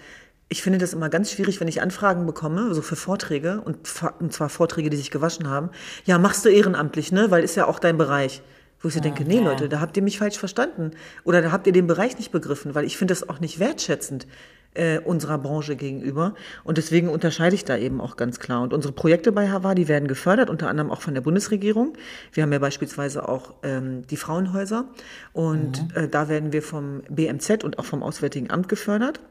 ich 0.49 0.61
finde 0.61 0.79
das 0.79 0.93
immer 0.93 1.09
ganz 1.09 1.31
schwierig, 1.31 1.59
wenn 1.59 1.67
ich 1.67 1.81
Anfragen 1.81 2.25
bekomme, 2.25 2.73
so 2.73 2.81
für 2.81 2.95
Vorträge, 2.95 3.61
und, 3.61 3.77
und 4.19 4.33
zwar 4.33 4.49
Vorträge, 4.49 4.89
die 4.89 4.97
sich 4.97 5.11
gewaschen 5.11 5.49
haben. 5.49 5.69
Ja, 6.05 6.17
machst 6.19 6.45
du 6.45 6.49
ehrenamtlich, 6.49 7.11
ne? 7.11 7.31
Weil 7.31 7.43
ist 7.43 7.55
ja 7.55 7.65
auch 7.65 7.79
dein 7.79 7.97
Bereich. 7.97 8.41
Wo 8.81 8.89
ich 8.89 8.95
so 8.95 8.99
denke, 8.99 9.23
nee, 9.23 9.39
Leute, 9.39 9.69
da 9.69 9.79
habt 9.79 9.95
ihr 9.95 10.03
mich 10.03 10.19
falsch 10.19 10.37
verstanden. 10.37 10.91
Oder 11.23 11.41
da 11.41 11.53
habt 11.53 11.65
ihr 11.67 11.73
den 11.73 11.87
Bereich 11.87 12.17
nicht 12.17 12.33
begriffen, 12.33 12.75
weil 12.75 12.83
ich 12.83 12.97
finde 12.97 13.13
das 13.13 13.27
auch 13.29 13.39
nicht 13.39 13.57
wertschätzend 13.57 14.27
äh, 14.73 14.99
unserer 14.99 15.37
Branche 15.37 15.77
gegenüber. 15.77 16.35
Und 16.65 16.77
deswegen 16.77 17.07
unterscheide 17.07 17.55
ich 17.55 17.63
da 17.63 17.77
eben 17.77 18.01
auch 18.01 18.17
ganz 18.17 18.39
klar. 18.39 18.61
Und 18.61 18.73
unsere 18.73 18.93
Projekte 18.93 19.31
bei 19.31 19.49
Hava, 19.49 19.73
die 19.73 19.87
werden 19.87 20.09
gefördert, 20.09 20.49
unter 20.49 20.67
anderem 20.67 20.91
auch 20.91 21.01
von 21.01 21.13
der 21.13 21.21
Bundesregierung. 21.21 21.93
Wir 22.33 22.43
haben 22.43 22.51
ja 22.51 22.59
beispielsweise 22.59 23.27
auch 23.27 23.53
ähm, 23.63 24.05
die 24.07 24.17
Frauenhäuser. 24.17 24.85
Und 25.31 25.81
mhm. 25.81 26.03
äh, 26.03 26.07
da 26.09 26.27
werden 26.27 26.51
wir 26.51 26.61
vom 26.61 27.03
BMZ 27.09 27.63
und 27.63 27.79
auch 27.79 27.85
vom 27.85 28.03
Auswärtigen 28.03 28.51
Amt 28.51 28.67
gefördert. 28.67 29.21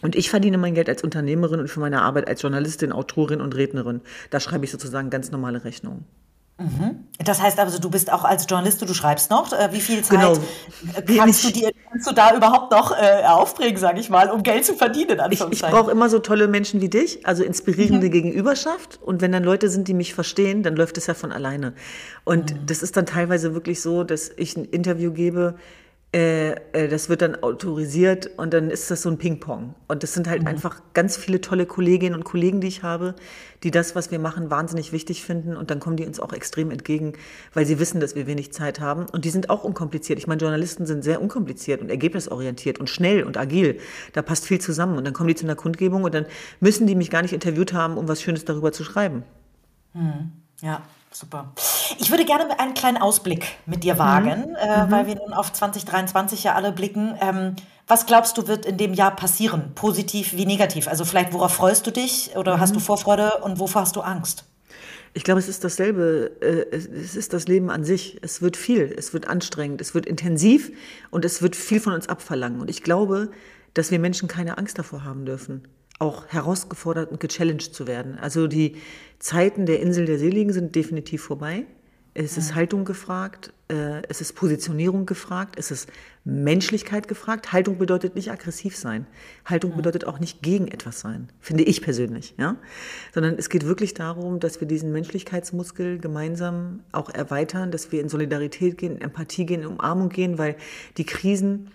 Und 0.00 0.16
ich 0.16 0.30
verdiene 0.30 0.58
mein 0.58 0.74
Geld 0.74 0.88
als 0.88 1.02
Unternehmerin 1.02 1.60
und 1.60 1.68
für 1.68 1.80
meine 1.80 2.02
Arbeit 2.02 2.28
als 2.28 2.42
Journalistin, 2.42 2.92
Autorin 2.92 3.40
und 3.40 3.54
Rednerin. 3.54 4.00
Da 4.30 4.40
schreibe 4.40 4.64
ich 4.64 4.70
sozusagen 4.70 5.10
ganz 5.10 5.30
normale 5.30 5.64
Rechnungen. 5.64 6.04
Mhm. 6.58 7.08
Das 7.24 7.40
heißt 7.40 7.58
also, 7.58 7.78
du 7.78 7.90
bist 7.90 8.12
auch 8.12 8.24
als 8.24 8.46
Journalist, 8.48 8.82
du 8.82 8.94
schreibst 8.94 9.30
noch. 9.30 9.52
Äh, 9.52 9.70
wie 9.72 9.80
viel 9.80 10.02
Zeit 10.02 10.20
genau. 10.20 10.36
kannst, 11.16 11.44
du 11.44 11.52
dir, 11.52 11.72
kannst 11.90 12.08
du 12.08 12.14
da 12.14 12.36
überhaupt 12.36 12.72
noch 12.72 12.92
äh, 12.92 13.24
aufbringen, 13.26 13.78
sage 13.78 14.00
ich 14.00 14.10
mal, 14.10 14.30
um 14.30 14.42
Geld 14.42 14.64
zu 14.64 14.74
verdienen? 14.74 15.20
Ich, 15.30 15.40
ich 15.40 15.62
brauche 15.62 15.90
immer 15.90 16.08
so 16.08 16.18
tolle 16.18 16.48
Menschen 16.48 16.80
wie 16.80 16.88
dich, 16.88 17.26
also 17.26 17.42
inspirierende 17.42 18.08
mhm. 18.08 18.12
Gegenüberschaft. 18.12 19.00
Und 19.02 19.22
wenn 19.22 19.32
dann 19.32 19.44
Leute 19.44 19.70
sind, 19.70 19.88
die 19.88 19.94
mich 19.94 20.14
verstehen, 20.14 20.62
dann 20.62 20.76
läuft 20.76 20.98
es 20.98 21.06
ja 21.06 21.14
von 21.14 21.32
alleine. 21.32 21.72
Und 22.24 22.54
mhm. 22.54 22.66
das 22.66 22.82
ist 22.82 22.96
dann 22.96 23.06
teilweise 23.06 23.54
wirklich 23.54 23.80
so, 23.80 24.04
dass 24.04 24.30
ich 24.36 24.56
ein 24.56 24.64
Interview 24.64 25.12
gebe, 25.12 25.54
äh, 25.54 25.58
äh, 25.58 25.81
das 26.12 27.08
wird 27.08 27.22
dann 27.22 27.42
autorisiert 27.42 28.30
und 28.36 28.52
dann 28.52 28.68
ist 28.68 28.90
das 28.90 29.00
so 29.00 29.08
ein 29.08 29.16
Ping-Pong. 29.16 29.74
Und 29.88 30.02
das 30.02 30.12
sind 30.12 30.28
halt 30.28 30.42
mhm. 30.42 30.48
einfach 30.48 30.82
ganz 30.92 31.16
viele 31.16 31.40
tolle 31.40 31.64
Kolleginnen 31.64 32.14
und 32.14 32.24
Kollegen, 32.24 32.60
die 32.60 32.68
ich 32.68 32.82
habe, 32.82 33.14
die 33.62 33.70
das, 33.70 33.94
was 33.94 34.10
wir 34.10 34.18
machen, 34.18 34.50
wahnsinnig 34.50 34.92
wichtig 34.92 35.24
finden. 35.24 35.56
Und 35.56 35.70
dann 35.70 35.80
kommen 35.80 35.96
die 35.96 36.04
uns 36.04 36.20
auch 36.20 36.34
extrem 36.34 36.70
entgegen, 36.70 37.14
weil 37.54 37.64
sie 37.64 37.78
wissen, 37.78 37.98
dass 37.98 38.14
wir 38.14 38.26
wenig 38.26 38.52
Zeit 38.52 38.78
haben. 38.78 39.06
Und 39.10 39.24
die 39.24 39.30
sind 39.30 39.48
auch 39.48 39.64
unkompliziert. 39.64 40.18
Ich 40.18 40.26
meine, 40.26 40.42
Journalisten 40.42 40.84
sind 40.84 41.02
sehr 41.02 41.22
unkompliziert 41.22 41.80
und 41.80 41.88
ergebnisorientiert 41.88 42.78
und 42.78 42.90
schnell 42.90 43.24
und 43.24 43.38
agil. 43.38 43.78
Da 44.12 44.20
passt 44.20 44.44
viel 44.44 44.60
zusammen. 44.60 44.98
Und 44.98 45.04
dann 45.04 45.14
kommen 45.14 45.28
die 45.28 45.34
zu 45.34 45.46
einer 45.46 45.56
Kundgebung 45.56 46.04
und 46.04 46.12
dann 46.12 46.26
müssen 46.60 46.86
die 46.86 46.94
mich 46.94 47.08
gar 47.10 47.22
nicht 47.22 47.32
interviewt 47.32 47.72
haben, 47.72 47.96
um 47.96 48.06
was 48.06 48.20
Schönes 48.20 48.44
darüber 48.44 48.72
zu 48.72 48.84
schreiben. 48.84 49.22
Mhm. 49.94 50.41
Ja, 50.62 50.80
Super. 51.14 51.52
Ich 51.98 52.10
würde 52.10 52.24
gerne 52.24 52.58
einen 52.58 52.74
kleinen 52.74 52.96
Ausblick 52.96 53.46
mit 53.66 53.84
dir 53.84 53.98
wagen, 53.98 54.50
mhm. 54.50 54.56
Äh, 54.56 54.86
mhm. 54.86 54.90
weil 54.90 55.06
wir 55.06 55.16
nun 55.16 55.32
auf 55.32 55.52
2023 55.52 56.44
ja 56.44 56.54
alle 56.54 56.72
blicken. 56.72 57.14
Ähm, 57.20 57.56
was 57.86 58.06
glaubst 58.06 58.38
du, 58.38 58.48
wird 58.48 58.64
in 58.64 58.78
dem 58.78 58.94
Jahr 58.94 59.14
passieren? 59.14 59.72
Positiv 59.74 60.32
wie 60.32 60.46
negativ? 60.46 60.88
Also 60.88 61.04
vielleicht, 61.04 61.32
worauf 61.32 61.52
freust 61.52 61.86
du 61.86 61.90
dich 61.90 62.30
oder 62.36 62.56
mhm. 62.56 62.60
hast 62.60 62.74
du 62.74 62.80
Vorfreude 62.80 63.38
und 63.42 63.58
wovor 63.58 63.82
hast 63.82 63.96
du 63.96 64.00
Angst? 64.00 64.44
Ich 65.14 65.24
glaube, 65.24 65.40
es 65.40 65.48
ist 65.48 65.62
dasselbe. 65.62 66.32
Äh, 66.40 66.74
es 66.74 67.14
ist 67.14 67.34
das 67.34 67.46
Leben 67.46 67.70
an 67.70 67.84
sich. 67.84 68.18
Es 68.22 68.40
wird 68.40 68.56
viel, 68.56 68.94
es 68.96 69.12
wird 69.12 69.28
anstrengend, 69.28 69.82
es 69.82 69.94
wird 69.94 70.06
intensiv 70.06 70.72
und 71.10 71.26
es 71.26 71.42
wird 71.42 71.56
viel 71.56 71.80
von 71.80 71.92
uns 71.92 72.08
abverlangen. 72.08 72.60
Und 72.60 72.70
ich 72.70 72.82
glaube, 72.82 73.30
dass 73.74 73.90
wir 73.90 73.98
Menschen 73.98 74.28
keine 74.28 74.56
Angst 74.56 74.78
davor 74.78 75.04
haben 75.04 75.26
dürfen 75.26 75.68
auch 76.02 76.26
herausgefordert 76.26 77.12
und 77.12 77.20
gechallenged 77.20 77.74
zu 77.74 77.86
werden. 77.86 78.18
Also 78.18 78.48
die 78.48 78.76
Zeiten 79.20 79.66
der 79.66 79.80
Insel 79.80 80.04
der 80.04 80.18
Seligen 80.18 80.52
sind 80.52 80.74
definitiv 80.74 81.22
vorbei. 81.22 81.64
Es 82.14 82.36
ist 82.36 82.54
Haltung 82.54 82.84
gefragt, 82.84 83.54
äh, 83.68 84.02
es 84.08 84.20
ist 84.20 84.34
Positionierung 84.34 85.06
gefragt, 85.06 85.54
es 85.58 85.70
ist 85.70 85.88
Menschlichkeit 86.24 87.08
gefragt. 87.08 87.52
Haltung 87.52 87.78
bedeutet 87.78 88.16
nicht 88.16 88.30
aggressiv 88.30 88.76
sein. 88.76 89.06
Haltung 89.46 89.76
bedeutet 89.76 90.04
auch 90.04 90.18
nicht 90.18 90.42
gegen 90.42 90.68
etwas 90.68 91.00
sein, 91.00 91.30
finde 91.40 91.62
ich 91.62 91.80
persönlich, 91.80 92.34
ja. 92.36 92.56
Sondern 93.14 93.36
es 93.38 93.48
geht 93.48 93.64
wirklich 93.64 93.94
darum, 93.94 94.40
dass 94.40 94.60
wir 94.60 94.68
diesen 94.68 94.92
Menschlichkeitsmuskel 94.92 96.00
gemeinsam 96.00 96.80
auch 96.90 97.08
erweitern, 97.08 97.70
dass 97.70 97.92
wir 97.92 98.02
in 98.02 98.10
Solidarität 98.10 98.76
gehen, 98.76 98.96
in 98.96 99.00
Empathie 99.00 99.46
gehen, 99.46 99.62
in 99.62 99.68
Umarmung 99.68 100.10
gehen, 100.10 100.36
weil 100.36 100.56
die 100.98 101.06
Krisen 101.06 101.70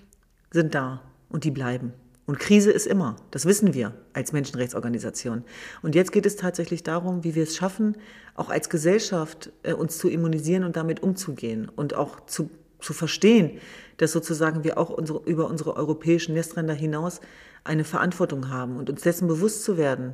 sind 0.51 0.75
da 0.75 1.01
und 1.29 1.45
die 1.45 1.51
bleiben. 1.51 1.93
Und 2.27 2.39
Krise 2.39 2.71
ist 2.71 2.87
immer, 2.87 3.15
das 3.31 3.45
wissen 3.45 3.73
wir 3.73 3.93
als 4.11 4.33
Menschenrechtsorganisation. 4.33 5.45
Und 5.81 5.95
jetzt 5.95 6.11
geht 6.11 6.25
es 6.25 6.35
tatsächlich 6.35 6.83
darum, 6.83 7.23
wie 7.23 7.35
wir 7.35 7.43
es 7.43 7.55
schaffen, 7.55 7.95
auch 8.35 8.49
als 8.49 8.69
Gesellschaft 8.69 9.49
äh, 9.63 9.71
uns 9.71 9.97
zu 9.97 10.09
immunisieren 10.09 10.65
und 10.65 10.75
damit 10.75 11.01
umzugehen 11.01 11.71
und 11.73 11.93
auch 11.93 12.19
zu, 12.25 12.49
zu 12.79 12.91
verstehen, 12.91 13.59
dass 13.95 14.11
sozusagen 14.11 14.65
wir 14.65 14.77
auch 14.77 14.89
unsere, 14.89 15.23
über 15.23 15.47
unsere 15.47 15.77
europäischen 15.77 16.33
Nestränder 16.33 16.73
hinaus 16.73 17.21
eine 17.63 17.85
Verantwortung 17.85 18.49
haben 18.49 18.75
und 18.75 18.89
uns 18.89 19.01
dessen 19.01 19.29
bewusst 19.29 19.63
zu 19.63 19.77
werden, 19.77 20.13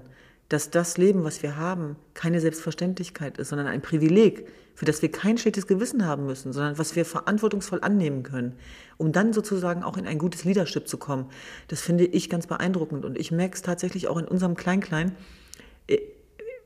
dass 0.49 0.69
das 0.69 0.97
Leben, 0.97 1.23
was 1.23 1.41
wir 1.41 1.57
haben, 1.57 1.95
keine 2.13 2.39
Selbstverständlichkeit 2.39 3.37
ist, 3.37 3.49
sondern 3.49 3.67
ein 3.67 3.81
Privileg, 3.81 4.47
für 4.75 4.85
das 4.85 5.01
wir 5.01 5.11
kein 5.11 5.37
schlechtes 5.37 5.67
Gewissen 5.67 6.05
haben 6.05 6.25
müssen, 6.25 6.51
sondern 6.51 6.77
was 6.77 6.95
wir 6.95 7.05
verantwortungsvoll 7.05 7.79
annehmen 7.81 8.23
können, 8.23 8.53
um 8.97 9.11
dann 9.11 9.33
sozusagen 9.33 9.83
auch 9.83 9.97
in 9.97 10.07
ein 10.07 10.17
gutes 10.17 10.43
Leadership 10.43 10.87
zu 10.87 10.97
kommen. 10.97 11.29
Das 11.67 11.81
finde 11.81 12.05
ich 12.05 12.29
ganz 12.29 12.47
beeindruckend 12.47 13.05
und 13.05 13.17
ich 13.17 13.31
merke 13.31 13.55
es 13.55 13.61
tatsächlich 13.61 14.07
auch 14.07 14.17
in 14.17 14.25
unserem 14.25 14.55
Klein-Klein 14.55 15.15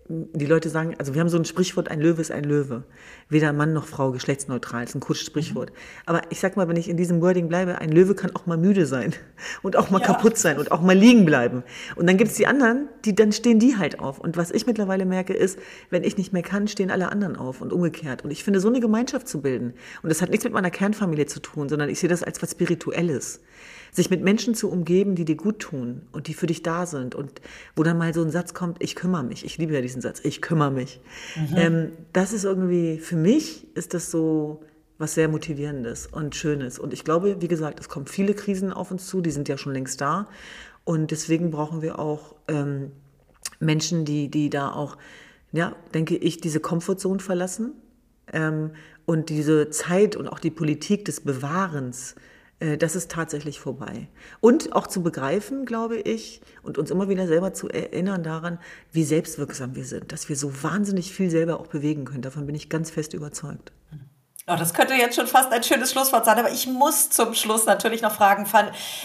die 0.09 0.45
Leute 0.45 0.69
sagen, 0.69 0.95
also 0.97 1.13
wir 1.13 1.21
haben 1.21 1.29
so 1.29 1.37
ein 1.37 1.43
Sprichwort, 1.43 1.91
ein 1.91 1.99
Löwe 1.99 2.21
ist 2.21 2.31
ein 2.31 2.45
Löwe. 2.45 2.83
Weder 3.29 3.51
Mann 3.51 3.73
noch 3.73 3.85
Frau, 3.85 4.11
geschlechtsneutral, 4.11 4.81
das 4.81 4.91
ist 4.91 4.95
ein 4.95 5.01
kurzes 5.01 5.25
Sprichwort. 5.25 5.73
Aber 6.05 6.21
ich 6.29 6.39
sag 6.39 6.55
mal, 6.55 6.67
wenn 6.69 6.77
ich 6.77 6.87
in 6.87 6.95
diesem 6.95 7.21
Wording 7.21 7.49
bleibe, 7.49 7.79
ein 7.79 7.91
Löwe 7.91 8.15
kann 8.15 8.33
auch 8.35 8.45
mal 8.45 8.57
müde 8.57 8.85
sein 8.85 9.13
und 9.63 9.75
auch 9.75 9.89
mal 9.89 9.99
ja. 9.99 10.07
kaputt 10.07 10.37
sein 10.37 10.59
und 10.59 10.71
auch 10.71 10.81
mal 10.81 10.95
liegen 10.95 11.25
bleiben. 11.25 11.63
Und 11.95 12.07
dann 12.07 12.17
gibt's 12.17 12.35
die 12.35 12.47
anderen, 12.47 12.87
die 13.03 13.15
dann 13.15 13.33
stehen 13.33 13.59
die 13.59 13.77
halt 13.77 13.99
auf. 13.99 14.19
Und 14.19 14.37
was 14.37 14.51
ich 14.51 14.65
mittlerweile 14.65 15.05
merke, 15.05 15.33
ist, 15.33 15.59
wenn 15.89 16.03
ich 16.03 16.17
nicht 16.17 16.31
mehr 16.31 16.43
kann, 16.43 16.67
stehen 16.67 16.89
alle 16.89 17.11
anderen 17.11 17.35
auf 17.35 17.61
und 17.61 17.73
umgekehrt. 17.73 18.23
Und 18.23 18.31
ich 18.31 18.43
finde, 18.43 18.61
so 18.61 18.69
eine 18.69 18.79
Gemeinschaft 18.79 19.27
zu 19.27 19.41
bilden, 19.41 19.73
und 20.03 20.09
das 20.09 20.21
hat 20.21 20.29
nichts 20.29 20.45
mit 20.45 20.53
meiner 20.53 20.71
Kernfamilie 20.71 21.25
zu 21.25 21.41
tun, 21.41 21.67
sondern 21.67 21.89
ich 21.89 21.99
sehe 21.99 22.09
das 22.09 22.23
als 22.23 22.41
was 22.41 22.51
Spirituelles 22.51 23.41
sich 23.91 24.09
mit 24.09 24.21
Menschen 24.23 24.55
zu 24.55 24.69
umgeben, 24.69 25.15
die 25.15 25.25
dir 25.25 25.35
gut 25.35 25.59
tun 25.59 26.01
und 26.11 26.27
die 26.27 26.33
für 26.33 26.47
dich 26.47 26.63
da 26.63 26.85
sind 26.85 27.15
und 27.15 27.41
wo 27.75 27.83
dann 27.83 27.97
mal 27.97 28.13
so 28.13 28.21
ein 28.21 28.29
Satz 28.29 28.53
kommt, 28.53 28.81
ich 28.83 28.95
kümmere 28.95 29.23
mich. 29.23 29.45
Ich 29.45 29.57
liebe 29.57 29.73
ja 29.73 29.81
diesen 29.81 30.01
Satz, 30.01 30.19
ich 30.23 30.41
kümmere 30.41 30.71
mich. 30.71 31.01
Mhm. 31.35 31.57
Ähm, 31.57 31.91
das 32.13 32.33
ist 32.33 32.43
irgendwie, 32.43 32.99
für 32.99 33.15
mich 33.15 33.67
ist 33.75 33.93
das 33.93 34.11
so 34.11 34.61
was 34.97 35.13
sehr 35.13 35.27
motivierendes 35.27 36.07
und 36.07 36.35
schönes. 36.35 36.79
Und 36.79 36.93
ich 36.93 37.03
glaube, 37.03 37.41
wie 37.41 37.47
gesagt, 37.47 37.79
es 37.79 37.89
kommen 37.89 38.07
viele 38.07 38.33
Krisen 38.33 38.73
auf 38.73 38.91
uns 38.91 39.07
zu, 39.07 39.21
die 39.21 39.31
sind 39.31 39.47
ja 39.47 39.57
schon 39.57 39.73
längst 39.73 40.01
da. 40.01 40.27
Und 40.85 41.11
deswegen 41.11 41.51
brauchen 41.51 41.81
wir 41.81 41.99
auch 41.99 42.35
ähm, 42.47 42.91
Menschen, 43.59 44.05
die, 44.05 44.29
die 44.29 44.49
da 44.49 44.71
auch, 44.71 44.97
ja, 45.51 45.75
denke 45.93 46.15
ich, 46.15 46.41
diese 46.41 46.59
Komfortzone 46.59 47.19
verlassen 47.19 47.73
ähm, 48.31 48.71
und 49.05 49.29
diese 49.29 49.69
Zeit 49.69 50.15
und 50.15 50.27
auch 50.27 50.39
die 50.39 50.51
Politik 50.51 51.05
des 51.05 51.21
Bewahrens 51.21 52.15
das 52.59 52.95
ist 52.95 53.11
tatsächlich 53.11 53.59
vorbei. 53.59 54.07
Und 54.39 54.73
auch 54.73 54.87
zu 54.87 55.03
begreifen, 55.03 55.65
glaube 55.65 55.97
ich, 55.97 56.41
und 56.63 56.77
uns 56.77 56.89
immer 56.89 57.07
wieder 57.07 57.27
selber 57.27 57.53
zu 57.53 57.69
erinnern 57.69 58.23
daran, 58.23 58.57
wie 58.91 59.03
selbstwirksam 59.03 59.75
wir 59.75 59.85
sind, 59.85 60.11
dass 60.11 60.27
wir 60.27 60.35
so 60.35 60.63
wahnsinnig 60.63 61.13
viel 61.13 61.29
selber 61.29 61.59
auch 61.59 61.67
bewegen 61.67 62.05
können. 62.05 62.23
Davon 62.23 62.47
bin 62.47 62.55
ich 62.55 62.69
ganz 62.69 62.89
fest 62.89 63.13
überzeugt. 63.13 63.71
Oh, 64.49 64.55
das 64.57 64.73
könnte 64.73 64.93
jetzt 64.93 65.17
schon 65.17 65.27
fast 65.27 65.51
ein 65.51 65.61
schönes 65.61 65.91
Schlusswort 65.91 66.23
sein, 66.23 66.39
aber 66.39 66.49
ich 66.49 66.67
muss 66.67 67.09
zum 67.09 67.33
Schluss 67.33 67.65
natürlich 67.65 68.01
noch 68.01 68.13
fragen, 68.13 68.45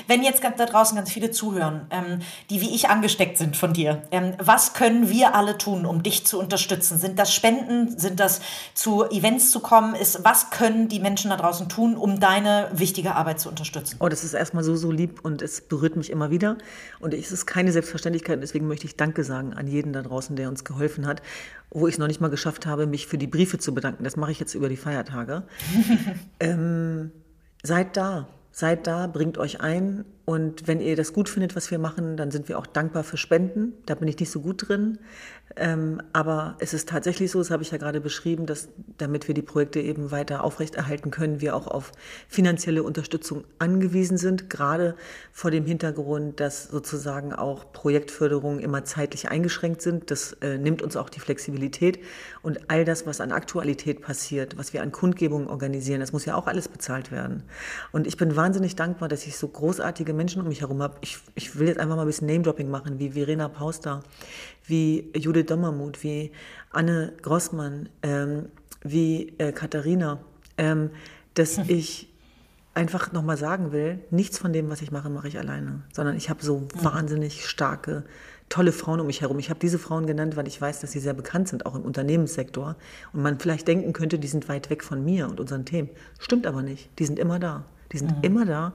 wenn 0.07 0.23
jetzt 0.23 0.41
da 0.45 0.67
draußen 0.67 0.95
ganz 0.95 1.11
viele 1.11 1.33
zuhören, 1.33 1.85
ähm, 1.91 2.21
die 2.49 2.61
wie 2.61 2.73
ich 2.73 2.91
angesteckt 2.91 3.39
sind 3.39 3.57
von 3.57 3.73
dir, 3.73 4.05
ähm, 4.13 4.35
was 4.39 4.73
können 4.73 5.09
wir 5.09 5.35
alle 5.35 5.59
tun, 5.59 5.85
um 5.85 6.05
dich 6.05 6.25
zu 6.25 6.39
unterstützen? 6.39 6.97
Sind 6.97 7.19
das 7.19 7.35
Spenden? 7.35 7.99
Sind 7.99 8.21
das 8.21 8.41
zu 8.75 9.05
Events 9.11 9.51
zu 9.51 9.59
kommen? 9.59 9.97
Ist, 9.97 10.25
was 10.25 10.51
können 10.51 10.87
die 10.87 11.01
Menschen 11.01 11.31
da 11.31 11.37
draußen 11.37 11.69
tun, 11.69 11.97
um 11.97 12.21
deine 12.21 12.69
wichtige 12.73 13.17
Arbeit 13.17 13.41
zu 13.41 13.49
unterstützen? 13.49 13.97
Oh, 13.99 14.09
das 14.09 14.23
ist 14.23 14.35
erstmal 14.35 14.63
so, 14.63 14.77
so 14.77 14.93
lieb 14.93 15.25
und 15.25 15.43
es 15.43 15.61
berührt 15.61 15.97
mich 15.97 16.11
immer 16.11 16.31
wieder. 16.31 16.57
Und 17.01 17.15
es 17.15 17.33
ist 17.33 17.47
keine 17.47 17.73
Selbstverständlichkeit, 17.73 18.41
deswegen 18.41 18.69
möchte 18.69 18.87
ich 18.87 18.97
Danke 18.97 19.25
sagen 19.25 19.55
an 19.55 19.67
jeden 19.67 19.93
da 19.93 20.03
draußen, 20.03 20.37
der 20.37 20.49
uns 20.49 20.63
geholfen 20.63 21.05
hat 21.05 21.21
wo 21.75 21.89
ich 21.89 21.95
es 21.95 21.99
noch 21.99 22.07
nicht 22.07 22.21
mal 22.21 22.29
geschafft 22.29 22.67
habe, 22.67 22.87
mich 22.87 23.07
für 23.07 23.19
die 23.19 23.27
Briefe 23.27 23.59
zu 23.59 23.75
bedanken. 23.75 24.05
Das 24.05 24.17
mache 24.17 24.31
ich 24.31 24.39
jetzt 24.39 24.55
über 24.55 24.69
die 24.69 24.77
Feiertage. 24.77 25.32
ähm, 26.41 27.11
seid 27.63 27.97
da, 27.97 28.29
seid 28.51 28.87
da, 28.87 29.07
bringt 29.07 29.39
euch 29.39 29.61
ein 29.61 30.05
und 30.25 30.69
wenn 30.69 30.81
ihr 30.81 30.95
das 30.95 31.13
gut 31.13 31.29
findet, 31.29 31.57
was 31.57 31.71
wir 31.71 31.79
machen, 31.79 32.17
dann 32.17 32.31
sind 32.31 32.49
wir 32.49 32.59
auch 32.59 32.67
dankbar 32.67 33.03
für 33.03 33.17
Spenden. 33.17 33.73
Da 33.87 33.97
bin 33.97 34.07
ich 34.07 34.19
nicht 34.21 34.31
so 34.31 34.41
gut 34.41 34.69
drin. 34.69 34.99
Ähm, 35.57 36.01
aber 36.13 36.57
es 36.61 36.73
ist 36.73 36.89
tatsächlich 36.89 37.31
so, 37.31 37.39
das 37.39 37.51
habe 37.51 37.63
ich 37.63 37.73
ja 37.73 37.79
gerade 37.79 38.01
beschrieben, 38.01 38.47
dass 38.47 38.69
damit 38.99 39.29
wir 39.29 39.35
die 39.35 39.43
Projekte 39.43 39.81
eben 39.81 40.11
weiter 40.11 40.45
aufrechterhalten 40.45 41.11
können, 41.11 41.41
wir 41.41 41.55
auch 41.55 41.67
auf 41.67 41.93
finanzielle 42.29 42.83
Unterstützung 42.83 43.45
angewiesen 43.59 44.17
sind, 44.17 44.49
gerade 44.49 44.95
vor 45.31 45.51
dem 45.51 45.67
Hintergrund, 45.67 46.41
dass 46.41 46.69
sozusagen 46.69 47.35
auch 47.35 47.73
Projektförderungen 47.73 48.61
immer 48.61 48.85
zeitlich 48.85 49.29
eingeschränkt 49.29 49.83
sind. 49.83 50.11
Das 50.11 50.35
äh, 50.41 50.57
nimmt 50.57 50.81
uns 50.81 50.97
auch 50.97 51.11
die 51.11 51.21
Flexibilität 51.21 51.99
und 52.43 52.71
all 52.71 52.85
das, 52.85 53.07
was 53.07 53.21
an 53.21 53.33
Aktualität 53.33 54.01
passiert, 54.01 54.57
was 54.57 54.73
wir 54.73 54.83
an 54.83 54.93
Kundgebungen 54.93 55.49
organisieren, 55.49 56.01
das 56.01 56.13
muss 56.13 56.25
ja 56.25 56.35
auch 56.35 56.47
alles 56.47 56.69
bezahlt 56.69 57.13
werden. 57.13 57.43
Und 57.91 58.07
ich 58.07 58.17
bin 58.17 58.37
wahnsinnig 58.37 58.77
dankbar, 58.77 59.09
dass 59.09 59.27
ich 59.27 59.37
so 59.37 59.49
großartige 59.49 60.12
Menschen 60.13 60.43
um 60.43 60.49
mich 60.49 60.61
herum 60.61 60.83
habe. 60.83 60.97
Ich, 61.01 61.19
ich 61.35 61.59
will 61.59 61.69
jetzt 61.69 61.79
einfach 61.79 61.97
mal 61.97 62.03
ein 62.03 62.07
bisschen 62.07 62.27
Name-Dropping 62.27 62.71
machen, 62.71 62.99
wie 62.99 63.11
Verena 63.11 63.49
Pauster, 63.49 64.03
wie 64.67 65.11
Judith 65.17 65.47
Dommermuth, 65.47 66.03
wie 66.03 66.33
Anne 66.71 67.13
Grossmann, 67.23 67.89
ähm, 68.03 68.47
wie 68.83 69.35
äh, 69.39 69.53
Katharina, 69.53 70.21
ähm, 70.59 70.91
dass 71.35 71.59
hm. 71.59 71.65
ich 71.69 72.09
einfach 72.75 73.13
nochmal 73.13 73.37
sagen 73.37 73.73
will, 73.73 73.99
nichts 74.11 74.39
von 74.39 74.53
dem, 74.53 74.71
was 74.71 74.81
ich 74.83 74.91
mache, 74.91 75.11
mache 75.11 75.29
ich 75.29 75.39
alleine, 75.39 75.83
sondern 75.93 76.17
ich 76.17 76.31
habe 76.31 76.43
so 76.43 76.61
hm. 76.61 76.69
wahnsinnig 76.85 77.47
starke, 77.47 78.05
tolle 78.49 78.73
Frauen 78.73 79.01
um 79.01 79.07
mich 79.07 79.23
herum. 79.23 79.39
Ich 79.39 79.51
habe 79.51 79.61
diese 79.61 79.79
Frauen 79.79 80.07
genannt, 80.07 80.37
weil 80.37 80.47
ich 80.47 80.61
weiß, 80.61 80.81
dass 80.81 80.93
sie 80.93 81.01
sehr 81.01 81.15
bekannt 81.15 81.49
sind, 81.49 81.65
auch 81.65 81.75
im 81.75 81.83
Unternehmenssektor. 81.83 82.77
Und 83.13 83.23
man 83.23 83.39
vielleicht 83.39 83.67
denken 83.67 83.95
könnte, 83.95 84.19
die 84.19 84.29
sind 84.29 84.49
weit 84.49 84.69
weg 84.69 84.85
von 84.85 85.03
mir 85.03 85.29
und 85.29 85.41
unseren 85.41 85.65
Themen. 85.65 85.89
Stimmt 86.19 86.47
aber 86.47 86.63
nicht. 86.63 86.91
Die 86.99 87.07
sind 87.07 87.19
immer 87.19 87.39
da. 87.39 87.65
Die 87.93 87.99
sind 87.99 88.11
mhm. 88.19 88.23
immer 88.23 88.45
da 88.45 88.75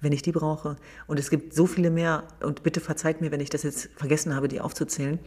wenn 0.00 0.12
ich 0.12 0.22
die 0.22 0.32
brauche. 0.32 0.76
Und 1.06 1.18
es 1.18 1.30
gibt 1.30 1.54
so 1.54 1.66
viele 1.66 1.90
mehr, 1.90 2.24
und 2.42 2.62
bitte 2.62 2.80
verzeiht 2.80 3.20
mir, 3.20 3.30
wenn 3.30 3.40
ich 3.40 3.50
das 3.50 3.62
jetzt 3.62 3.90
vergessen 3.96 4.34
habe, 4.34 4.48
die 4.48 4.60
aufzuzählen, 4.60 5.18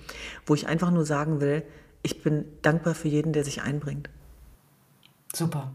wo 0.46 0.56
ich 0.56 0.68
einfach 0.68 0.92
nur 0.92 1.06
sagen 1.06 1.42
will, 1.42 1.64
ich 2.02 2.22
bin 2.22 2.46
dankbar 2.62 2.96
für 2.96 3.08
jeden, 3.08 3.34
der 3.34 3.44
sich 3.44 3.62
einbringt. 3.62 4.10
Super. 5.36 5.72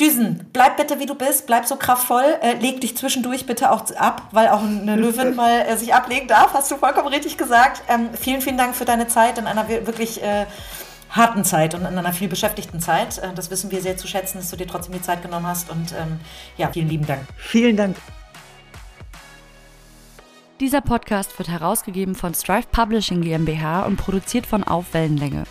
Düsen, 0.00 0.48
bleib 0.54 0.78
bitte 0.78 0.98
wie 0.98 1.04
du 1.04 1.14
bist, 1.14 1.46
bleib 1.46 1.66
so 1.66 1.76
kraftvoll, 1.76 2.24
äh, 2.40 2.54
leg 2.54 2.80
dich 2.80 2.96
zwischendurch 2.96 3.44
bitte 3.44 3.70
auch 3.70 3.90
ab, 3.96 4.28
weil 4.32 4.48
auch 4.48 4.62
eine 4.62 4.96
Löwin 4.96 5.34
mal 5.36 5.60
äh, 5.60 5.76
sich 5.76 5.92
ablegen 5.92 6.28
darf, 6.28 6.54
hast 6.54 6.70
du 6.70 6.76
vollkommen 6.76 7.08
richtig 7.08 7.36
gesagt. 7.36 7.82
Ähm, 7.88 8.08
vielen, 8.18 8.40
vielen 8.40 8.56
Dank 8.56 8.74
für 8.74 8.86
deine 8.86 9.08
Zeit 9.08 9.36
in 9.36 9.46
einer 9.46 9.68
wirklich 9.68 10.22
äh, 10.22 10.46
harten 11.10 11.44
Zeit 11.44 11.74
und 11.74 11.82
in 11.82 11.98
einer 11.98 12.14
viel 12.14 12.28
beschäftigten 12.28 12.80
Zeit. 12.80 13.18
Äh, 13.18 13.34
das 13.34 13.50
wissen 13.50 13.70
wir 13.70 13.82
sehr 13.82 13.98
zu 13.98 14.06
schätzen, 14.06 14.38
dass 14.38 14.48
du 14.48 14.56
dir 14.56 14.66
trotzdem 14.66 14.94
die 14.94 15.02
Zeit 15.02 15.20
genommen 15.20 15.46
hast 15.46 15.68
und 15.68 15.92
ähm, 15.92 16.18
ja, 16.56 16.70
vielen 16.72 16.88
lieben 16.88 17.06
Dank. 17.06 17.20
Vielen 17.36 17.76
Dank. 17.76 17.96
Dieser 20.62 20.80
Podcast 20.80 21.36
wird 21.40 21.48
herausgegeben 21.48 22.14
von 22.14 22.34
Strive 22.34 22.68
Publishing 22.70 23.20
GmbH 23.20 23.82
und 23.82 23.96
produziert 23.96 24.46
von 24.46 24.62
Auf 24.62 24.94
Wellenlänge. 24.94 25.42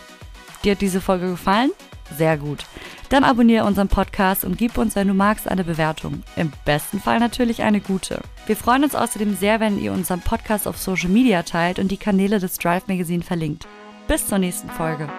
Dir 0.64 0.72
hat 0.72 0.80
diese 0.80 1.02
Folge 1.02 1.28
gefallen? 1.28 1.70
Sehr 2.16 2.38
gut. 2.38 2.64
Dann 3.10 3.22
abonniere 3.22 3.66
unseren 3.66 3.88
Podcast 3.88 4.42
und 4.42 4.56
gib 4.56 4.78
uns, 4.78 4.96
wenn 4.96 5.08
du 5.08 5.12
magst, 5.12 5.46
eine 5.46 5.64
Bewertung. 5.64 6.22
Im 6.36 6.50
besten 6.64 6.98
Fall 6.98 7.20
natürlich 7.20 7.62
eine 7.62 7.82
gute. 7.82 8.22
Wir 8.46 8.56
freuen 8.56 8.84
uns 8.84 8.94
außerdem 8.94 9.36
sehr, 9.36 9.60
wenn 9.60 9.78
ihr 9.78 9.92
unseren 9.92 10.22
Podcast 10.22 10.66
auf 10.66 10.78
Social 10.78 11.10
Media 11.10 11.42
teilt 11.42 11.78
und 11.78 11.90
die 11.90 11.98
Kanäle 11.98 12.38
des 12.38 12.56
Drive 12.56 12.88
Magazine 12.88 13.22
verlinkt. 13.22 13.66
Bis 14.08 14.26
zur 14.26 14.38
nächsten 14.38 14.70
Folge. 14.70 15.10